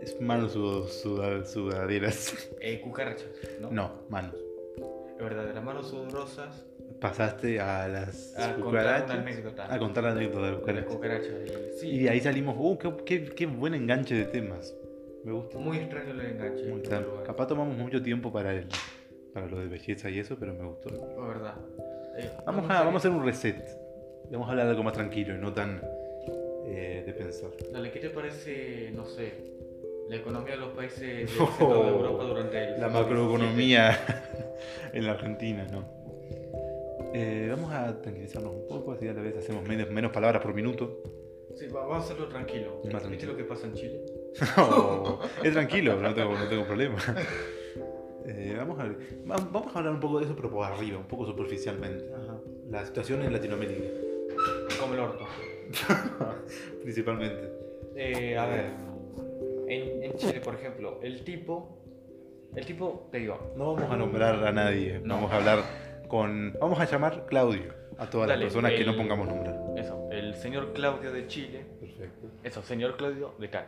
Es 0.00 0.18
manos 0.20 0.52
sud- 0.52 0.88
suda- 0.88 1.44
sudaderas. 1.44 2.48
Eh, 2.60 2.80
cucarachas, 2.80 3.28
¿no? 3.60 3.70
No, 3.70 3.92
manos. 4.08 4.34
Es 5.18 5.18
verdad, 5.24 5.46
de 5.46 5.54
las 5.54 5.64
manos 5.64 5.88
sudorosas 5.88 6.64
Pasaste 7.00 7.60
a 7.60 7.86
las 7.88 8.34
a 8.36 8.54
contar 8.54 8.60
cucarachas. 8.64 9.10
una 9.10 9.20
anécdota. 9.22 9.72
A 9.74 9.78
contar 9.78 10.04
la 10.04 10.10
anécdota 10.12 10.46
de 10.46 10.72
las 10.74 10.84
cucarachas. 10.84 11.30
Y, 11.46 11.78
sí, 11.80 11.90
Y 11.90 11.98
de 12.00 12.10
ahí 12.10 12.20
salimos, 12.20 12.56
uh, 12.58 12.76
qué, 12.78 12.92
qué- 13.04 13.24
qué 13.34 13.46
buen 13.46 13.74
enganche 13.74 14.14
de 14.16 14.24
temas. 14.24 14.74
Me 15.24 15.32
gusta. 15.32 15.58
muy 15.58 15.76
extraño 15.78 16.10
el 16.12 16.20
enganche. 16.20 16.64
Muy 16.64 16.80
extraño. 16.80 17.22
Capaz 17.24 17.46
tomamos 17.46 17.76
mucho 17.76 18.02
tiempo 18.02 18.32
para 18.32 18.52
el, 18.54 18.66
para 19.34 19.46
lo 19.46 19.58
de 19.60 19.66
belleza 19.68 20.10
y 20.10 20.18
eso, 20.18 20.36
pero 20.40 20.54
me 20.54 20.64
gustó. 20.66 20.88
Es 20.88 21.28
verdad. 21.28 21.54
Eh, 22.18 22.30
Vamos 22.46 22.68
a, 22.70 22.80
vamos 22.80 22.94
a 22.94 22.98
hacer 22.98 23.10
un 23.12 23.24
reset. 23.24 23.64
Vamos 24.30 24.48
a 24.48 24.50
hablar 24.50 24.66
de 24.66 24.70
algo 24.72 24.82
más 24.82 24.92
tranquilo 24.94 25.34
y 25.34 25.38
no 25.38 25.52
tan 25.52 25.80
eh, 26.66 27.02
de 27.06 27.12
pensar. 27.12 27.50
Dale, 27.72 27.90
¿qué 27.92 28.00
te 28.00 28.10
parece, 28.10 28.90
no 28.94 29.06
sé, 29.06 29.32
la 30.08 30.16
economía 30.16 30.52
de 30.54 30.60
los 30.60 30.70
países 30.70 31.00
del 31.00 31.26
de 31.28 31.34
Europa 31.60 32.24
durante 32.24 32.64
el 32.74 32.80
La 32.80 32.88
macroeconomía 32.88 33.98
en 34.92 35.06
la 35.06 35.12
Argentina, 35.12 35.66
¿no? 35.70 35.97
Eh, 37.14 37.46
vamos 37.50 37.72
a 37.72 38.00
tranquilizarnos 38.02 38.52
un 38.54 38.66
poco, 38.68 38.92
así 38.92 39.08
a 39.08 39.12
la 39.14 39.22
vez 39.22 39.36
hacemos 39.36 39.66
menos, 39.66 39.90
menos 39.90 40.12
palabras 40.12 40.42
por 40.42 40.54
minuto. 40.54 41.02
Sí, 41.54 41.66
va- 41.68 41.80
vamos 41.86 42.02
a 42.02 42.04
hacerlo 42.04 42.28
tranquilo. 42.28 42.80
Más 42.84 42.92
¿Viste 42.92 43.00
tranquilo. 43.00 43.32
lo 43.32 43.38
que 43.38 43.44
pasa 43.44 43.66
en 43.66 43.74
Chile? 43.74 44.00
No, 44.56 45.18
es 45.42 45.52
tranquilo, 45.52 45.96
no 46.00 46.14
tengo, 46.14 46.34
no 46.34 46.46
tengo 46.48 46.64
problema. 46.66 46.96
Eh, 48.26 48.54
vamos, 48.58 48.78
a, 48.78 48.94
vamos 49.24 49.74
a 49.74 49.78
hablar 49.78 49.94
un 49.94 50.00
poco 50.00 50.18
de 50.18 50.26
eso, 50.26 50.36
pero 50.36 50.50
por 50.50 50.64
arriba, 50.64 50.98
un 50.98 51.06
poco 51.08 51.24
superficialmente. 51.26 52.12
Ajá. 52.14 52.38
La 52.70 52.84
situación 52.84 53.22
en 53.22 53.32
Latinoamérica, 53.32 53.82
Como 54.78 54.94
el 54.94 55.00
orto. 55.00 55.24
principalmente. 56.82 57.50
Eh, 57.96 58.36
a 58.36 58.46
ver, 58.46 58.66
en, 59.66 60.02
en 60.04 60.12
Chile, 60.16 60.40
por 60.40 60.54
ejemplo, 60.54 61.00
el 61.02 61.24
tipo, 61.24 61.78
el 62.54 62.64
tipo, 62.66 63.08
te 63.10 63.18
digo, 63.18 63.52
No 63.56 63.74
vamos 63.74 63.90
a 63.90 63.96
nombrar 63.96 64.44
a 64.44 64.52
nadie, 64.52 65.00
No. 65.02 65.14
vamos 65.14 65.32
a 65.32 65.36
hablar 65.36 65.58
con... 66.08 66.54
Vamos 66.60 66.80
a 66.80 66.84
llamar 66.86 67.26
Claudio 67.26 67.72
a 67.98 68.06
todas 68.10 68.28
Dale, 68.28 68.44
las 68.44 68.52
personas 68.54 68.78
que 68.78 68.84
no 68.84 68.96
pongamos 68.96 69.28
nombrar. 69.28 69.56
eso, 69.76 70.08
el 70.10 70.34
señor 70.34 70.72
Claudio 70.72 71.12
de 71.12 71.26
Chile, 71.26 71.64
Perfecto. 71.80 72.28
eso, 72.44 72.62
señor 72.62 72.96
Claudio 72.96 73.34
de 73.38 73.50
Can. 73.50 73.64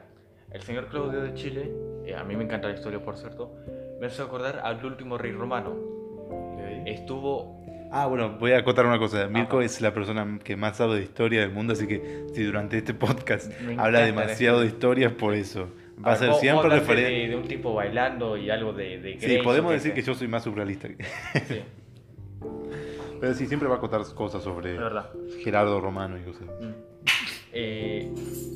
El 0.52 0.62
señor 0.62 0.86
Claudio 0.88 1.20
de 1.22 1.34
Chile, 1.34 1.70
eh, 2.06 2.14
a 2.14 2.24
mí 2.24 2.34
me 2.36 2.44
encanta 2.44 2.68
la 2.68 2.74
historia, 2.74 2.98
por 3.04 3.16
cierto, 3.16 3.54
me 4.00 4.06
hace 4.06 4.20
acordar 4.22 4.60
al 4.64 4.84
último 4.84 5.16
rey 5.18 5.32
romano. 5.32 5.76
Estuvo 6.86 7.58
Ah, 7.92 8.06
bueno, 8.06 8.36
voy 8.38 8.52
a 8.52 8.58
acotar 8.58 8.86
una 8.86 8.98
cosa. 9.00 9.26
Mirko 9.26 9.56
Ajá. 9.56 9.66
es 9.66 9.80
la 9.80 9.92
persona 9.92 10.38
que 10.44 10.54
más 10.54 10.76
sabe 10.76 10.94
de 10.96 11.02
historia 11.02 11.40
del 11.40 11.50
mundo, 11.50 11.72
así 11.72 11.88
que 11.88 12.24
si 12.32 12.44
durante 12.44 12.78
este 12.78 12.94
podcast 12.94 13.48
Me 13.62 13.72
habla 13.72 14.06
encanta 14.06 14.22
demasiado 14.22 14.60
de 14.60 14.66
historias, 14.68 15.12
por 15.12 15.34
eso. 15.34 15.68
Va 15.98 16.10
a 16.10 16.10
ver, 16.10 16.18
ser 16.20 16.28
vos- 16.30 16.40
siempre 16.40 16.56
vos 16.56 16.64
hablaste 16.66 16.86
referente. 16.94 17.20
de, 17.22 17.28
de 17.30 17.36
un 17.36 17.48
tipo 17.48 17.74
bailando 17.74 18.36
y 18.36 18.48
algo 18.48 18.72
de, 18.72 19.00
de 19.00 19.18
Sí, 19.20 19.38
podemos 19.42 19.72
decir 19.72 19.92
que 19.92 20.02
yo 20.02 20.14
soy 20.14 20.28
más 20.28 20.44
surrealista. 20.44 20.88
que- 20.88 21.04
Sí, 21.48 21.62
Pero 23.20 23.34
sí, 23.34 23.46
siempre 23.46 23.68
va 23.68 23.74
a 23.74 23.78
acotar 23.78 24.02
cosas 24.14 24.42
sobre. 24.42 24.78
Gerardo 25.42 25.80
Romano 25.80 26.18
y 26.18 26.22
cosas. 26.22 26.48
Mm. 26.60 26.72
Eh, 27.52 28.12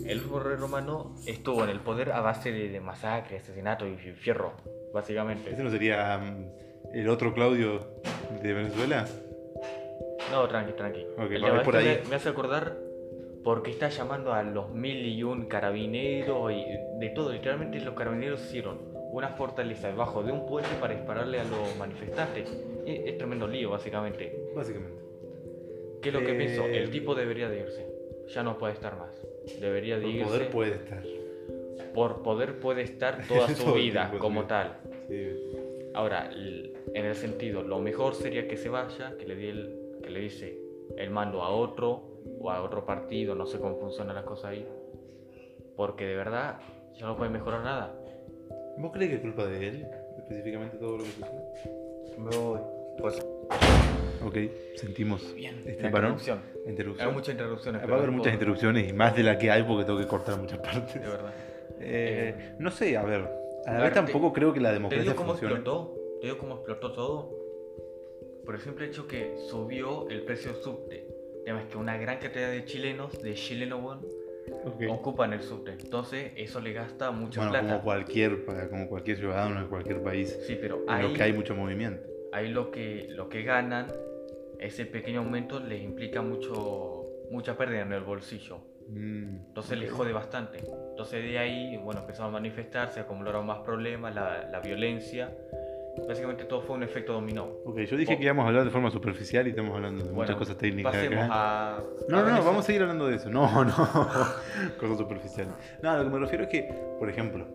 el 0.07 0.21
rey 0.21 0.57
romano 0.57 1.17
estuvo 1.27 1.65
en 1.65 1.71
el 1.71 1.81
poder 1.81 2.13
a 2.13 2.21
base 2.21 2.53
de, 2.53 2.69
de 2.69 2.81
masacre, 2.81 3.39
asesinato 3.39 3.87
y 3.87 3.97
fierro, 3.97 4.53
básicamente. 4.93 5.51
¿Ese 5.51 5.65
no 5.65 5.71
sería 5.71 6.17
mm, 6.19 6.95
el 6.95 7.09
otro 7.09 7.35
Claudio 7.35 7.81
de 8.41 8.53
Venezuela? 8.53 9.05
No, 10.31 10.47
tranqui, 10.49 10.73
tranqui. 10.73 11.01
El 11.19 11.63
por 11.65 11.77
este 11.77 11.77
ahí. 11.77 12.01
Me, 12.05 12.11
me 12.11 12.17
hace 12.17 12.29
acordar 12.29 12.79
porque 13.43 13.71
está 13.71 13.89
llamando 13.89 14.33
a 14.33 14.43
los 14.43 14.71
mil 14.71 15.05
y 15.07 15.23
un 15.23 15.47
carabineros 15.47 16.53
y 16.53 16.65
de 16.99 17.11
todo. 17.11 17.33
Literalmente 17.33 17.81
los 17.81 17.95
carabineros 17.95 18.43
hicieron 18.45 18.94
una 19.15 19.29
fortaleza 19.29 19.87
debajo 19.87 20.25
de 20.25 20.33
un 20.33 20.45
puente 20.45 20.71
para 20.81 20.93
dispararle 20.93 21.39
a 21.39 21.45
los 21.45 21.77
manifestantes. 21.79 22.49
Y 22.85 23.09
es 23.09 23.17
tremendo 23.17 23.47
lío, 23.47 23.71
básicamente. 23.71 24.51
Básicamente. 24.57 25.01
¿Qué 26.03 26.09
es 26.09 26.15
lo 26.15 26.21
que 26.21 26.33
Eh, 26.33 26.35
pienso? 26.35 26.65
El 26.65 26.91
tipo 26.91 27.15
debería 27.15 27.49
de 27.49 27.61
irse. 27.61 27.87
Ya 28.35 28.43
no 28.43 28.59
puede 28.59 28.73
estar 28.73 28.97
más. 28.99 29.25
Debería 29.61 29.99
de 29.99 30.03
Por 30.03 30.11
irse. 30.11 30.25
poder 30.27 30.51
puede 30.51 30.75
estar. 30.75 31.03
Por 31.95 32.23
poder 32.23 32.59
puede 32.59 32.83
estar 32.83 33.25
toda 33.29 33.49
su 33.55 33.75
vida 33.75 34.13
como 34.19 34.47
tal. 34.47 34.79
Sí. 35.09 35.31
Ahora, 35.95 36.29
en 36.33 37.05
el 37.05 37.15
sentido, 37.15 37.63
lo 37.63 37.79
mejor 37.79 38.17
sería 38.17 38.49
que 38.49 38.57
se 38.57 38.69
vaya, 38.69 39.17
que 39.17 39.27
le, 39.27 39.37
dé 39.37 39.51
el, 39.51 39.79
que 40.03 40.11
le 40.11 40.21
dice 40.21 40.59
el 40.97 41.11
mando 41.11 41.43
a 41.43 41.51
otro 41.51 42.03
o 42.41 42.51
a 42.51 42.63
otro 42.63 42.85
partido, 42.85 43.37
no 43.37 43.47
sé 43.47 43.61
cómo 43.61 43.77
funcionan 43.77 44.17
las 44.17 44.25
cosas 44.25 44.47
ahí. 44.47 44.67
Porque 45.77 46.05
de 46.05 46.17
verdad 46.17 46.59
ya 46.99 47.07
no 47.07 47.17
puede 47.17 47.31
mejorar 47.31 47.63
nada. 47.63 47.95
¿Vos 48.79 48.93
crees 48.93 49.11
que 49.11 49.17
es 49.17 49.23
culpa 49.23 49.47
de 49.47 49.69
él? 49.69 49.87
Específicamente 50.19 50.77
todo 50.79 50.99
lo 50.99 51.05
que 51.05 51.11
sucede. 51.11 52.19
Me 52.19 52.37
voy. 52.37 52.61
Pues 52.99 53.27
Ok, 54.25 54.37
sentimos 54.77 55.35
bien. 55.35 55.61
este 55.67 55.91
parón. 55.91 56.13
interrupción. 56.13 56.41
Interrupción. 56.67 57.09
Hay 57.09 57.15
muchas 57.15 57.33
interrupciones. 57.35 57.83
Va 57.83 57.95
a 57.95 57.97
haber 57.99 58.11
no 58.11 58.17
muchas 58.17 58.33
interrupciones 58.33 58.89
y 58.89 58.93
más 58.93 59.15
de 59.15 59.23
la 59.23 59.37
que 59.37 59.51
hay 59.51 59.63
porque 59.65 59.85
tengo 59.85 59.99
que 59.99 60.07
cortar 60.07 60.39
muchas 60.39 60.59
partes. 60.61 60.95
De 60.95 61.01
verdad. 61.09 61.35
Eh, 61.81 62.55
no 62.59 62.71
sé, 62.71 62.97
a 62.97 63.03
ver. 63.03 63.29
A 63.67 63.75
la 63.75 63.83
vez 63.85 63.93
tampoco 63.93 64.33
creo 64.33 64.53
que 64.53 64.61
la 64.61 64.71
¿Te 64.71 64.75
democracia 64.75 65.03
digo 65.05 65.17
cómo 65.17 65.31
funcione. 65.33 65.55
explotó? 65.57 65.95
¿Te 66.21 66.27
digo 66.29 66.39
cómo 66.39 66.55
explotó 66.55 66.93
todo? 66.93 67.31
Por 68.45 68.55
el 68.55 68.61
simple 68.61 68.87
hecho 68.87 69.07
que 69.07 69.37
subió 69.51 70.09
el 70.09 70.23
precio 70.23 70.55
subte. 70.55 71.07
Además 71.45 71.65
que 71.71 71.77
una 71.77 71.99
gran 71.99 72.19
cantidad 72.19 72.51
de 72.51 72.65
chilenos, 72.65 73.21
de 73.23 73.35
chileno 73.35 73.79
Ok. 74.65 74.83
ocupan 74.91 75.33
el 75.33 75.43
subte. 75.43 75.73
Entonces 75.73 76.33
eso 76.37 76.61
le 76.61 76.73
gasta 76.73 77.11
mucha 77.11 77.41
Bueno, 77.41 77.53
plata. 77.53 77.69
como 77.69 77.83
cualquier, 77.85 78.45
como 78.71 78.89
cualquier 78.89 79.17
ciudadano 79.19 79.61
de 79.63 79.67
cualquier 79.69 80.03
país 80.03 80.39
Sí, 80.47 80.57
pero 80.61 80.83
en 80.85 80.91
ahí, 80.91 81.03
lo 81.09 81.13
que 81.15 81.23
hay 81.23 81.33
mucho 81.33 81.55
movimiento. 81.55 82.07
ahí 82.33 82.49
lo 82.49 82.71
que 82.71 83.07
lo 83.11 83.29
que 83.29 83.43
ganan, 83.43 83.87
ese 84.59 84.87
pequeño 84.87 85.21
aumento 85.21 85.61
les 85.61 85.83
implica 85.83 86.23
mucho 86.23 87.07
mucha 87.31 87.57
pérdida 87.57 87.81
en 87.83 87.93
el 87.93 88.03
bolsillo. 88.03 88.59
Mm, 88.89 89.47
Entonces 89.49 89.79
les 89.79 89.91
jode 89.91 90.13
bastante. 90.13 90.59
Entonces 90.91 91.25
de 91.25 91.39
ahí, 91.39 91.77
bueno, 91.79 92.01
empezaron 92.01 92.29
a 92.29 92.33
manifestarse, 92.33 93.01
acumularon 93.01 93.47
más 93.47 93.61
problemas, 93.61 94.15
la, 94.15 94.47
la 94.51 94.61
violencia. 94.61 95.35
Básicamente 96.09 96.45
todo 96.45 96.61
fue 96.61 96.77
un 96.77 96.83
efecto 96.83 97.13
dominó. 97.13 97.45
Ok, 97.65 97.81
yo 97.81 97.97
dije 97.97 98.17
que 98.17 98.25
íbamos 98.25 98.45
a 98.45 98.49
hablar 98.49 98.65
de 98.65 98.71
forma 98.71 98.91
superficial 98.91 99.47
y 99.47 99.51
estamos 99.51 99.75
hablando 99.75 100.05
de 100.05 100.13
muchas 100.13 100.37
cosas 100.37 100.57
técnicas 100.59 100.93
Pasemos 100.93 101.25
acá. 101.25 101.77
a... 101.77 101.83
No, 102.09 102.19
a 102.19 102.23
no, 102.23 102.31
no, 102.31 102.45
vamos 102.45 102.65
a 102.65 102.67
seguir 102.67 102.83
hablando 102.83 103.07
de 103.07 103.17
eso. 103.17 103.31
No, 103.31 103.47
no. 103.65 103.73
Cosas 104.79 104.99
superficiales. 104.99 105.55
No, 105.83 105.97
lo 105.97 106.05
que 106.05 106.11
me 106.11 106.19
refiero 106.19 106.45
es 106.45 106.51
que, 106.51 106.69
por 106.99 107.09
ejemplo, 107.09 107.47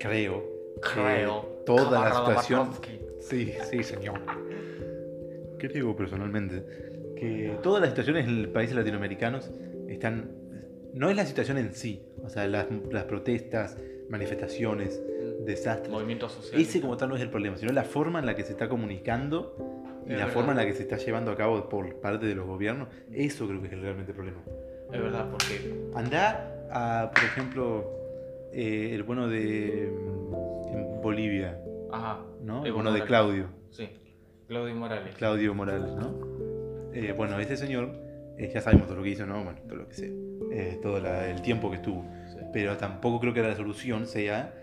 creo. 0.00 0.42
que 0.82 0.90
Creo. 0.94 1.62
Toda 1.66 2.08
la 2.08 2.14
situación. 2.14 2.70
Sí, 3.20 3.54
sí, 3.70 3.82
señor. 3.82 4.20
Creo 5.58 5.94
personalmente 5.94 6.64
que 7.16 7.58
todas 7.62 7.80
las 7.82 7.90
situaciones 7.90 8.26
en 8.26 8.52
países 8.52 8.74
latinoamericanos 8.74 9.50
están... 9.88 10.30
No 10.94 11.10
es 11.10 11.16
la 11.16 11.26
situación 11.26 11.58
en 11.58 11.74
sí, 11.74 12.02
o 12.24 12.28
sea, 12.28 12.48
las, 12.48 12.66
las 12.90 13.04
protestas, 13.04 13.76
manifestaciones, 14.10 15.00
desastres. 15.44 15.90
Movimientos 15.90 16.32
sociales. 16.32 16.68
Ese 16.68 16.80
como 16.80 16.96
tal 16.96 17.08
no 17.08 17.16
es 17.16 17.22
el 17.22 17.30
problema, 17.30 17.56
sino 17.56 17.72
la 17.72 17.84
forma 17.84 18.18
en 18.18 18.26
la 18.26 18.34
que 18.36 18.42
se 18.44 18.52
está 18.52 18.68
comunicando 18.68 19.54
y 20.06 20.12
Es 20.12 20.18
la 20.18 20.24
verdad. 20.24 20.32
forma 20.34 20.50
en 20.52 20.58
la 20.58 20.66
que 20.66 20.74
se 20.74 20.82
está 20.82 20.96
llevando 20.96 21.30
a 21.30 21.36
cabo 21.36 21.68
por 21.68 21.94
parte 22.00 22.26
de 22.26 22.34
los 22.34 22.46
gobiernos. 22.46 22.88
Eso 23.12 23.46
creo 23.46 23.60
que 23.60 23.68
es 23.68 23.72
el 23.72 23.80
realmente 23.82 24.12
problema. 24.12 24.38
Es 24.92 25.00
verdad, 25.00 25.30
porque. 25.30 25.72
Andá 25.94 26.66
a, 26.70 27.10
por 27.12 27.24
ejemplo, 27.24 27.90
eh, 28.52 28.90
el 28.94 29.02
bueno 29.04 29.28
de 29.28 29.90
mm, 29.92 30.76
en 30.76 31.00
Bolivia, 31.02 31.58
Ajá. 31.92 32.20
¿no? 32.42 32.64
El 32.66 32.72
bueno 32.72 32.92
de. 32.92 33.02
Claudio, 33.04 33.46
Sí. 33.70 33.88
Claudio 34.48 34.74
Morales. 34.74 35.14
Claudio 35.14 35.54
Morales, 35.54 35.92
¿no? 35.92 36.18
Eh, 36.92 37.14
bueno, 37.16 37.38
este 37.38 37.56
señor, 37.56 37.90
eh, 38.36 38.50
ya 38.52 38.60
sabemos 38.60 38.88
todo 38.88 38.96
lo 38.96 39.04
que 39.04 39.10
hizo, 39.10 39.24
¿no? 39.26 39.44
Bueno, 39.44 39.60
todo 39.68 39.76
lo 39.76 39.86
que 39.88 39.94
sé, 39.94 40.12
todo 40.82 40.98
la- 40.98 41.30
el 41.30 41.40
tiempo 41.40 41.70
que 41.70 41.76
estuvo. 41.76 42.04
Pero 42.52 42.76
tampoco 42.76 43.20
creo 43.20 43.32
que 43.34 43.42
la 43.42 43.54
solución 43.56 44.06
sea 44.06 44.54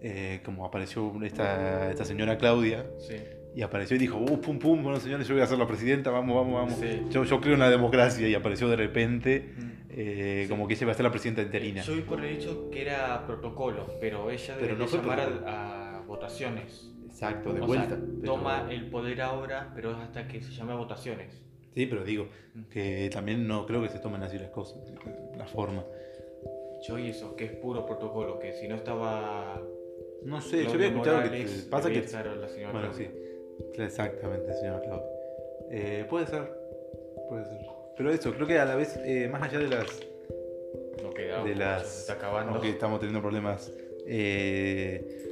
eh, 0.00 0.40
como 0.44 0.64
apareció 0.66 1.12
esta, 1.22 1.90
esta 1.90 2.04
señora 2.04 2.36
Claudia 2.38 2.84
Sí. 2.98 3.14
y 3.54 3.62
apareció 3.62 3.96
y 3.96 4.00
dijo, 4.00 4.18
uh, 4.18 4.40
pum, 4.40 4.58
pum, 4.58 4.82
bueno 4.82 4.98
señores, 4.98 5.28
yo 5.28 5.34
voy 5.34 5.42
a 5.42 5.46
ser 5.46 5.58
la 5.58 5.66
presidenta, 5.66 6.10
vamos, 6.10 6.34
vamos, 6.36 6.54
vamos. 6.54 6.74
Sí. 6.80 7.02
Yo, 7.10 7.22
yo 7.24 7.40
creo 7.40 7.54
en 7.54 7.60
la 7.60 7.70
democracia 7.70 8.26
y 8.28 8.34
apareció 8.34 8.68
de 8.68 8.76
repente 8.76 9.54
eh, 9.90 10.46
como 10.48 10.66
que 10.66 10.74
ella 10.74 10.86
va 10.86 10.92
a 10.92 10.94
ser 10.96 11.04
la 11.04 11.10
presidenta 11.10 11.42
interina. 11.42 11.82
Yo 11.82 12.04
por 12.04 12.24
el 12.24 12.36
hecho 12.36 12.68
que 12.70 12.82
era 12.82 13.24
protocolo, 13.26 13.96
pero 14.00 14.30
ella 14.30 14.56
Pero 14.58 14.74
debe 14.76 14.86
no 14.90 14.96
llamar 14.96 15.20
a, 15.46 15.98
a 15.98 16.00
votaciones. 16.02 16.88
Exacto, 17.06 17.52
de 17.52 17.60
O 17.60 17.66
vuelta. 17.66 17.88
sea, 17.90 17.98
pero- 17.98 18.32
toma 18.34 18.66
el 18.70 18.88
poder 18.90 19.20
ahora, 19.20 19.70
pero 19.74 19.92
es 19.92 19.98
hasta 19.98 20.26
que 20.26 20.40
se 20.42 20.50
llame 20.50 20.72
a 20.72 20.76
votaciones. 20.76 21.40
Sí, 21.74 21.86
pero 21.86 22.04
digo 22.04 22.28
que 22.70 23.08
también 23.12 23.46
no 23.46 23.66
creo 23.66 23.82
que 23.82 23.88
se 23.88 23.98
tomen 23.98 24.22
así 24.22 24.38
las 24.38 24.50
cosas, 24.50 24.78
la 25.36 25.46
forma. 25.46 25.84
Yo 26.82 26.98
y 26.98 27.10
eso, 27.10 27.36
que 27.36 27.44
es 27.44 27.52
puro 27.52 27.86
protocolo, 27.86 28.38
que 28.38 28.52
si 28.52 28.68
no 28.68 28.74
estaba. 28.74 29.62
No 30.22 30.40
sé, 30.40 30.64
yo 30.64 30.70
Claudio 30.70 30.74
había 30.74 30.88
escuchado 30.88 31.16
Morales, 31.18 31.62
que 31.62 31.70
pasa 31.70 31.88
que... 31.90 32.00
la 32.00 32.48
señora 32.48 32.72
Bueno, 32.72 32.94
sí, 32.94 33.06
Claudia. 33.74 33.86
exactamente, 33.86 34.52
señora 34.54 34.80
Claudia. 34.80 35.06
Eh, 35.70 36.06
puede 36.08 36.26
ser, 36.26 36.52
puede 37.28 37.44
ser. 37.44 37.58
Pero 37.96 38.10
eso, 38.10 38.32
creo 38.34 38.46
que 38.46 38.58
a 38.58 38.64
la 38.64 38.74
vez, 38.74 38.96
eh, 39.04 39.28
más 39.30 39.42
allá 39.42 39.58
de 39.58 39.68
las... 39.68 40.00
No 41.02 41.12
queda. 41.12 41.42
de 41.44 41.54
las 41.54 41.86
se 41.86 42.00
está 42.00 42.12
acabando. 42.14 42.52
aunque 42.52 42.70
estamos 42.70 43.00
teniendo 43.00 43.20
problemas 43.20 43.72
eh... 44.06 45.28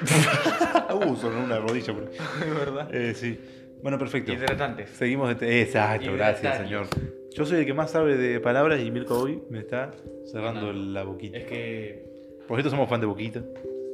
uh, 0.94 1.16
sonó 1.16 1.44
una 1.44 1.58
rodilla 1.58 1.92
por. 1.92 2.04
Es 2.44 2.54
verdad. 2.54 2.94
Eh, 2.94 3.14
sí. 3.14 3.38
Bueno, 3.82 3.98
perfecto. 3.98 4.32
Hidratantes. 4.32 4.90
Seguimos. 4.90 5.30
este- 5.30 5.62
Exacto, 5.62 6.12
gracias, 6.12 6.58
señor. 6.58 6.86
Yo 7.32 7.46
soy 7.46 7.60
el 7.60 7.66
que 7.66 7.74
más 7.74 7.90
sabe 7.90 8.16
de 8.16 8.40
palabras 8.40 8.80
y 8.80 8.90
Mirko 8.90 9.18
hoy 9.20 9.42
me 9.50 9.60
está 9.60 9.90
cerrando 10.30 10.72
No. 10.72 10.92
la 10.92 11.04
boquita. 11.04 11.38
Es 11.38 11.44
que. 11.44 12.04
Por 12.48 12.56
cierto, 12.58 12.70
somos 12.70 12.88
fan 12.88 13.00
de 13.00 13.06
Boquita. 13.06 13.40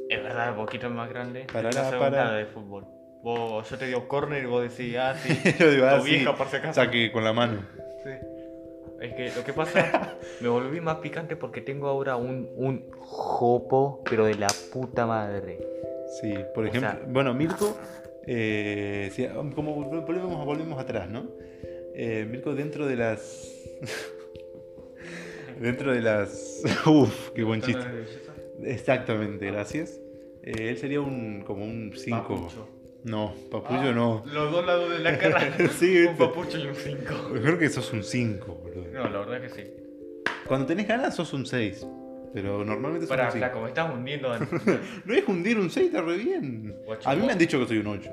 Es 0.09 0.23
verdad, 0.23 0.49
el 0.49 0.55
poquito 0.55 0.89
más 0.89 1.09
grande. 1.09 1.45
No 1.53 1.71
sabemos 1.71 1.99
para. 1.99 2.23
nada 2.25 2.37
de 2.37 2.45
fútbol. 2.47 2.85
Vos, 3.23 3.69
yo 3.69 3.77
te 3.77 3.85
digo 3.87 4.07
corner 4.07 4.43
y 4.43 4.45
vos 4.47 4.63
decís, 4.63 4.95
ah, 4.97 5.13
sí. 5.15 5.37
Yo 5.59 5.69
digo, 5.69 5.85
ah, 5.85 5.97
tu 5.99 6.05
sí, 6.05 6.11
vieja, 6.11 6.35
por 6.35 6.47
si 6.47 6.55
acaso. 6.55 6.73
saque 6.81 7.11
con 7.11 7.23
la 7.23 7.33
mano. 7.33 7.59
Sí. 8.03 8.09
Es 9.01 9.13
que 9.13 9.31
lo 9.35 9.43
que 9.43 9.53
pasa, 9.53 10.15
me 10.41 10.47
volví 10.49 10.79
más 10.81 10.97
picante 10.97 11.35
porque 11.35 11.61
tengo 11.61 11.87
ahora 11.87 12.15
un, 12.15 12.49
un 12.55 12.89
jopo, 12.99 14.01
pero 14.09 14.25
de 14.25 14.35
la 14.35 14.47
puta 14.71 15.05
madre. 15.05 15.59
Sí, 16.21 16.33
por 16.55 16.63
O 16.63 16.67
ejemplo, 16.67 16.89
sea- 16.91 17.01
bueno, 17.07 17.33
Mirko, 17.33 17.77
eh, 18.27 19.09
sí, 19.13 19.25
como 19.55 19.73
volvemos, 19.73 20.45
volvemos 20.45 20.79
atrás, 20.79 21.09
¿no? 21.09 21.31
Eh, 21.95 22.27
Mirko 22.29 22.53
dentro 22.53 22.85
de 22.85 22.95
las... 22.97 23.49
dentro 25.59 25.93
de 25.93 26.01
las... 26.01 26.61
Uf, 26.85 27.31
qué 27.31 27.43
buen 27.43 27.61
chiste. 27.61 27.83
Exactamente, 28.63 29.45
gracias. 29.47 29.99
Eh, 30.43 30.69
él 30.69 30.77
sería 30.77 31.01
un 31.01 31.41
como 31.41 31.63
un 31.63 31.93
5. 31.95 32.21
Papucho. 32.21 32.69
No, 33.03 33.33
papullo 33.49 33.93
no. 33.93 34.23
Los 34.25 34.51
dos 34.51 34.65
lados 34.65 34.91
de 34.91 34.99
la 34.99 35.17
cara. 35.17 35.55
Sí, 35.79 36.01
un 36.01 36.07
viste. 36.07 36.25
papucho 36.25 36.57
y 36.57 36.67
un 36.67 36.75
5. 36.75 37.29
Creo 37.41 37.57
que 37.57 37.69
sos 37.69 37.93
un 37.93 38.03
5, 38.03 38.53
boludo. 38.53 38.85
No, 38.91 39.09
la 39.09 39.19
verdad 39.19 39.41
que 39.41 39.49
sí. 39.49 39.63
Cuando 40.47 40.65
tenés 40.65 40.87
ganas 40.87 41.15
sos 41.15 41.31
un 41.33 41.45
6. 41.45 41.87
Pero 42.33 42.63
normalmente 42.65 43.07
Para, 43.07 43.25
un 43.25 43.31
5. 43.31 43.37
flaco, 43.45 43.61
me 43.61 43.67
estás 43.69 43.93
hundiendo. 43.93 44.35
en- 44.35 44.41
No 45.05 45.13
es 45.13 45.27
hundir 45.27 45.57
un 45.57 45.69
6, 45.69 45.87
está 45.87 46.01
re 46.01 46.17
bien. 46.17 46.75
Guacho, 46.85 47.09
A 47.09 47.13
mí 47.13 47.19
vos- 47.19 47.27
me 47.27 47.33
han 47.33 47.39
dicho 47.39 47.59
que 47.59 47.67
soy 47.67 47.77
un 47.79 47.87
8. 47.87 48.11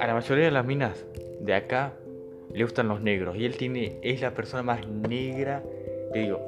A 0.00 0.06
la 0.06 0.14
mayoría 0.14 0.44
de 0.44 0.50
las 0.50 0.64
minas 0.66 1.04
de 1.40 1.54
acá 1.54 1.92
le 2.52 2.62
gustan 2.64 2.88
los 2.88 3.00
negros. 3.00 3.36
Y 3.36 3.44
él 3.44 3.56
tiene, 3.56 3.98
es 4.02 4.20
la 4.20 4.32
persona 4.32 4.62
más 4.62 4.86
negra. 4.86 5.62
Te 6.12 6.20
digo, 6.20 6.40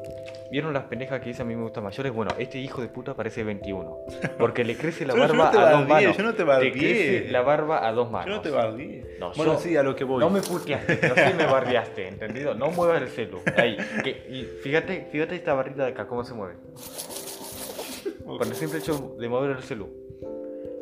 ¿vieron 0.50 0.72
las 0.72 0.84
pendejas 0.84 1.20
que 1.20 1.28
dice 1.28 1.42
a 1.42 1.44
mí 1.44 1.54
me 1.56 1.62
gustan 1.62 1.84
mayores? 1.84 2.12
Bueno, 2.12 2.32
este 2.38 2.58
hijo 2.58 2.80
de 2.82 2.88
puta 2.88 3.14
parece 3.14 3.42
21. 3.44 3.96
Porque 4.38 4.64
le 4.64 4.76
crece 4.76 5.06
la 5.06 5.14
Yo- 5.14 5.26
yo 5.26 5.36
barba 5.36 5.44
no 5.44 5.50
te 5.50 5.58
a 5.58 5.70
dos 5.70 5.88
manos. 5.88 6.16
yo 6.16 6.22
no 6.22 6.30
te 6.30 6.36
Te 6.38 6.44
bardeé. 6.44 6.72
crece 6.72 7.28
la 7.30 7.42
barba 7.42 7.86
a 7.86 7.92
dos 7.92 8.10
manos. 8.10 8.28
Yo 8.28 8.36
no 8.36 8.40
te 8.42 8.50
bardeé. 8.50 9.16
No, 9.20 9.32
bueno, 9.36 9.54
yo- 9.54 9.58
sí, 9.60 9.76
a 9.76 9.82
lo 9.82 9.94
que 9.96 10.04
voy. 10.04 10.20
No 10.20 10.30
me 10.30 10.40
puteaste, 10.40 10.96
pero 10.96 11.14
sí 11.14 11.34
me 11.36 11.46
bardeaste, 11.46 12.08
¿entendido? 12.08 12.54
No 12.54 12.70
muevas 12.70 13.02
el 13.02 13.08
celu. 13.08 13.40
Ahí. 13.56 13.76
Que, 14.04 14.10
y 14.30 14.44
fíjate, 14.62 15.06
fíjate 15.10 15.34
esta 15.34 15.54
barrita 15.54 15.84
de 15.84 15.90
acá, 15.90 16.06
cómo 16.06 16.24
se 16.24 16.34
mueve. 16.34 16.54
Por 18.26 18.42
el 18.46 18.54
simple 18.54 18.78
hecho 18.78 19.16
de 19.18 19.28
mover 19.28 19.52
el 19.56 19.62
celu. 19.62 19.88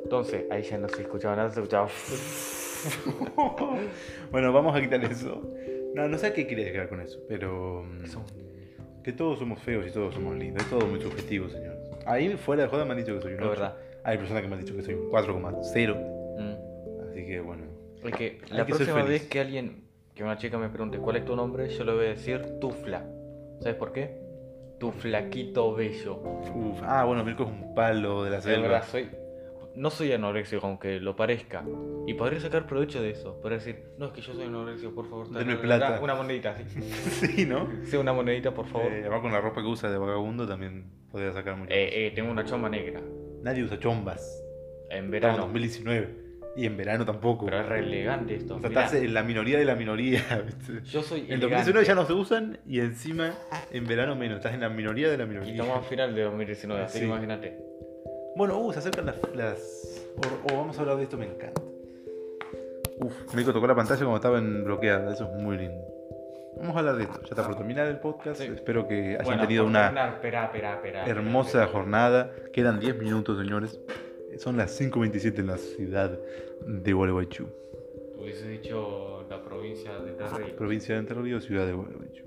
Entonces, 0.05 0.45
ahí 0.51 0.62
ya 0.62 0.79
no 0.79 0.89
se 0.89 1.03
escuchaba 1.03 1.37
nada, 1.37 1.51
se 1.51 1.61
escuchaba. 1.61 1.89
bueno, 4.31 4.53
vamos 4.53 4.77
a 4.77 4.81
quitar 4.81 5.03
eso. 5.05 5.43
No, 5.95 6.09
no 6.09 6.19
sé 6.19 6.33
qué 6.33 6.47
quería 6.47 6.67
llegar 6.67 6.89
con 6.89 7.01
eso, 7.01 7.21
pero. 7.29 7.83
mm, 7.85 8.05
Eso. 8.05 8.25
Que 9.07 9.12
todos 9.12 9.38
somos 9.38 9.61
feos 9.61 9.86
y 9.86 9.92
todos 9.92 10.12
somos 10.14 10.34
lindos. 10.36 10.64
Es 10.64 10.68
todo 10.68 10.84
muy 10.84 11.00
subjetivo, 11.00 11.48
señor. 11.48 11.76
Ahí 12.07 12.28
fuera 12.36 12.64
de 12.64 12.68
joda 12.68 12.84
me 12.84 12.90
han 12.90 12.98
dicho 12.98 13.14
que 13.14 13.20
soy 13.22 13.34
un 13.34 13.38
Es 13.38 13.44
8. 13.44 13.50
verdad. 13.50 13.76
Hay 14.02 14.18
personas 14.18 14.42
que 14.42 14.48
me 14.48 14.54
han 14.57 14.61
dicho 14.62 14.74
que 14.74 14.82
soy 14.82 14.94
un 14.94 15.09
4,0. 15.09 15.94
Mm. 16.40 17.09
Así 17.09 17.24
que 17.24 17.40
bueno. 17.40 17.62
Es 18.02 18.14
que 18.16 18.40
Hay 18.50 18.57
la 18.59 18.66
que 18.66 18.74
próxima 18.74 19.04
vez 19.04 19.28
que 19.28 19.38
alguien, 19.38 19.84
que 20.12 20.24
una 20.24 20.36
chica 20.38 20.59
me 20.59 20.68
pregunte 20.70 20.98
cuál 20.98 21.14
es 21.18 21.24
tu 21.24 21.36
nombre, 21.36 21.68
yo 21.68 21.84
le 21.84 21.92
voy 21.94 22.07
a 22.07 22.09
decir 22.09 22.59
Tufla. 22.61 23.04
¿Sabes 23.61 23.76
por 23.76 23.92
qué? 23.92 24.18
Tu 24.80 24.90
flaquito 24.90 25.72
bello. 25.72 26.16
Uf. 26.16 26.80
Ah, 26.82 27.04
bueno, 27.04 27.22
Mirko 27.22 27.44
es 27.44 27.48
un 27.48 27.76
palo 27.76 28.24
de 28.24 28.30
la 28.30 28.40
selva. 28.40 28.62
verdad, 28.62 28.84
soy. 28.90 29.09
No 29.77 29.91
soy 29.91 30.12
anoréxico, 30.12 30.66
aunque 30.66 31.01
lo 31.01 31.14
parezca. 31.16 31.64
Y 32.07 32.14
podría 32.14 32.41
sacar 32.41 32.66
provecho 32.66 33.03
de 33.03 33.11
eso. 33.11 33.39
Podría 33.43 33.59
decir, 33.59 33.83
no, 33.99 34.07
es 34.07 34.12
que 34.12 34.20
yo 34.22 34.33
soy 34.33 34.45
anoréxico, 34.47 34.95
por 34.95 35.09
favor. 35.09 35.29
Denme 35.31 35.57
plata. 35.57 36.01
Una 36.03 36.14
monedita, 36.14 36.57
sí. 36.57 36.64
sí, 36.81 37.47
¿no? 37.47 37.68
Sí, 37.85 37.97
una 37.97 38.12
monedita, 38.12 38.55
por 38.55 38.66
favor. 38.66 38.91
Eh, 38.91 39.01
además 39.03 39.20
con 39.20 39.33
la 39.33 39.41
ropa 39.41 39.61
que 39.61 39.66
usa 39.68 39.91
de 39.91 39.99
vagabundo 39.99 40.47
también 40.49 40.87
podría 41.11 41.33
sacar 41.33 41.57
mucho. 41.57 41.70
Eh, 41.72 42.07
eh, 42.07 42.12
tengo 42.14 42.31
una 42.31 42.45
chomba 42.45 42.68
negra. 42.70 43.03
Nadie 43.43 43.64
usa 43.64 43.79
chombas. 43.79 44.43
En 44.89 44.89
Estamos 44.89 45.05
en 45.05 45.11
verano. 45.11 45.39
2019. 45.43 46.27
Y 46.57 46.64
en 46.64 46.77
verano 46.79 47.05
tampoco. 47.05 47.45
Pero 47.45 47.61
es 47.61 47.66
re 47.68 47.81
elegante 47.81 48.35
esto. 48.35 48.57
o 48.57 48.61
sea, 48.61 48.68
estás 48.68 48.95
en 48.95 49.12
la 49.12 49.22
minoría 49.22 49.59
de 49.59 49.66
la 49.66 49.74
minoría. 49.74 50.22
¿viste? 50.47 50.81
Yo 50.91 51.03
soy 51.03 51.20
En 51.20 51.24
elegante. 51.33 51.47
2019 51.49 51.87
ya 51.87 51.95
no 51.95 52.07
se 52.07 52.12
usan 52.14 52.61
y 52.66 52.81
encima 52.81 53.35
en 53.70 53.87
verano 53.87 54.16
menos. 54.16 54.39
Estás 54.39 54.55
en 54.55 54.61
la 54.62 54.70
minoría 54.70 55.11
de 55.11 55.18
la 55.18 55.24
Y 55.24 55.29
minoría. 55.29 55.53
estamos 55.53 55.77
al 55.77 55.85
final 55.85 56.14
de 56.14 56.22
2019, 56.22 56.83
así 56.83 56.95
Sí. 56.95 57.01
que 57.01 57.07
imagínate. 57.11 57.59
Bueno, 58.37 58.59
uh, 58.59 58.72
se 58.72 58.80
acercan 58.80 59.07
las. 59.07 59.16
las... 59.34 60.09
O, 60.16 60.53
o 60.53 60.57
vamos 60.59 60.76
a 60.78 60.82
hablar 60.82 60.97
de 60.99 61.05
esto, 61.05 61.16
me 61.16 61.26
encanta. 61.26 61.62
Uf, 63.01 63.34
Mirko 63.34 63.53
tocó 63.53 63.66
la 63.66 63.74
pantalla 63.74 64.05
como 64.05 64.16
estaba 64.16 64.39
en 64.39 64.64
bloqueada, 64.64 65.12
eso 65.12 65.24
es 65.24 65.43
muy 65.43 65.57
lindo. 65.59 65.82
Vamos 66.59 66.74
a 66.76 66.78
hablar 66.78 66.97
de 66.97 67.05
esto. 67.05 67.20
Ya 67.22 67.28
está 67.30 67.47
por 67.47 67.57
terminar 67.57 67.87
el 67.87 67.99
podcast. 67.99 68.41
Sí. 68.41 68.51
Espero 68.55 68.89
que 68.89 69.14
hayan 69.14 69.24
Bueno, 69.24 69.43
tenido 69.43 69.66
una 69.66 70.20
terminar, 70.20 71.09
hermosa 71.09 71.66
jornada. 71.66 72.32
Quedan 72.53 72.80
10 72.80 72.99
minutos, 72.99 73.39
señores. 73.39 73.78
Son 74.39 74.57
las 74.57 74.78
5.27 74.80 75.39
en 75.39 75.47
la 75.49 75.59
ciudad 75.59 76.18
de 76.66 76.93
Gualeguaychú. 76.93 77.47
Hubiese 78.18 78.49
dicho 78.49 79.26
la 79.28 79.43
provincia 79.43 79.99
de 79.99 80.11
Entre 80.11 80.28
Ríos. 80.28 80.51
Provincia 80.53 80.95
de 80.95 81.01
Entre 81.01 81.20
Ríos, 81.20 81.45
ciudad 81.45 81.66
de 81.66 81.72
Gualeguaychú. 81.72 82.26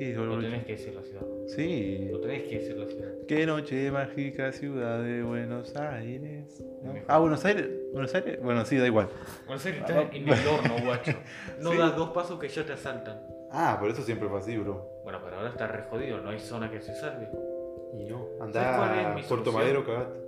¿Qué 0.00 0.10
es 0.12 0.16
No 0.16 0.22
Gualeguaychú? 0.24 0.50
tenés 0.50 0.64
que 0.66 0.72
decir 0.72 0.94
la 0.94 1.02
ciudad. 1.02 1.22
Sí. 1.46 2.08
No 2.10 2.20
tenés 2.20 2.42
que 2.44 2.58
decir 2.58 2.76
la 2.78 2.86
ciudad. 2.86 3.10
Qué 3.28 3.44
noche 3.46 3.90
mágica, 3.90 4.50
ciudad 4.52 5.02
de 5.02 5.22
Buenos 5.22 5.76
Aires. 5.76 6.62
Ah, 7.06 7.18
Buenos 7.18 7.44
Aires. 7.44 7.68
Buenos 7.92 8.14
Aires. 8.14 8.42
Bueno, 8.42 8.64
sí, 8.64 8.78
da 8.78 8.86
igual. 8.86 9.08
Bueno, 9.44 9.60
serio, 9.60 9.80
estás 9.80 10.06
en 10.14 10.26
el 10.26 10.46
horno, 10.48 10.74
guacho. 10.86 11.12
No 11.60 11.72
Sí. 11.72 11.76
das 11.78 11.96
dos 11.96 12.10
pasos 12.10 12.38
que 12.40 12.48
ya 12.48 12.64
te 12.64 12.72
asaltan. 12.72 13.20
Ah, 13.52 13.76
por 13.78 13.90
eso 13.90 14.02
siempre 14.02 14.26
fue 14.28 14.38
así, 14.38 14.56
bro. 14.56 14.88
Bueno, 15.04 15.20
pero 15.22 15.36
ahora 15.36 15.50
está 15.50 15.66
re 15.66 15.82
jodido, 15.90 16.18
no 16.22 16.30
hay 16.30 16.38
zona 16.40 16.70
que 16.70 16.80
se 16.80 16.94
salve. 16.94 17.28
Y 17.98 18.04
no. 18.06 18.26
¿Sabes 18.38 18.76
cuál 18.78 18.90
es 18.92 19.04
Anda 19.04 19.14
mi 19.16 19.20
a 19.20 19.24
Puerto? 19.28 19.52
Madero, 19.52 19.84
cagate. 19.84 20.18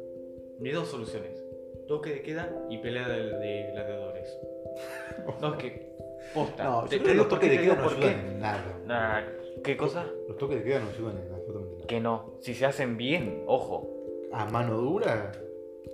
Ni 0.61 0.70
dos 0.70 0.89
soluciones. 0.89 1.43
Toque 1.89 2.11
de 2.11 2.20
queda 2.23 2.51
y 2.68 2.77
pelea 2.79 3.09
de, 3.09 3.23
de 3.39 3.70
gladiadores. 3.73 4.39
No, 5.41 5.55
es 5.55 5.62
que. 5.62 5.93
Posta. 6.35 6.64
No, 6.64 6.83
yo 6.85 6.89
te, 6.89 6.99
creo 6.99 6.99
te 6.99 7.05
que 7.05 7.12
digo 7.12 7.14
los 7.14 7.27
por 7.27 7.39
toques 7.39 7.51
qué, 7.51 7.57
de 7.59 7.62
queda 7.64 7.75
no 7.77 7.83
por 7.83 7.97
qué. 7.99 8.07
ayudan 8.09 8.27
en 8.27 8.41
nada. 8.41 8.62
Nah, 8.87 9.23
¿Qué 9.64 9.76
cosa? 9.76 10.07
Los 10.28 10.36
toques 10.38 10.59
de 10.59 10.64
queda 10.64 10.80
no 10.80 10.90
ayudan 10.90 11.16
en 11.18 11.32
absolutamente 11.34 11.74
nada. 11.76 11.86
Que 11.86 12.00
no. 12.00 12.34
Si 12.40 12.55
se 12.55 12.66
hacen 12.66 12.96
bien, 12.96 13.42
ojo. 13.46 13.88
¿A 14.32 14.46
mano 14.46 14.76
dura? 14.78 15.32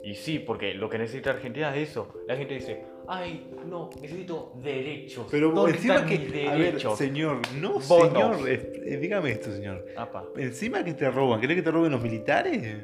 Y 0.02 0.14
sí, 0.14 0.38
porque 0.38 0.74
lo 0.74 0.88
que 0.88 0.98
necesita 0.98 1.30
Argentina 1.30 1.74
es 1.76 1.90
eso. 1.90 2.08
La 2.26 2.36
gente 2.36 2.54
dice, 2.54 2.84
ay, 3.08 3.50
no, 3.66 3.90
necesito 4.00 4.52
derechos. 4.62 5.26
Pero 5.30 5.50
¿Dónde 5.50 5.72
encima 5.72 6.06
que. 6.06 6.18
mis 6.18 6.28
A 6.46 6.52
ver, 6.52 6.58
derechos? 6.58 6.96
señor, 6.96 7.40
no, 7.60 7.80
Bonos. 7.80 8.36
señor. 8.38 8.48
eh, 8.48 8.98
dígame 9.00 9.32
esto, 9.32 9.50
señor. 9.52 9.84
Apa. 9.96 10.24
Encima 10.36 10.84
que 10.84 10.94
te 10.94 11.10
roban, 11.10 11.40
¿querés 11.40 11.56
que 11.56 11.62
te 11.62 11.70
roben 11.70 11.90
los 11.92 12.00
militares? 12.02 12.76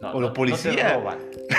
No, 0.00 0.10
¿O 0.10 0.14
no- 0.14 0.20
los 0.20 0.30
No 0.30 0.34
policías? 0.34 0.74
te 0.76 0.94
roban. 0.94 1.18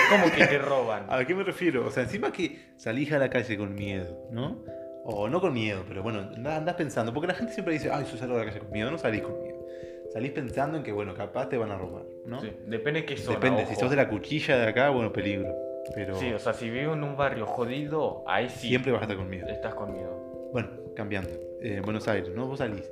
¿Cómo 0.09 0.35
que 0.35 0.45
te 0.47 0.57
roban? 0.57 1.05
¿A 1.09 1.23
qué 1.25 1.35
me 1.35 1.43
refiero? 1.43 1.85
O 1.87 1.91
sea, 1.91 2.03
encima 2.03 2.31
que 2.31 2.57
salís 2.77 3.11
a 3.13 3.19
la 3.19 3.29
calle 3.29 3.57
con 3.57 3.73
miedo, 3.75 4.27
¿no? 4.31 4.63
O 5.07 5.29
no 5.29 5.39
con 5.39 5.53
miedo, 5.53 5.83
pero 5.87 6.01
bueno, 6.01 6.19
andás, 6.19 6.73
pensando. 6.75 7.13
Porque 7.13 7.27
la 7.27 7.35
gente 7.35 7.53
siempre 7.53 7.75
dice, 7.75 7.91
ay, 7.91 8.05
yo 8.11 8.17
salgo 8.17 8.35
a 8.35 8.39
la 8.39 8.45
calle 8.45 8.59
con 8.59 8.71
miedo. 8.71 8.89
No 8.89 8.97
salís 8.97 9.21
con 9.21 9.39
miedo. 9.39 9.63
Salís 10.11 10.31
pensando 10.31 10.77
en 10.77 10.83
que, 10.83 10.91
bueno, 10.91 11.13
capaz 11.13 11.47
te 11.47 11.57
van 11.57 11.69
a 11.69 11.77
robar, 11.77 12.05
¿no? 12.25 12.41
Sí, 12.41 12.51
depende 12.65 13.01
de 13.01 13.05
qué 13.05 13.15
zona. 13.15 13.37
Depende, 13.37 13.67
si 13.67 13.75
sos 13.75 13.89
de 13.91 13.97
la 13.97 14.09
cuchilla 14.09 14.57
de 14.57 14.67
acá, 14.67 14.89
bueno, 14.89 15.13
peligro. 15.13 15.53
Pero 15.93 16.15
Sí, 16.15 16.33
o 16.33 16.39
sea, 16.39 16.53
si 16.53 16.71
vivo 16.71 16.93
en 16.93 17.03
un 17.03 17.15
barrio 17.15 17.45
jodido, 17.45 18.23
ahí 18.27 18.49
sí. 18.49 18.69
siempre 18.69 18.91
vas 18.91 19.01
a 19.01 19.03
estar 19.03 19.17
con 19.17 19.29
miedo. 19.29 19.47
Estás 19.47 19.75
con 19.75 19.93
miedo. 19.93 20.49
Bueno, 20.51 20.69
cambiando. 20.95 21.29
Eh, 21.61 21.81
Buenos 21.85 22.07
Aires, 22.07 22.33
¿no? 22.33 22.47
Vos 22.47 22.57
salís. 22.57 22.89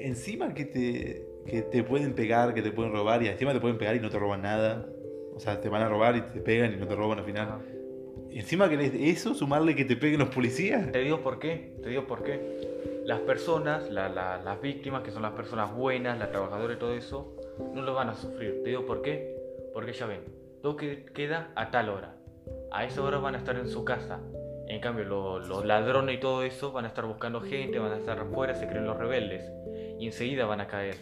Encima 0.00 0.52
que 0.54 0.64
te, 0.64 1.24
que 1.46 1.62
te 1.62 1.84
pueden 1.84 2.14
pegar, 2.14 2.52
que 2.52 2.62
te 2.62 2.72
pueden 2.72 2.92
robar, 2.92 3.22
y 3.22 3.28
encima 3.28 3.52
te 3.52 3.60
pueden 3.60 3.78
pegar 3.78 3.94
y 3.94 4.00
no 4.00 4.10
te 4.10 4.18
roban 4.18 4.42
nada. 4.42 4.88
O 5.36 5.38
sea, 5.38 5.60
te 5.60 5.68
van 5.68 5.82
a 5.82 5.88
robar 5.88 6.16
y 6.16 6.22
te 6.22 6.40
pegan 6.40 6.72
y 6.72 6.76
no 6.76 6.88
te 6.88 6.96
roban 6.96 7.20
al 7.20 7.24
final. 7.24 7.46
Ajá. 7.46 7.60
Encima 8.34 8.68
querés 8.68 8.92
eso, 8.94 9.34
sumarle 9.34 9.74
que 9.76 9.84
te 9.84 9.96
peguen 9.96 10.20
los 10.20 10.28
policías. 10.28 10.90
Te 10.92 11.00
digo 11.00 11.20
por 11.20 11.38
qué, 11.38 11.76
te 11.82 11.90
digo 11.90 12.06
por 12.06 12.22
qué. 12.22 12.40
Las 13.04 13.20
personas, 13.20 13.90
la- 13.90 14.08
la- 14.08 14.38
las 14.42 14.60
víctimas, 14.60 15.02
que 15.02 15.10
son 15.10 15.22
las 15.22 15.32
personas 15.32 15.74
buenas, 15.74 16.18
las 16.18 16.30
trabajadoras 16.30 16.76
y 16.76 16.80
todo 16.80 16.94
eso, 16.94 17.36
no 17.74 17.82
lo 17.82 17.94
van 17.94 18.08
a 18.08 18.14
sufrir. 18.14 18.62
Te 18.62 18.70
digo 18.70 18.86
por 18.86 19.02
qué. 19.02 19.36
Porque 19.74 19.92
ya 19.92 20.06
ven, 20.06 20.20
todo 20.62 20.76
que 20.76 21.04
queda 21.06 21.50
a 21.56 21.70
tal 21.70 21.88
hora. 21.88 22.16
A 22.70 22.84
esa 22.84 23.02
hora 23.02 23.18
van 23.18 23.34
a 23.34 23.38
estar 23.38 23.56
en 23.56 23.68
su 23.68 23.84
casa. 23.84 24.20
En 24.68 24.80
cambio, 24.80 25.04
lo- 25.04 25.38
los 25.40 25.64
ladrones 25.66 26.16
y 26.16 26.20
todo 26.20 26.42
eso 26.44 26.72
van 26.72 26.84
a 26.84 26.88
estar 26.88 27.04
buscando 27.04 27.40
gente, 27.40 27.78
van 27.78 27.92
a 27.92 27.96
estar 27.98 28.18
afuera, 28.18 28.54
se 28.54 28.66
creen 28.66 28.86
los 28.86 28.96
rebeldes. 28.96 29.42
Y 29.98 30.06
enseguida 30.06 30.46
van 30.46 30.60
a 30.60 30.66
caer. 30.68 30.96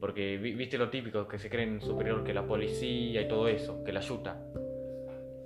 Porque 0.00 0.36
vi- 0.36 0.54
viste 0.54 0.78
lo 0.78 0.90
típico, 0.90 1.26
que 1.26 1.38
se 1.38 1.48
creen 1.48 1.80
superior 1.80 2.22
que 2.22 2.34
la 2.34 2.46
policía 2.46 3.22
y 3.22 3.28
todo 3.28 3.48
eso, 3.48 3.82
que 3.84 3.92
la 3.92 4.00
ayuda. 4.00 4.40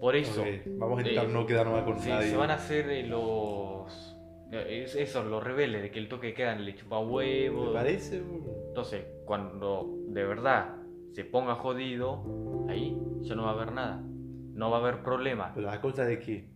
Por 0.00 0.16
eso. 0.16 0.44
Vamos 0.78 0.98
a 0.98 1.00
intentar 1.02 1.26
Eh, 1.26 1.32
no 1.32 1.46
quedar 1.46 1.68
mal 1.68 1.84
con 1.84 1.98
Sí, 2.00 2.08
nadie. 2.08 2.30
se 2.30 2.36
van 2.36 2.50
a 2.50 2.54
hacer 2.54 2.88
eh, 2.90 3.06
los. 3.06 4.16
eh, 4.52 4.82
es- 4.84 4.94
Eso, 4.96 5.22
los 5.24 5.42
rebeldes, 5.44 5.82
de 5.82 5.90
que 5.90 5.98
el 5.98 6.08
toque 6.08 6.28
de 6.28 6.34
queda 6.34 6.54
le 6.56 6.74
chupa 6.74 6.98
huevo. 6.98 7.66
¿Me 7.66 7.72
parece? 7.72 8.22
Entonces, 8.68 9.04
cuando 9.26 9.94
de 10.08 10.24
verdad 10.24 10.76
se 11.12 11.24
ponga 11.24 11.54
jodido, 11.56 12.64
ahí 12.68 12.96
ya 13.20 13.34
no 13.34 13.42
va 13.44 13.50
a 13.50 13.54
haber 13.54 13.72
nada. 13.72 14.00
No 14.02 14.70
va 14.70 14.78
a 14.78 14.80
haber 14.80 15.02
problema. 15.02 15.52
Pero 15.54 15.70
a 15.70 15.80
costa 15.80 16.04
de 16.04 16.18
qué? 16.18 16.48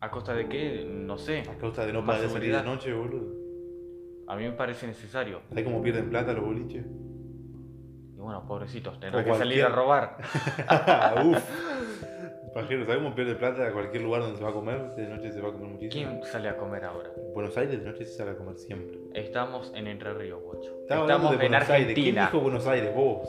¿A 0.00 0.10
costa 0.10 0.34
de 0.34 0.48
qué? 0.48 0.84
No 0.88 1.16
sé. 1.16 1.40
A 1.48 1.56
costa 1.58 1.86
de 1.86 1.92
no 1.92 2.04
poder 2.04 2.28
salir 2.28 2.54
de 2.54 2.62
noche, 2.62 2.92
boludo. 2.92 3.34
A 4.28 4.36
mí 4.36 4.44
me 4.44 4.52
parece 4.52 4.86
necesario. 4.86 5.40
¿Sabes 5.48 5.64
cómo 5.64 5.80
pierden 5.82 6.08
plata 6.10 6.32
los 6.32 6.44
boliches? 6.44 6.84
Y 6.84 8.20
bueno, 8.20 8.44
pobrecitos, 8.46 8.98
tendrán 9.00 9.24
que 9.24 9.34
salir 9.34 9.62
a 9.64 9.68
robar. 9.68 10.16
Uf. 11.24 11.42
Pajero, 12.54 12.84
¿sabes 12.84 12.98
cómo 13.02 13.14
pierde 13.14 13.34
plata 13.34 13.66
a 13.66 13.72
cualquier 13.72 14.02
lugar 14.02 14.20
donde 14.22 14.36
se 14.36 14.44
va 14.44 14.50
a 14.50 14.52
comer? 14.52 14.78
De 14.94 15.06
noche 15.08 15.32
se 15.32 15.40
va 15.40 15.48
a 15.48 15.52
comer 15.52 15.68
muchísimo. 15.68 16.10
¿Quién 16.20 16.24
sale 16.24 16.48
a 16.50 16.56
comer 16.58 16.84
ahora? 16.84 17.08
En 17.16 17.32
Buenos 17.32 17.56
Aires 17.56 17.82
de 17.82 17.90
noche 17.90 18.04
se 18.04 18.14
sale 18.14 18.32
a 18.32 18.34
comer 18.36 18.56
siempre. 18.58 18.98
Estamos 19.14 19.72
en 19.74 19.86
Entre 19.86 20.12
Ríos, 20.12 20.42
guacho. 20.42 20.70
Estaba 20.82 21.02
Estamos 21.02 21.30
de 21.30 21.34
en 21.46 21.50
Buenos 21.50 21.70
Aires. 21.70 21.94
¿Quién 21.94 22.18
Argentina. 22.18 22.26
dijo 22.26 22.40
Buenos 22.40 22.66
Aires? 22.66 22.94
Vos. 22.94 23.28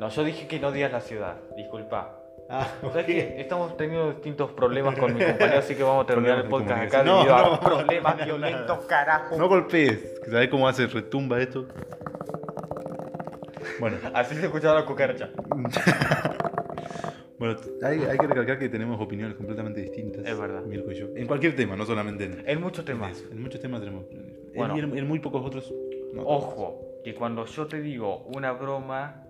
No, 0.00 0.08
yo 0.08 0.24
dije 0.24 0.48
que 0.48 0.58
no 0.58 0.72
digas 0.72 0.90
la 0.92 1.00
ciudad. 1.00 1.36
Disculpa. 1.56 2.14
Ah, 2.50 2.66
¿Sabes 2.80 2.96
ok. 3.02 3.06
qué? 3.06 3.40
Estamos 3.40 3.76
teniendo 3.76 4.10
distintos 4.10 4.50
problemas 4.52 4.98
con 4.98 5.14
mi 5.14 5.24
compañero, 5.24 5.58
así 5.58 5.74
que 5.76 5.82
vamos 5.84 6.04
a 6.04 6.06
terminar 6.06 6.38
el 6.38 6.48
podcast 6.48 6.82
acá 6.94 7.04
comunicación. 7.04 7.16
debido 7.18 7.36
No, 7.36 7.44
a 7.44 7.50
no, 7.50 7.60
problemas 7.60 8.14
no, 8.14 8.20
no, 8.20 8.24
violentos, 8.24 8.78
carajo. 8.86 9.36
No 9.36 9.48
golpees. 9.48 10.20
¿Sabes 10.28 10.48
cómo 10.48 10.66
hace 10.66 10.86
retumba 10.86 11.40
esto? 11.40 11.66
Bueno, 13.78 13.98
Así 14.14 14.34
se 14.34 14.46
escuchaba 14.46 14.80
la 14.80 14.84
cucaracha. 14.86 15.30
bueno 17.38 17.56
hay, 17.82 18.00
hay 18.00 18.18
que 18.18 18.26
recalcar 18.26 18.58
que 18.58 18.68
tenemos 18.68 19.00
opiniones 19.00 19.36
completamente 19.36 19.80
distintas. 19.80 20.26
Es 20.26 20.38
verdad. 20.38 20.62
Mirko 20.64 20.90
y 20.92 20.94
yo. 20.96 21.06
En 21.14 21.26
cualquier 21.26 21.54
tema, 21.56 21.76
no 21.76 21.84
solamente 21.86 22.24
en, 22.24 22.42
En 22.46 22.60
muchos 22.60 22.84
temas. 22.84 23.24
En 23.30 23.40
muchos 23.40 23.60
temas 23.60 23.80
tenemos. 23.80 24.04
En- 24.10 24.36
Bueno. 24.54 24.76
en, 24.76 24.98
en 24.98 25.06
muy 25.06 25.18
pocos 25.20 25.44
otros. 25.44 25.72
no. 26.14 26.22
Ojo, 26.22 27.00
que 27.04 27.14
cuando 27.14 27.44
yo 27.46 27.66
te 27.66 27.80
digo 27.80 28.24
una 28.34 28.52
broma 28.52 29.24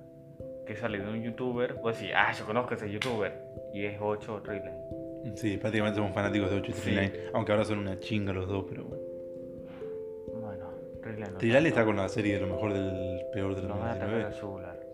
que 0.67 0.75
sale 0.77 0.99
de 0.99 1.09
un 1.09 1.23
youtuber, 1.23 1.77
pues 1.81 1.99
decir, 1.99 2.15
ah, 2.15 2.33
yo 2.33 2.45
conozco 2.45 2.75
a 2.75 2.77
ese 2.77 2.91
youtuber. 2.91 3.33
Y 3.75 3.85
es 3.85 3.99
8 4.01 4.41
Trailer. 4.43 4.73
Sí, 5.37 5.57
prácticamente 5.59 5.99
somos 5.99 6.15
fanáticos 6.15 6.51
de 6.51 6.57
8 6.57 6.71
y 6.71 6.75
Sí. 6.75 6.97
Aunque 7.35 7.53
ahora 7.53 7.65
son 7.65 7.79
una 7.81 7.99
chinga 7.99 8.33
los 8.33 8.49
dos, 8.49 8.65
pero 8.69 8.85
bueno. 8.85 9.03
Bueno, 10.41 10.71
Trailer 11.03 11.33
no. 11.33 11.39
Trilane 11.39 11.69
está 11.69 11.85
con 11.85 11.97
la 11.97 12.09
serie 12.09 12.35
de 12.35 12.41
lo 12.41 12.47
mejor 12.49 12.73
del 12.73 13.21
peor 13.33 13.55
del 13.55 13.69
Nos 13.69 13.79
van 13.79 13.99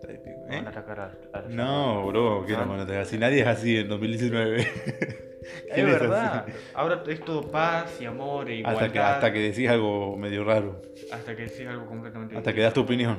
a 0.09 0.69
atacar 0.69 0.99
al 0.99 1.11
2019. 1.11 1.19
celular. 1.21 1.29
Está 1.31 1.31
épico, 1.31 1.35
Nos 1.35 1.35
van 1.35 1.35
a 1.35 1.49
¿eh? 1.49 1.55
No, 1.55 2.07
bro, 2.07 2.45
¿qué 2.45 2.53
Ah. 2.55 2.57
nos 2.59 2.67
van 2.69 2.79
a 2.79 2.83
atacar? 2.83 3.05
Si 3.05 3.17
nadie 3.17 3.41
es 3.41 3.47
así 3.47 3.77
en 3.77 3.87
2019. 3.89 4.61
Es 4.61 4.67
¿Quién 5.73 5.87
es 5.87 5.99
verdad. 5.99 6.45
así? 6.47 6.51
Ahora 6.73 7.03
es 7.07 7.19
todo 7.21 7.43
paz 7.51 8.01
y 8.01 8.05
amor 8.05 8.49
e 8.49 8.55
igualdad. 8.55 8.81
Hasta 8.83 8.93
que, 8.93 8.99
hasta 8.99 9.33
que 9.33 9.39
decís 9.39 9.69
algo 9.69 10.17
medio 10.17 10.43
raro. 10.43 10.81
hasta 11.11 11.35
que 11.35 11.43
decís 11.43 11.67
algo 11.67 11.85
completamente 11.85 12.35
Hasta 12.37 12.53
que 12.53 12.61
das 12.61 12.73
tu 12.73 12.81
opinión. 12.81 13.17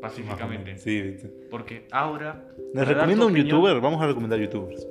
pacíficamente. 0.00 0.76
Sí, 0.78 1.00
¿viste? 1.00 1.28
Porque 1.50 1.86
ahora. 1.92 2.44
¿Les 2.56 2.72
para 2.74 2.84
dar 2.84 2.94
recomiendo 2.94 3.24
tu 3.24 3.28
un 3.28 3.32
opinión, 3.34 3.46
youtuber? 3.56 3.80
Vamos 3.80 4.02
a 4.02 4.06
recomendar 4.08 4.38
youtubers. 4.40 4.86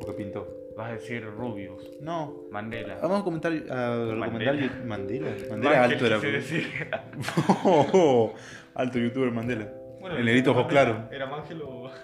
Porque 0.00 0.12
pintó. 0.22 0.46
Vas 0.76 0.90
a 0.90 0.92
decir 0.92 1.24
Rubius, 1.24 1.82
No. 2.02 2.42
Mandela. 2.50 2.98
Vamos 3.00 3.22
a, 3.22 3.24
comentar, 3.24 3.50
a 3.50 3.96
recomendar 4.04 4.54
Mandela. 4.54 4.72
Mandela. 4.84 5.30
Mandela 5.50 5.84
Ángel, 5.84 5.92
alto 5.94 6.06
era. 6.06 6.16
quise 6.16 6.32
decir. 6.32 6.66
Oh, 7.64 8.34
alto 8.74 8.98
youtuber 8.98 9.30
Mandela. 9.30 9.72
Bueno, 10.06 10.18
El 10.20 10.24
negrito 10.24 10.52
ojos 10.52 10.66
claros. 10.68 10.96
¿Era 11.10 11.26
Mangel 11.26 11.62
o.? 11.62 11.90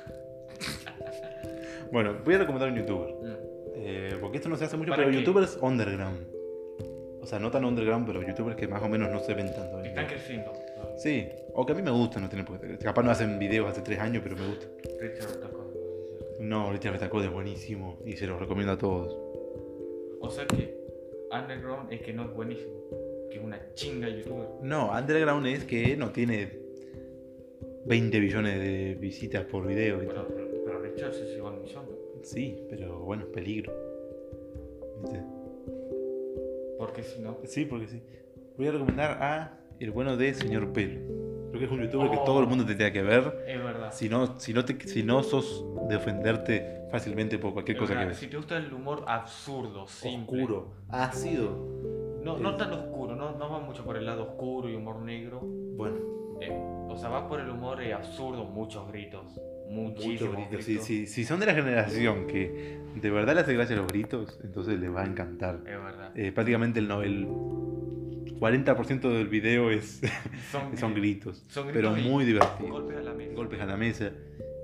Bueno, 1.93 2.17
voy 2.25 2.35
a 2.35 2.39
recomendar 2.39 2.71
un 2.71 2.79
youtuber. 2.79 3.15
Mm. 3.23 3.37
Eh, 3.75 4.17
porque 4.21 4.39
esto 4.39 4.49
no 4.49 4.57
se 4.57 4.65
hace 4.65 4.77
mucho, 4.79 4.91
¿Para 4.91 5.03
pero 5.03 5.11
qué? 5.13 5.19
youtubers 5.19 5.59
underground. 5.61 6.27
O 7.21 7.27
sea, 7.27 7.39
no 7.39 7.51
tan 7.51 7.65
underground, 7.67 8.07
pero 8.07 8.23
youtubers 8.23 8.57
que 8.57 8.67
más 8.67 8.83
o 8.83 8.89
menos 8.89 9.11
no 9.11 9.21
se 9.21 9.35
ven 9.35 9.53
tanto. 9.55 9.81
Están 9.83 10.07
creciendo. 10.07 10.53
Sí, 10.97 11.29
o 11.55 11.67
que 11.67 11.73
a 11.73 11.75
mí 11.75 11.83
me 11.83 11.91
gustan, 11.91 12.23
no 12.23 12.29
tiene 12.29 12.45
por 12.45 12.59
qué. 12.61 12.79
Capaz 12.79 13.03
no 13.03 13.11
hacen 13.11 13.39
videos 13.39 13.69
hace 13.71 13.83
tres 13.83 13.99
años, 13.99 14.23
pero 14.23 14.37
me 14.37 14.47
gustan. 14.47 14.71
Richard 15.01 15.41
Tacón. 15.41 15.67
No, 16.41 16.63
ahorita 16.63 16.91
Betacode 16.91 17.27
es 17.27 17.33
buenísimo 17.33 17.99
y 18.07 18.17
se 18.17 18.27
los 18.27 18.41
recomiendo 18.41 18.73
a 18.73 18.79
todos. 18.79 19.15
O 20.21 20.31
sea 20.31 20.47
que 20.47 20.77
Underground 21.31 21.93
es 21.93 22.01
que 22.03 22.13
no 22.13 22.25
es 22.25 22.35
buenísimo. 22.35 22.73
Que 23.31 23.39
es 23.39 23.45
una 23.45 23.61
chinga 23.75 24.09
youtuber. 24.09 24.49
No, 24.63 24.91
underground 24.91 25.47
es 25.47 25.65
que 25.65 25.97
no 25.97 26.11
tiene 26.11 26.62
20 27.87 28.21
billones 28.21 28.59
de 28.61 28.95
visitas 29.01 29.45
por 29.45 29.67
video. 29.67 29.97
Bueno, 29.97 30.25
pero, 30.29 30.49
pero 30.65 30.81
Richard 30.81 31.15
se 31.15 31.25
llegó 31.27 31.49
al 31.49 31.61
millón. 31.61 31.85
Sí, 32.23 32.57
pero 32.71 33.01
bueno, 33.01 33.25
es 33.25 33.29
peligro. 33.31 33.73
¿Viste? 35.03 35.21
Porque 36.79 37.03
si 37.03 37.21
no. 37.21 37.39
Sí, 37.45 37.65
porque 37.65 37.87
sí. 37.89 38.03
Voy 38.57 38.67
a 38.69 38.73
recomendar 38.73 39.23
a 39.23 39.59
el 39.81 39.91
bueno 39.91 40.17
de 40.17 40.35
Señor 40.35 40.73
Pelo. 40.73 41.01
Creo 41.51 41.59
que 41.61 41.65
es 41.67 41.71
un 41.73 41.83
youtuber 41.83 42.11
que 42.11 42.17
Oh. 42.17 42.25
todo 42.25 42.41
el 42.41 42.47
mundo 42.47 42.65
tendría 42.65 42.93
que 42.93 43.03
ver. 43.03 43.45
Es 43.47 43.63
verdad. 43.63 43.93
Si 43.93 44.09
no, 44.09 44.39
si 44.41 44.55
no, 44.55 44.65
te, 44.65 44.79
si 44.89 45.03
no 45.03 45.23
sos 45.23 45.65
de 45.89 45.97
ofenderte 45.97 46.83
fácilmente 46.91 47.39
por 47.39 47.53
cualquier 47.53 47.77
Es 47.77 47.81
cosa 47.81 47.93
que 47.93 47.99
verdad, 47.99 48.11
ves. 48.13 48.19
Si 48.19 48.27
te 48.29 48.37
gusta 48.37 48.57
el 48.57 48.73
humor 48.73 49.05
absurdo, 49.07 49.87
simple. 49.87 50.43
Oscuro, 50.43 50.73
ácido. 50.89 51.51
No, 52.23 52.39
no 52.39 52.57
tan 52.57 52.73
oscuro, 52.73 53.17
no, 53.17 53.37
no 53.37 53.51
va 53.51 53.59
mucho 53.59 53.85
por 53.85 53.97
el 53.97 54.07
lado 54.07 54.23
oscuro 54.23 54.69
y 54.69 54.77
humor 54.77 55.01
negro. 55.03 55.41
Bueno, 55.43 55.97
Eh, 56.47 56.87
o 56.89 56.97
sea, 56.99 57.09
va 57.09 57.29
por 57.29 57.41
el 57.41 57.49
humor 57.49 57.83
eh, 57.83 57.93
absurdo, 57.93 58.45
muchos 58.45 58.89
gritos. 58.89 59.41
Muchísimos 59.71 60.35
gritos. 60.37 60.51
gritos. 60.51 60.65
Si, 60.65 60.79
si, 60.79 61.07
si 61.07 61.25
son 61.25 61.41
de 61.41 61.47
la 61.47 61.55
generación 61.55 62.27
que 62.27 62.79
de 62.95 63.11
verdad 63.11 63.35
le 63.35 63.41
hace 63.41 63.55
gracia 63.55 63.75
los 63.77 63.87
gritos, 63.87 64.39
entonces 64.45 64.79
les 64.79 64.95
va 64.95 65.03
a 65.03 65.07
encantar. 65.07 65.57
Es 65.61 65.65
verdad. 65.83 66.13
Eh, 66.17 66.31
prácticamente 66.33 66.79
el, 66.81 66.89
no- 66.89 67.03
el 67.03 67.27
40% 68.39 69.01
del 69.09 69.29
video 69.29 69.71
es, 69.71 70.01
Son, 70.51 70.77
son 70.77 70.95
gritos, 70.95 71.45
Son 71.49 71.69
pero 71.73 71.93
gritos 71.93 72.07
y 72.07 72.11
muy 72.11 72.25
divertidos. 72.25 72.71
golpes 72.71 72.97
a 72.99 73.03
la 73.03 73.13
mesa. 73.15 73.35
Golpes 73.35 73.61
a 73.61 73.67
la 73.67 73.77
mesa, 73.77 74.11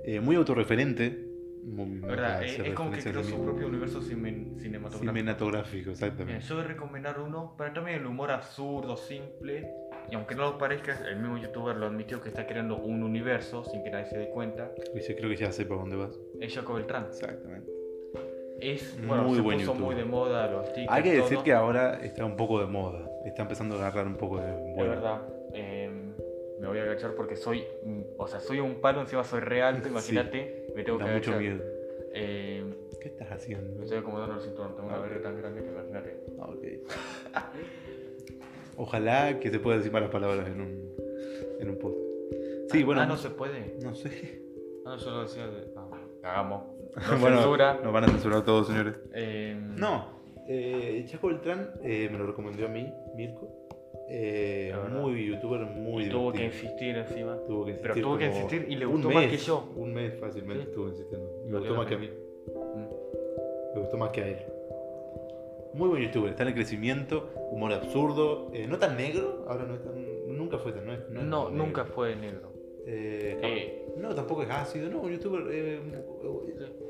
eh, 0.05 0.19
muy 0.19 0.35
autorreferente. 0.35 1.25
muy- 1.65 1.99
es 2.43 2.73
como 2.73 2.91
que 2.91 2.99
creó 3.01 3.23
su 3.23 3.43
propio 3.43 3.67
universo 3.67 4.01
cine- 4.01 4.57
cinematográfico. 4.59 5.11
Cinematográfico, 5.13 5.83
Bien, 5.85 5.91
exactamente. 5.91 6.45
yo 6.45 6.55
voy 6.55 6.63
a 6.65 6.67
recomendar 6.67 7.19
uno, 7.19 7.55
pero 7.57 7.73
también 7.73 7.99
el 7.99 8.05
humor 8.05 8.31
absurdo, 8.31 8.95
simple, 8.97 9.69
y 10.11 10.15
aunque 10.15 10.35
no 10.35 10.43
lo 10.51 10.57
parezca, 10.57 10.97
el 11.07 11.17
mismo 11.17 11.37
youtuber 11.37 11.75
lo 11.75 11.87
admitió 11.87 12.21
que 12.21 12.29
está 12.29 12.45
creando 12.47 12.77
un 12.77 13.03
universo 13.03 13.63
sin 13.65 13.83
que 13.83 13.89
nadie 13.91 14.05
se 14.07 14.17
dé 14.17 14.29
cuenta, 14.29 14.71
Y 14.93 14.99
yo 15.01 15.15
creo 15.15 15.29
que 15.29 15.35
ya 15.35 15.51
sé 15.51 15.65
para 15.65 15.81
dónde 15.81 15.95
vas. 15.97 16.17
es 16.39 16.53
Jacob 16.53 16.75
Beltrán. 16.77 17.05
Exactamente. 17.09 17.71
Es, 18.61 18.97
Muy 18.97 19.07
bueno, 19.07 19.35
se 19.35 19.41
buen 19.41 19.57
puso 19.59 19.73
muy 19.75 19.95
de 19.95 20.03
moda 20.05 20.47
los 20.51 20.65
TikTok. 20.73 20.93
Hay 20.93 21.03
que 21.03 21.13
decir 21.13 21.35
todo. 21.35 21.43
que 21.45 21.53
ahora 21.53 21.93
está 22.03 22.25
un 22.25 22.35
poco 22.35 22.59
de 22.59 22.65
moda. 22.67 23.09
Está 23.25 23.43
empezando 23.43 23.75
a 23.75 23.79
agarrar 23.79 24.05
un 24.07 24.17
poco 24.17 24.37
de 24.39 24.49
Es 24.51 24.75
vuelo. 24.75 24.89
verdad, 24.91 25.21
eh, 25.53 25.89
me 26.59 26.67
voy 26.67 26.77
a 26.77 26.83
agachar 26.83 27.13
porque 27.15 27.37
soy, 27.37 27.63
o 28.17 28.27
sea, 28.27 28.41
soy 28.41 28.59
un 28.59 28.81
palo, 28.81 28.99
encima 28.99 29.23
soy 29.23 29.39
real, 29.39 29.79
Sí. 29.83 29.89
imagínate, 29.89 30.73
me 30.75 30.83
tengo 30.83 30.97
Da 30.97 31.05
que 31.05 31.11
mucho 31.13 31.31
agachar. 31.31 31.41
miedo. 31.53 31.63
Eh, 32.13 32.63
¿Qué 33.01 33.07
estás 33.07 33.31
haciendo? 33.31 33.81
estoy 33.81 33.99
acomodando 33.99 34.35
el 34.35 34.41
cinturón, 34.41 34.75
tengo 34.75 34.89
una 34.89 34.97
verga 34.99 35.21
tan 35.21 35.37
grande 35.37 35.61
que 35.63 35.69
imagínate. 35.69 36.17
Ah, 36.37 36.49
ok. 36.49 36.63
Ojalá 38.81 39.39
que 39.39 39.49
se 39.51 39.59
pueda 39.59 39.77
decir 39.77 39.91
malas 39.91 40.09
palabras 40.09 40.47
en 40.47 40.61
un, 40.61 40.91
en 41.59 41.69
un 41.69 41.77
podcast. 41.77 42.71
Sí, 42.71 42.79
Ah, 42.81 42.85
bueno. 42.85 43.01
Ah, 43.01 43.05
no 43.05 43.17
se 43.17 43.29
puede. 43.29 43.75
no 43.83 43.93
sé. 43.93 44.41
Ah, 44.85 44.95
no, 44.95 44.97
yo 44.97 45.11
lo 45.11 45.21
decía 45.23 45.47
de. 45.47 45.71
Ah, 45.75 45.87
hagamos. 46.23 46.63
No 47.11 47.19
bueno, 47.19 47.37
censura. 47.37 47.79
nos 47.83 47.93
van 47.93 48.03
a 48.05 48.07
censurar 48.07 48.43
todos, 48.45 48.67
señores. 48.67 48.95
Eh, 49.13 49.55
No, 49.77 50.07
eh, 50.47 51.03
Chaco 51.07 51.27
Beltrán 51.27 51.71
eh, 51.83 52.09
me 52.11 52.17
lo 52.17 52.25
recomendó 52.25 52.65
a 52.65 52.69
mí, 52.69 52.91
Mirko. 53.15 53.67
Eh, 54.09 54.73
muy 54.91 55.27
youtuber, 55.27 55.59
muy 55.61 56.05
y 56.05 56.09
tuvo 56.09 56.31
que 56.33 56.45
insistir 56.45 56.95
encima. 56.97 57.37
Tuvo 57.45 57.65
que 57.65 57.73
Pero 57.73 57.89
insistir 57.89 58.03
tuvo 58.03 58.17
que 58.17 58.25
insistir 58.25 58.65
y 58.69 58.75
le 58.75 58.85
gustó 58.85 59.11
más 59.11 59.27
que 59.27 59.37
yo. 59.37 59.69
Un 59.75 59.93
mes 59.93 60.19
fácilmente 60.19 60.63
Sí. 60.63 60.69
estuvo 60.69 60.87
insistiendo. 60.87 61.27
Me 61.45 61.51
Valió 61.51 61.59
gustó 61.59 61.75
más 61.75 61.85
que 61.87 61.93
a 61.93 61.97
mí. 61.99 62.09
Mm. 62.47 63.73
Me 63.75 63.79
gustó 63.81 63.97
más 63.97 64.09
que 64.09 64.21
a 64.21 64.27
él. 64.29 64.37
Muy 65.73 65.87
buen 65.89 66.03
youtuber, 66.03 66.31
está 66.31 66.43
en 66.43 66.49
el 66.49 66.55
crecimiento, 66.55 67.31
humor 67.51 67.73
absurdo, 67.73 68.49
eh, 68.53 68.65
no 68.67 68.77
tan 68.79 68.97
negro, 68.97 69.45
ahora 69.47 69.65
no 69.65 69.75
es 69.75 69.83
tan, 69.83 70.37
nunca 70.37 70.57
fue 70.57 70.71
tan, 70.71 70.85
no, 70.85 70.93
es- 70.93 71.09
no 71.09 71.19
es 71.21 71.25
No, 71.27 71.45
tan 71.45 71.57
nunca 71.57 71.81
negro. 71.83 71.95
fue 71.95 72.15
negro. 72.15 72.53
Eh, 72.87 73.37
Eh, 73.43 73.85
no, 73.97 74.15
tampoco 74.15 74.41
es 74.43 74.49
ácido, 74.49 74.89
no, 74.89 75.01
un 75.01 75.11
youtuber 75.11 75.43
eh, 75.51 75.79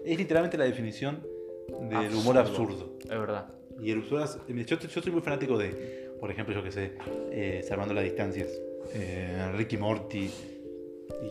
es 0.06 0.18
literalmente 0.18 0.58
la 0.58 0.64
definición 0.66 1.20
del 1.90 2.14
humor 2.16 2.38
absurdo. 2.38 2.94
Es 3.04 3.10
verdad. 3.10 3.48
Y 3.80 3.92
el 3.92 4.00
humor, 4.00 4.22
abs- 4.22 4.40
yo, 4.66 4.78
yo 4.80 5.02
soy 5.02 5.12
muy 5.12 5.22
fanático 5.22 5.58
de, 5.58 6.10
por 6.20 6.32
ejemplo, 6.32 6.54
yo 6.56 6.64
que 6.64 6.72
sé, 6.72 6.94
eh, 7.32 7.62
Salvando 7.68 7.94
las 7.94 8.04
Distancias, 8.06 8.48
Ricky 9.56 9.78
Morty 9.78 10.30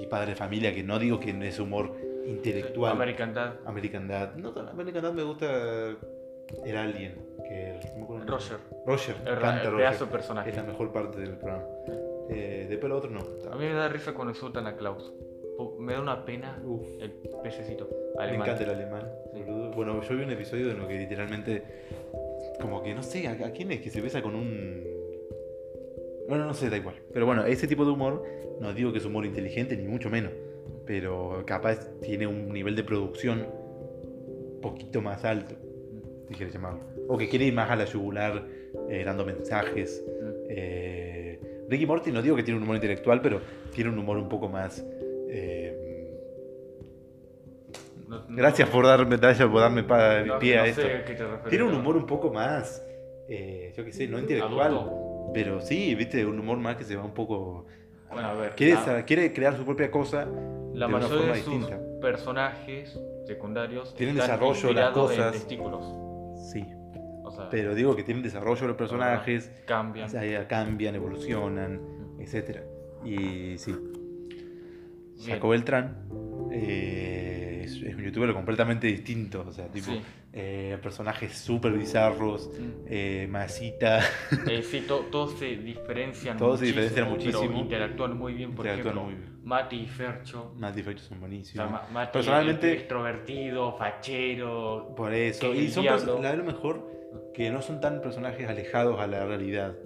y 0.01 0.07
Padre 0.07 0.31
de 0.31 0.37
Familia, 0.37 0.75
que 0.75 0.83
no 0.83 0.99
digo 0.99 1.19
que 1.19 1.31
es 1.31 1.59
humor 1.59 1.93
intelectual. 2.27 2.93
American 2.93 3.33
Dad. 3.33 3.55
American 3.65 4.07
Dad. 4.07 4.35
No, 4.37 4.51
American 4.71 5.03
Dad 5.03 5.13
me 5.15 5.23
gusta 5.23 5.97
el 6.65 6.77
Alien, 6.77 7.15
que 7.49 7.81
me 7.97 8.17
el. 8.17 8.27
Roger. 8.29 8.59
Roger, 8.87 9.17
me 9.19 9.25
verdad, 9.25 9.51
encanta 9.51 9.69
el 9.71 9.77
pedazo 9.77 9.99
Roger. 10.05 10.09
personaje. 10.19 10.51
Es 10.51 10.57
la 10.57 10.63
mejor 10.65 10.93
parte 10.93 11.21
del 11.21 11.37
programa. 11.37 11.65
Eh, 12.31 12.67
después 12.69 12.91
lo 12.91 12.97
otro 12.99 13.11
no. 13.11 13.21
A 13.51 13.57
mí 13.57 13.65
me 13.67 13.73
da 13.73 13.89
risa 13.89 14.13
cuando 14.13 14.33
insultan 14.33 14.67
a 14.67 14.77
Klaus. 14.77 15.13
Me 15.79 15.95
da 15.95 16.01
una 16.01 16.25
pena 16.25 16.61
Uf, 16.65 16.87
el 17.01 17.11
pececito. 17.43 17.89
me 18.17 18.23
alemán. 18.23 18.43
encanta 18.49 18.65
el 18.65 18.71
alemán. 18.71 19.11
Sí. 19.35 19.43
Bueno, 19.75 20.01
yo 20.03 20.17
vi 20.17 20.23
un 20.23 20.31
episodio 20.31 20.71
en 20.71 20.79
lo 20.79 20.87
que 20.87 20.99
literalmente, 20.99 21.63
como 22.61 22.83
que 22.83 22.95
no 22.95 23.03
sé, 23.03 23.27
¿a, 23.27 23.33
a 23.33 23.51
quién 23.51 23.73
es 23.73 23.81
que 23.81 23.91
se 23.91 24.01
besa 24.01 24.23
con 24.23 24.35
un... 24.37 24.85
Bueno, 26.29 26.45
no 26.45 26.55
sé, 26.55 26.69
da 26.71 26.77
igual. 26.77 26.97
Pero 27.13 27.27
bueno, 27.27 27.45
ese 27.45 27.67
tipo 27.67 27.85
de 27.85 27.91
humor, 27.91 28.23
no 28.61 28.73
digo 28.75 28.93
que 28.93 28.99
es 28.99 29.05
humor 29.05 29.25
inteligente, 29.25 29.77
ni 29.77 29.89
mucho 29.89 30.11
menos. 30.11 30.33
Pero 30.87 31.43
capaz 31.47 31.91
tiene 32.03 32.27
un 32.27 32.53
nivel 32.53 32.77
de 32.77 32.85
producción 32.85 33.47
poquito 34.63 35.01
más 35.01 35.25
alto, 35.25 35.55
si 36.29 36.35
quieres 36.35 36.53
llamarlo. 36.55 36.81
O 37.09 37.17
que 37.19 37.29
quiere 37.29 37.47
ir 37.47 37.55
más 37.55 37.71
a 37.71 37.77
la 37.77 37.85
yugular, 37.87 38.45
eh, 38.89 39.03
dando 39.05 39.25
mensajes. 39.25 40.05
Mm. 40.07 40.31
Eh, 40.51 41.65
Ricky 41.69 41.87
Morty 41.87 42.13
no 42.13 42.23
digo 42.23 42.37
que 42.37 42.43
tiene 42.43 42.57
un 42.59 42.65
humor 42.65 42.77
intelectual, 42.77 43.21
pero 43.21 43.41
tiene 43.75 43.91
un 43.91 43.99
humor 43.99 44.19
un 44.19 44.29
poco 44.29 44.49
más... 44.49 44.85
eh, 45.29 45.75
No- 48.09 48.21
no- 48.21 48.37
gracias 48.37 48.69
por 48.71 48.87
darme, 48.87 49.17
gracias 49.19 49.47
por 49.49 49.61
darme 49.61 49.83
pa- 49.85 50.21
no- 50.23 50.39
pie 50.39 50.59
a 50.59 50.67
esto. 50.67 50.81
sé 50.83 50.93
a 50.95 51.05
qué 51.05 51.15
te 51.15 51.25
referís, 51.25 51.49
Tiene 51.51 51.65
un 51.65 51.75
humor 51.75 51.97
un 51.97 52.07
poco 52.07 52.33
más, 52.33 52.83
yo 53.29 53.85
qué 53.85 53.93
sé, 53.93 54.07
no 54.09 54.19
intelectual, 54.19 54.73
Adulto. 54.73 55.31
pero 55.35 55.61
sí, 55.61 55.95
viste, 55.95 56.25
un 56.25 56.39
humor 56.39 56.57
más 56.59 56.77
que 56.77 56.85
se 56.85 56.97
va 56.97 57.05
un 57.05 57.13
poco... 57.13 57.67
Bueno, 58.11 58.29
a 58.29 58.33
ver. 58.35 58.53
Quiere, 58.55 58.73
la- 58.87 59.05
quiere 59.05 59.31
crear 59.35 59.55
su 59.59 59.65
propia 59.67 59.91
cosa 59.91 60.27
La 60.73 60.87
de 60.87 60.95
una 60.95 61.07
forma 61.07 61.35
de 61.35 61.43
sus 61.43 61.53
distinta. 61.53 61.79
personajes 62.01 62.99
secundarios 63.27 63.95
Tienen 63.95 64.17
desarrollo 64.17 64.73
las 64.73 64.91
cosas. 64.93 65.27
en 65.27 65.33
testículos. 65.33 65.85
Sea, 67.43 67.51
pero 67.51 67.75
digo 67.75 67.95
que 67.97 68.03
tienen 68.03 68.23
desarrollo 68.23 68.67
los 68.67 68.77
personajes, 68.77 69.51
cambian. 69.67 70.07
o 70.07 70.09
sea, 70.09 70.49
cambian, 70.49 70.95
evolucionan, 70.95 71.81
etc. 72.19 72.61
Y 73.05 73.57
sí, 73.59 73.73
Bien. 75.17 75.31
Jaco 75.37 75.49
Beltrán 75.49 76.07
eh, 76.53 77.63
es, 77.65 77.73
es 77.83 77.95
un 77.95 78.03
youtuber 78.03 78.33
completamente 78.33 78.87
distinto, 78.87 79.45
o 79.47 79.53
sea, 79.53 79.69
tipo, 79.69 79.93
Sí. 79.93 80.01
eh, 80.33 80.79
personajes 80.83 81.33
súper 81.37 81.73
bizarros, 81.73 82.51
Mm. 82.59 82.71
eh, 82.87 83.27
masita, 83.31 84.01
Eh, 84.49 84.63
sí, 84.63 84.83
to- 84.87 85.07
todos 85.11 85.39
se 85.39 85.57
diferencian 85.57 86.37
Todos 86.39 86.61
se 86.61 86.67
diferencian 86.67 87.09
muchísimo. 87.11 87.41
pero 87.47 87.59
interactúan 87.59 88.17
muy 88.17 88.33
bien. 88.35 88.55
Por 88.55 88.67
Interactúan 88.67 88.97
ejemplo, 88.97 89.17
muy 89.17 89.27
bien. 89.27 89.39
Mati 89.45 89.77
y 89.77 89.87
Fercho. 89.87 90.53
más 90.57 90.75
diferentes 90.75 91.07
son 91.07 91.17
O 91.19 91.21
sea, 91.21 91.29
buenísimos. 91.29 91.71
Ma- 91.71 91.89
Mati 91.93 92.13
Personalmente- 92.13 92.73
extrovertido, 92.73 93.77
fachero. 93.77 94.93
Por 94.97 95.13
eso. 95.15 95.55
Y 95.55 95.69
son 95.69 95.85
la 95.87 95.97
lo 96.37 96.45
mejor 96.45 96.98
que 97.39 97.51
no 97.51 97.63
son 97.63 97.81
tan 97.81 98.01
personajes 98.01 98.49
alejados 98.49 98.99
a 99.01 99.07
la 99.07 99.25
realidad. 99.25 99.77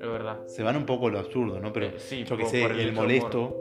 Es 0.00 0.06
verdad. 0.06 0.46
Se 0.46 0.62
van 0.62 0.76
un 0.76 0.84
poco 0.86 1.08
a 1.08 1.10
lo 1.10 1.18
absurdo, 1.18 1.58
¿no? 1.60 1.72
Pero 1.72 1.86
Eh, 1.86 1.94
sí, 1.96 2.24
yo 2.24 2.36
que 2.36 2.44
sé, 2.46 2.62
el, 2.64 2.78
el 2.78 2.92
molesto. 2.92 3.56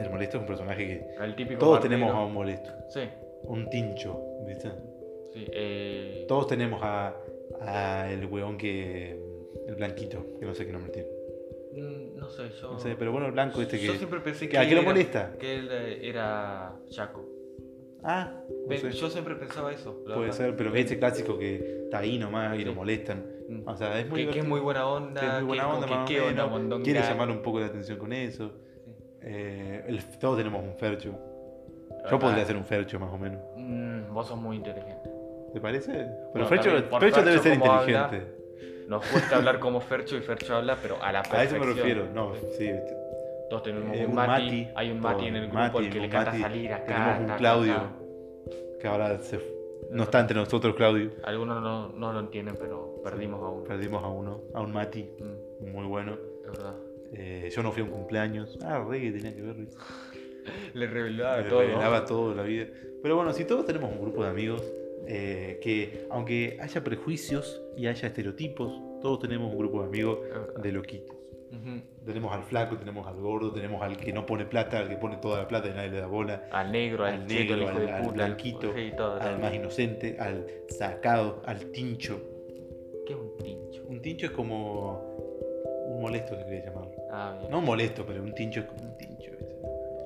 El 0.00 0.08
molesto 0.10 0.36
es 0.36 0.40
un 0.42 0.46
personaje 0.46 0.86
que 0.86 1.24
El 1.24 1.34
típico 1.34 1.58
todos 1.58 1.80
tenemos 1.80 2.12
a 2.14 2.20
un 2.24 2.32
molesto. 2.32 2.70
Sí, 2.88 3.00
Un 3.42 3.68
tincho, 3.68 4.18
¿viste? 4.46 4.70
sí. 5.32 5.44
eh, 5.52 6.24
Todos 6.28 6.46
tenemos 6.46 6.80
a, 6.82 7.14
a 7.60 8.10
el 8.12 8.26
weón 8.26 8.56
que. 8.56 9.18
El 9.66 9.74
blanquito, 9.76 10.24
que 10.38 10.46
no 10.46 10.54
sé 10.54 10.64
qué 10.66 10.72
nombre 10.72 10.92
tiene. 10.92 11.08
mm, 11.72 12.16
no 12.16 12.28
sé, 12.30 12.44
yo. 12.60 12.72
No 12.72 12.78
sé, 12.78 12.94
pero 12.96 13.10
bueno, 13.12 13.26
el 13.26 13.32
blanco 13.32 13.60
este 13.60 13.78
que. 13.80 13.86
Yo 13.86 13.94
siempre 13.94 14.20
pensé 14.20 14.46
que 14.46 14.52
que. 14.52 14.58
¿A 14.58 14.68
qué 14.68 14.74
lo 14.76 14.82
molesta? 14.82 15.32
Que 15.38 15.56
él 15.56 15.68
era 16.02 16.76
Chaco. 16.90 17.24
Ah, 18.04 18.32
no 18.62 18.68
Pe- 18.68 18.78
sé. 18.78 18.90
Yo 18.92 19.08
siempre 19.08 19.34
pensaba 19.34 19.72
eso. 19.72 19.98
la 20.06 20.14
Puede 20.14 20.28
verdad. 20.28 20.36
ser, 20.36 20.56
pero 20.56 20.74
ese 20.74 20.98
clásico 20.98 21.38
que 21.38 21.84
está 21.84 21.98
ahí 21.98 22.18
nomás 22.18 22.58
y 22.58 22.64
lo 22.64 22.74
molestan. 22.74 23.24
Mm. 23.48 23.66
O 23.68 23.76
sea, 23.76 23.98
es 23.98 24.08
muy 24.08 24.20
que, 24.20 24.24
que 24.24 24.28
es 24.30 24.34
divertido. 24.34 24.46
muy 24.46 24.60
buena 24.60 24.86
onda. 24.86 25.20
que 25.20 25.26
es 25.26 25.32
muy 25.34 25.42
buena 25.44 25.68
onda, 25.68 25.86
como 25.86 25.94
más 26.00 26.04
o 26.04 26.08
que 26.08 26.14
queda 26.14 26.24
una 26.24 26.32
menos, 26.34 26.50
mondonga. 26.50 26.84
quiere 26.84 27.00
llamar 27.00 27.30
un 27.30 27.42
poco 27.42 27.60
la 27.60 27.66
atención 27.66 27.98
con 27.98 28.12
eso. 28.12 28.52
Eh, 29.22 29.84
el- 29.88 30.04
todos 30.18 30.36
tenemos 30.36 30.62
un 30.62 30.74
fercho. 30.76 31.14
Yo 32.10 32.18
podría 32.18 32.44
ser 32.44 32.56
un 32.56 32.64
fercho 32.64 32.98
más 33.00 33.10
o 33.12 33.16
menos. 33.16 33.40
mm, 33.56 34.12
vos 34.12 34.26
sos 34.28 34.38
muy 34.38 34.56
inteligente. 34.56 35.08
¿Te 35.54 35.60
parece? 35.60 35.92
Pero 35.92 36.30
Bueno, 36.32 36.48
Fercho, 36.48 36.64
también, 36.70 36.88
por 36.90 37.00
Fercho 37.00 37.22
debe 37.22 37.30
Fercho 37.38 37.42
ser 37.44 37.58
como 37.58 37.72
habla, 37.72 38.02
inteligente. 38.02 38.34
Nos 38.88 39.06
cuesta 39.06 39.36
hablar 39.36 39.58
como 39.60 39.80
Fercho 39.80 40.16
y 40.16 40.20
Fercho 40.20 40.56
habla, 40.56 40.76
pero 40.82 40.96
a 41.02 41.10
la 41.12 41.20
A 41.20 41.22
perfección. 41.22 41.62
eso 41.62 41.66
me 41.68 41.74
refiero. 41.74 42.06
No, 42.12 42.32
sí. 42.58 42.70
Todos 43.50 43.62
tenemos 43.62 43.96
Eh, 43.96 44.06
un 44.06 44.14
Mati, 44.14 44.30
Mati, 44.44 44.68
hay 44.74 44.90
un 44.90 45.00
Mati 45.00 45.26
en 45.26 45.36
el 45.36 45.42
grupo 45.42 45.58
Mati, 45.58 45.78
al 45.78 45.90
que 45.90 45.98
le 46.00 46.06
encanta 46.06 46.38
salir 46.38 46.72
acá. 46.72 46.86
Tenemos 46.86 47.18
un 47.18 47.24
acá, 47.24 47.36
Claudio. 47.36 47.74
acá. 47.74 47.92
Que 48.80 48.88
ahora 48.88 49.18
se- 49.18 49.40
no 49.90 50.02
está 50.04 50.20
entre 50.20 50.36
nosotros, 50.36 50.74
Claudio. 50.74 51.10
Algunos 51.24 51.62
no, 51.62 51.88
no 51.90 52.12
lo 52.12 52.20
entienden, 52.20 52.56
pero 52.58 53.00
perdimos 53.04 53.42
a 53.42 53.48
uno. 53.48 53.64
Perdimos 53.64 54.02
a 54.02 54.08
uno, 54.08 54.40
a 54.54 54.60
un 54.62 54.72
Mati. 54.72 55.08
Mm, 55.18 55.70
Muy 55.72 55.86
bueno. 55.86 56.16
es 56.44 56.50
verdad. 56.50 56.74
Eh, 57.12 57.50
yo 57.54 57.62
no 57.62 57.70
fui 57.72 57.82
a 57.82 57.84
un 57.84 57.90
cumpleaños. 57.92 58.58
Ah, 58.64 58.84
re 58.88 59.00
que 59.00 59.12
tenía 59.12 59.34
que 59.34 59.42
ver. 59.42 59.56
Le 60.74 60.86
revelaba 60.86 61.38
Me 61.38 61.48
todo. 61.48 61.60
revelaba 61.60 62.04
todo 62.04 62.34
la 62.34 62.42
vida. 62.42 62.66
Pero 63.02 63.16
bueno, 63.16 63.32
si 63.32 63.44
todos 63.44 63.64
tenemos 63.64 63.90
un 63.92 64.00
grupo 64.00 64.24
de 64.24 64.30
amigos 64.30 64.62
eh, 65.06 65.58
que, 65.62 66.06
aunque 66.10 66.58
haya 66.60 66.82
prejuicios 66.82 67.62
y 67.76 67.86
haya 67.86 68.08
estereotipos, 68.08 68.72
todos 69.00 69.18
tenemos 69.20 69.52
un 69.52 69.58
grupo 69.58 69.80
de 69.82 69.86
amigos 69.88 70.18
de 70.62 70.72
loquitos. 70.72 71.14
Ujú. 71.54 72.04
Tenemos 72.06 72.32
al 72.34 72.42
flaco, 72.42 72.76
tenemos 72.76 73.06
al 73.06 73.16
gordo, 73.16 73.52
tenemos 73.52 73.82
al 73.82 73.96
que 73.96 74.12
no 74.12 74.26
pone 74.26 74.44
plata, 74.44 74.78
al 74.80 74.88
que 74.88 74.96
pone 74.96 75.16
toda 75.18 75.38
la 75.38 75.48
plata 75.48 75.68
y 75.68 75.72
nadie 75.72 75.90
le 75.90 76.00
da 76.00 76.06
bola, 76.06 76.44
Al 76.50 76.70
negro, 76.72 77.04
al, 77.04 77.14
Al 77.14 77.20
al 77.22 77.26
negro, 77.28 77.68
al- 77.68 77.88
al 77.88 78.02
puta, 78.02 78.12
blanquito, 78.12 78.74
sí, 78.74 78.92
todo, 78.96 79.18
todo. 79.18 79.28
al 79.28 79.38
más 79.38 79.54
inocente, 79.54 80.16
al 80.18 80.46
sacado, 80.68 81.42
al 81.46 81.66
tincho. 81.70 82.20
¿Qué 83.06 83.12
es 83.14 83.18
un 83.18 83.36
pincho? 83.36 83.82
Un 83.88 84.00
tincho 84.02 84.26
es 84.26 84.32
como 84.32 85.14
un 85.86 86.00
molesto, 86.02 86.36
se 86.36 86.44
quería 86.44 86.64
llamarlo. 86.66 86.92
Ah, 87.10 87.36
bien. 87.38 87.50
No 87.50 87.60
molesto, 87.60 88.04
pero 88.06 88.22
un 88.22 88.34
tincho 88.34 88.60
es 88.60 88.66
como 88.66 88.82
un 88.82 88.96
tincho. 88.98 89.30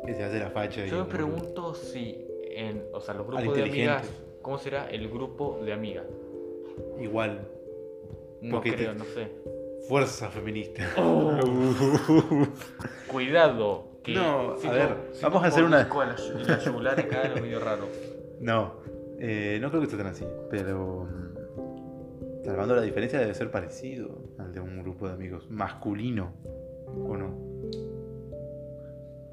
Que 0.06 0.14
se 0.14 0.22
hace 0.24 0.38
la 0.38 0.50
facha. 0.50 0.84
y 0.86 0.90
Yo 0.90 1.04
me 1.04 1.10
pregunto 1.10 1.74
si 1.74 2.26
en, 2.50 2.84
o 2.92 3.00
sea, 3.00 3.14
los 3.14 3.26
Al 3.28 3.34
grupos 3.42 3.56
de 3.56 3.62
amigas, 3.64 4.08
¿cómo 4.42 4.58
será 4.58 4.88
el 4.90 5.08
grupo 5.08 5.60
de 5.64 5.72
amigas? 5.72 6.04
Igual, 7.00 7.40
No 8.40 8.56
Porque 8.56 8.74
creo, 8.74 8.92
te- 8.92 8.98
no 8.98 9.04
sé. 9.04 9.28
Fuerza 9.86 10.28
feminista. 10.30 10.82
Cuidado. 13.10 13.88
Que 14.02 14.14
No, 14.14 14.52
a 14.52 14.58
si 14.58 14.68
ver, 14.68 14.96
si 15.12 15.22
vamos 15.22 15.42
a 15.42 15.46
hacer 15.48 15.64
una- 15.64 15.82
a 15.82 16.06
La, 16.06 16.16
yu- 16.16 16.46
la 16.46 16.58
yugular 16.60 16.98
acá 17.00 17.22
era 17.22 17.40
medio 17.40 17.60
raro. 17.60 17.86
No, 18.40 18.74
eh, 19.18 19.58
no 19.60 19.68
creo 19.70 19.80
que 19.80 19.86
esté 19.86 19.96
tan 19.98 20.06
así, 20.06 20.24
pero 20.50 21.04
mm, 21.04 22.44
salvando 22.44 22.74
la 22.76 22.82
diferencia 22.82 23.18
debe 23.18 23.34
ser 23.34 23.50
parecido 23.50 24.10
al 24.38 24.52
de 24.52 24.60
un 24.60 24.80
grupo 24.82 25.08
de 25.08 25.14
amigos 25.14 25.50
masculino, 25.50 26.32
¿o 26.86 27.16
no? 27.16 27.36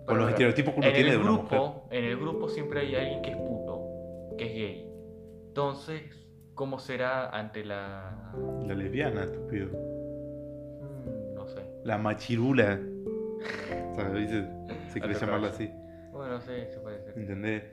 Con 0.06 0.18
los 0.18 0.26
Pero, 0.26 0.30
estereotipos 0.30 0.74
que 0.74 0.80
uno 0.80 0.88
en 0.90 0.94
tiene 0.94 1.10
el 1.12 1.18
de 1.18 1.22
una 1.24 1.32
mujer. 1.32 1.60
grupo, 1.60 1.88
en 1.92 2.04
el 2.04 2.18
grupo 2.18 2.50
siempre 2.50 2.80
hay 2.82 2.96
alguien 2.96 3.22
que 3.22 3.32
es 3.32 3.38
puto, 3.38 4.36
que 4.38 4.46
es 4.46 4.54
gay. 4.54 4.92
Entonces, 5.48 6.02
¿cómo 6.54 6.80
será 6.80 7.30
ante 7.30 7.64
la 7.64 8.34
La 8.68 8.76
lesbiana, 8.76 9.24
estúpido. 9.24 9.70
La 11.86 12.00
machirula. 12.00 12.80
¿Sabes? 13.96 14.30
Se, 14.30 14.42
se 14.90 15.00
quiere 15.00 15.14
Alto 15.14 15.26
llamarla 15.26 15.48
así. 15.50 15.70
Bueno, 16.12 16.42
sí, 16.42 16.52
se 16.74 16.80
puede 16.80 17.00
ser. 17.04 17.18
¿Entendés? 17.18 17.64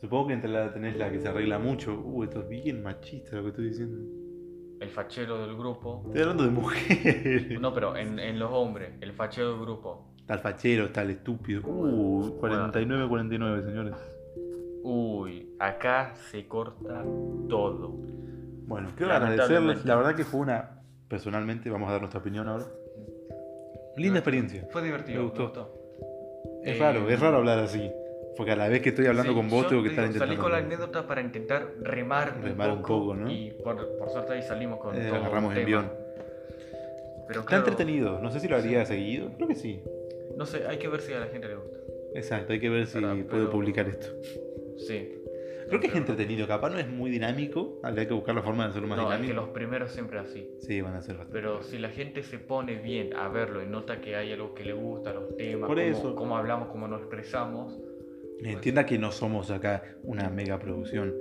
Supongo 0.00 0.28
que 0.28 0.32
entre 0.32 0.48
la 0.50 0.72
tenés 0.72 0.96
la 0.96 1.10
que 1.10 1.20
se 1.20 1.28
arregla 1.28 1.58
mucho. 1.58 2.00
Uh, 2.00 2.24
esto 2.24 2.40
es 2.40 2.48
bien 2.48 2.82
machista 2.82 3.36
lo 3.36 3.42
que 3.42 3.48
estoy 3.48 3.68
diciendo. 3.68 3.98
El 4.80 4.88
fachero 4.88 5.46
del 5.46 5.54
grupo. 5.54 6.02
Estoy 6.06 6.22
hablando 6.22 6.44
de 6.44 6.50
mujeres. 6.50 7.60
No, 7.60 7.74
pero 7.74 7.94
en, 7.94 8.18
en 8.18 8.38
los 8.38 8.50
hombres, 8.50 8.92
el 9.02 9.12
fachero 9.12 9.50
del 9.50 9.60
grupo. 9.60 10.14
Está 10.18 10.34
el 10.34 10.40
fachero, 10.40 10.84
está 10.86 11.02
el 11.02 11.10
estúpido. 11.10 11.60
Uh, 11.66 12.40
49-49, 12.40 13.64
señores. 13.64 13.94
Uy, 14.82 15.50
acá 15.58 16.14
se 16.30 16.46
corta 16.48 17.04
todo. 17.50 17.90
Bueno, 18.66 18.88
quiero 18.96 19.12
agradecerles. 19.12 19.84
La 19.84 19.96
verdad 19.96 20.14
que 20.14 20.24
fue 20.24 20.40
una. 20.40 20.80
Personalmente, 21.08 21.68
vamos 21.68 21.88
a 21.88 21.92
dar 21.92 22.00
nuestra 22.00 22.20
opinión 22.20 22.48
ahora. 22.48 22.64
Linda 23.98 24.18
experiencia. 24.20 24.66
Fue 24.70 24.82
divertido, 24.82 25.18
Me 25.24 25.30
me 25.32 25.34
gustó. 25.44 25.74
Es 26.64 26.76
Eh, 26.76 26.78
raro, 26.80 27.08
es 27.10 27.20
raro 27.20 27.36
hablar 27.38 27.58
así. 27.58 27.90
Porque 28.36 28.52
a 28.52 28.56
la 28.56 28.68
vez 28.68 28.80
que 28.82 28.90
estoy 28.90 29.06
hablando 29.06 29.32
Sí, 29.32 29.36
con 29.36 29.50
vos, 29.50 29.66
tengo 29.68 29.82
que 29.82 29.88
te 29.88 29.94
estar 29.94 30.06
digo, 30.08 30.18
Salí 30.18 30.32
intentando. 30.34 30.42
con 30.42 30.52
la 30.52 30.58
anécdota 30.58 31.06
para 31.08 31.20
intentar 31.20 31.72
remar, 31.80 32.40
Remar 32.40 32.70
un 32.70 32.82
poco, 32.82 33.14
¿no? 33.14 33.30
Y 33.30 33.50
por, 33.64 33.96
por 33.98 34.10
suerte 34.10 34.34
ahí 34.34 34.42
salimos 34.42 34.78
con 34.78 34.94
Eh, 34.96 35.06
todo 35.08 35.16
agarramos 35.16 35.50
un 35.52 35.58
en 35.58 35.64
tema. 35.66 35.80
guion. 35.82 35.92
Pero 37.26 37.40
Está 37.40 37.48
claro, 37.50 37.66
entretenido. 37.68 38.20
No 38.20 38.30
sé 38.30 38.40
si 38.40 38.48
lo 38.48 38.56
haría 38.56 38.84
seguido. 38.86 39.30
Creo 39.36 39.48
que 39.48 39.54
sí. 39.56 39.82
No 40.36 40.46
sé, 40.46 40.66
hay 40.68 40.78
que 40.78 40.88
ver 40.88 41.00
si 41.00 41.12
a 41.12 41.20
la 41.20 41.26
gente 41.26 41.48
le 41.48 41.56
gusta. 41.56 41.78
Exacto, 42.14 42.52
hay 42.52 42.60
que 42.60 42.68
ver 42.70 42.86
si 42.86 43.00
puedo 43.00 43.24
pero- 43.26 43.50
publicar 43.50 43.88
esto. 43.88 44.06
Sí. 44.78 45.14
Creo 45.68 45.80
que 45.80 45.86
es 45.88 45.94
entretenido. 45.94 46.46
Capaz 46.46 46.70
no 46.70 46.78
es 46.78 46.88
muy 46.88 47.10
dinámico. 47.10 47.78
Habría 47.82 48.06
que 48.08 48.14
buscar 48.14 48.34
la 48.34 48.42
forma 48.42 48.64
de 48.64 48.70
hacerlo 48.70 48.88
más 48.88 48.96
No, 48.98 49.04
es 49.12 49.16
que 49.18 49.22
dinámico. 49.22 49.46
los 49.46 49.50
primeros 49.54 49.90
siempre 49.92 50.18
así. 50.18 50.48
Sí, 50.60 50.80
van 50.80 50.94
a 50.94 51.02
ser 51.02 51.16
bastante. 51.16 51.32
Pero 51.40 51.62
si 51.62 51.78
la 51.78 51.90
gente 51.90 52.22
se 52.22 52.38
pone 52.38 52.76
bien 52.76 53.14
a 53.16 53.28
verlo 53.28 53.62
y 53.62 53.66
nota 53.66 54.00
que 54.00 54.16
hay 54.16 54.32
algo 54.32 54.54
que 54.54 54.64
le 54.64 54.72
gusta, 54.72 55.12
los 55.12 55.36
temas, 55.36 55.66
Por 55.68 55.76
cómo, 55.76 55.88
eso. 55.88 56.14
cómo 56.14 56.36
hablamos, 56.36 56.68
cómo 56.68 56.88
nos 56.88 57.00
expresamos, 57.00 57.78
Entienda 58.40 58.86
que 58.86 58.98
no 58.98 59.10
somos 59.10 59.50
acá 59.50 59.82
una 60.04 60.28
mega 60.30 60.58
producción. 60.60 61.12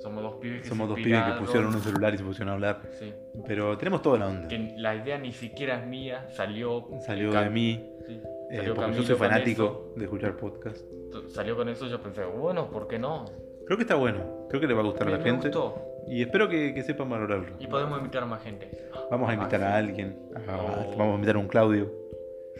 somos 0.00 0.22
dos 0.22 0.34
pibes 0.36 0.62
que 0.62 0.68
Somos 0.68 0.88
dos 0.88 0.96
pibes 0.96 1.22
que 1.24 1.32
pusieron 1.40 1.74
un 1.74 1.80
celular 1.82 2.14
y 2.14 2.18
se 2.18 2.24
pusieron 2.24 2.50
a 2.50 2.52
hablar. 2.54 2.82
Sí. 2.98 3.12
Pero 3.46 3.76
tenemos 3.76 4.00
toda 4.00 4.18
la 4.20 4.28
onda. 4.28 4.46
Que 4.48 4.74
la 4.78 4.94
idea 4.94 5.18
ni 5.18 5.32
siquiera 5.32 5.80
es 5.80 5.86
mía, 5.88 6.28
salió. 6.30 6.86
Salió 7.04 7.32
de 7.32 7.50
mí. 7.50 7.84
sí, 8.06 8.20
eh, 8.52 8.56
salió 8.58 8.74
porque 8.76 8.94
yo 8.94 9.02
soy 9.02 9.16
fanático 9.16 9.92
de 9.96 10.04
escuchar 10.04 10.36
podcast. 10.36 10.84
Salió 11.28 11.56
con 11.56 11.68
eso, 11.68 11.88
yo 11.88 12.00
pensé, 12.00 12.24
bueno, 12.24 12.70
¿por 12.70 12.86
qué 12.86 12.98
no? 12.98 13.24
Creo 13.70 13.78
que 13.78 13.84
está 13.84 13.94
bueno. 13.94 14.48
Creo 14.48 14.60
que 14.60 14.66
le 14.66 14.74
va 14.74 14.80
a 14.80 14.84
gustar 14.84 15.06
a 15.06 15.12
la 15.12 15.18
me 15.18 15.22
gente. 15.22 15.46
gustó. 15.46 15.80
Y 16.08 16.22
espero 16.22 16.48
que, 16.48 16.74
que 16.74 16.82
sepan 16.82 17.08
valorarlo. 17.08 17.54
Y 17.60 17.68
podemos 17.68 17.98
invitar 17.98 18.24
a 18.24 18.26
más 18.26 18.42
gente. 18.42 18.68
Vamos 19.12 19.28
a 19.28 19.30
Ah, 19.30 19.34
invitar 19.36 19.62
a 19.62 19.76
alguien. 19.76 20.18
a- 20.34 20.56
Oh. 20.56 20.96
Vamos 20.98 21.12
a 21.12 21.14
invitar 21.14 21.36
a 21.36 21.38
un 21.38 21.46
Claudio. 21.46 21.88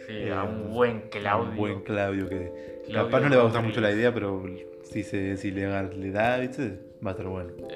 Sí, 0.07 0.29
a 0.29 0.43
un 0.43 0.73
buen 0.73 1.09
Claudio. 1.09 1.49
Un 1.51 1.57
buen 1.57 1.81
Claudio 1.81 2.29
que 2.29 2.81
Claudio 2.85 3.11
capaz 3.11 3.19
no 3.23 3.27
le 3.27 3.35
va 3.35 3.41
a 3.41 3.45
gustar 3.45 3.61
mucho 3.61 3.81
la 3.81 3.91
idea, 3.91 4.13
pero 4.13 4.41
si, 4.83 5.03
se, 5.03 5.35
si 5.35 5.51
le, 5.51 5.67
le 5.97 6.11
da, 6.11 6.37
¿viste? 6.37 6.79
va 7.05 7.09
a 7.09 7.11
estar 7.11 7.27
bueno. 7.27 7.49
Eh, 7.69 7.75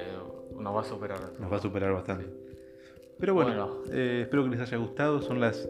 nos 0.58 0.74
va 0.74 0.80
a 0.80 0.84
superar. 0.84 1.18
Nos 1.38 1.52
va 1.52 1.56
a 1.58 1.60
superar 1.60 1.92
bastante. 1.92 2.24
Pero 3.20 3.34
bueno, 3.34 3.50
Bueno. 3.50 3.82
eh, 3.92 4.20
espero 4.22 4.44
que 4.44 4.48
les 4.50 4.60
haya 4.60 4.78
gustado. 4.78 5.20
Son 5.20 5.40
las 5.40 5.68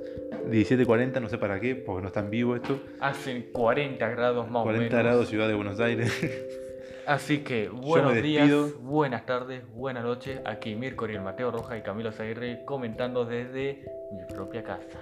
17.40, 0.52 1.20
no 1.20 1.28
sé 1.28 1.36
para 1.36 1.58
qué, 1.58 1.74
porque 1.74 2.02
no 2.02 2.06
está 2.06 2.20
en 2.20 2.30
vivo 2.30 2.54
esto. 2.54 2.78
Hacen 3.00 3.50
40 3.52 4.08
grados 4.10 4.48
más 4.48 4.62
40 4.62 4.86
o 4.86 4.88
menos. 4.88 5.02
grados, 5.04 5.28
ciudad 5.28 5.48
de 5.48 5.54
Buenos 5.54 5.80
Aires. 5.80 6.12
Así 7.06 7.44
que 7.44 7.68
buenos 7.68 8.14
días, 8.20 8.50
buenas 8.80 9.24
tardes, 9.26 9.62
buenas 9.72 10.02
noches. 10.02 10.40
Aquí 10.44 10.74
Mirko 10.74 11.06
y 11.08 11.14
el 11.14 11.20
Mateo 11.20 11.52
Roja 11.52 11.78
y 11.78 11.82
Camilo 11.82 12.10
Zaguirre 12.10 12.64
comentando 12.64 13.24
desde 13.24 13.84
mi 14.12 14.24
propia 14.24 14.64
casa. 14.64 14.98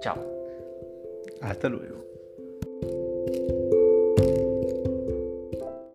Chao. 0.00 0.24
Hasta 1.42 1.68
luego. 1.68 2.04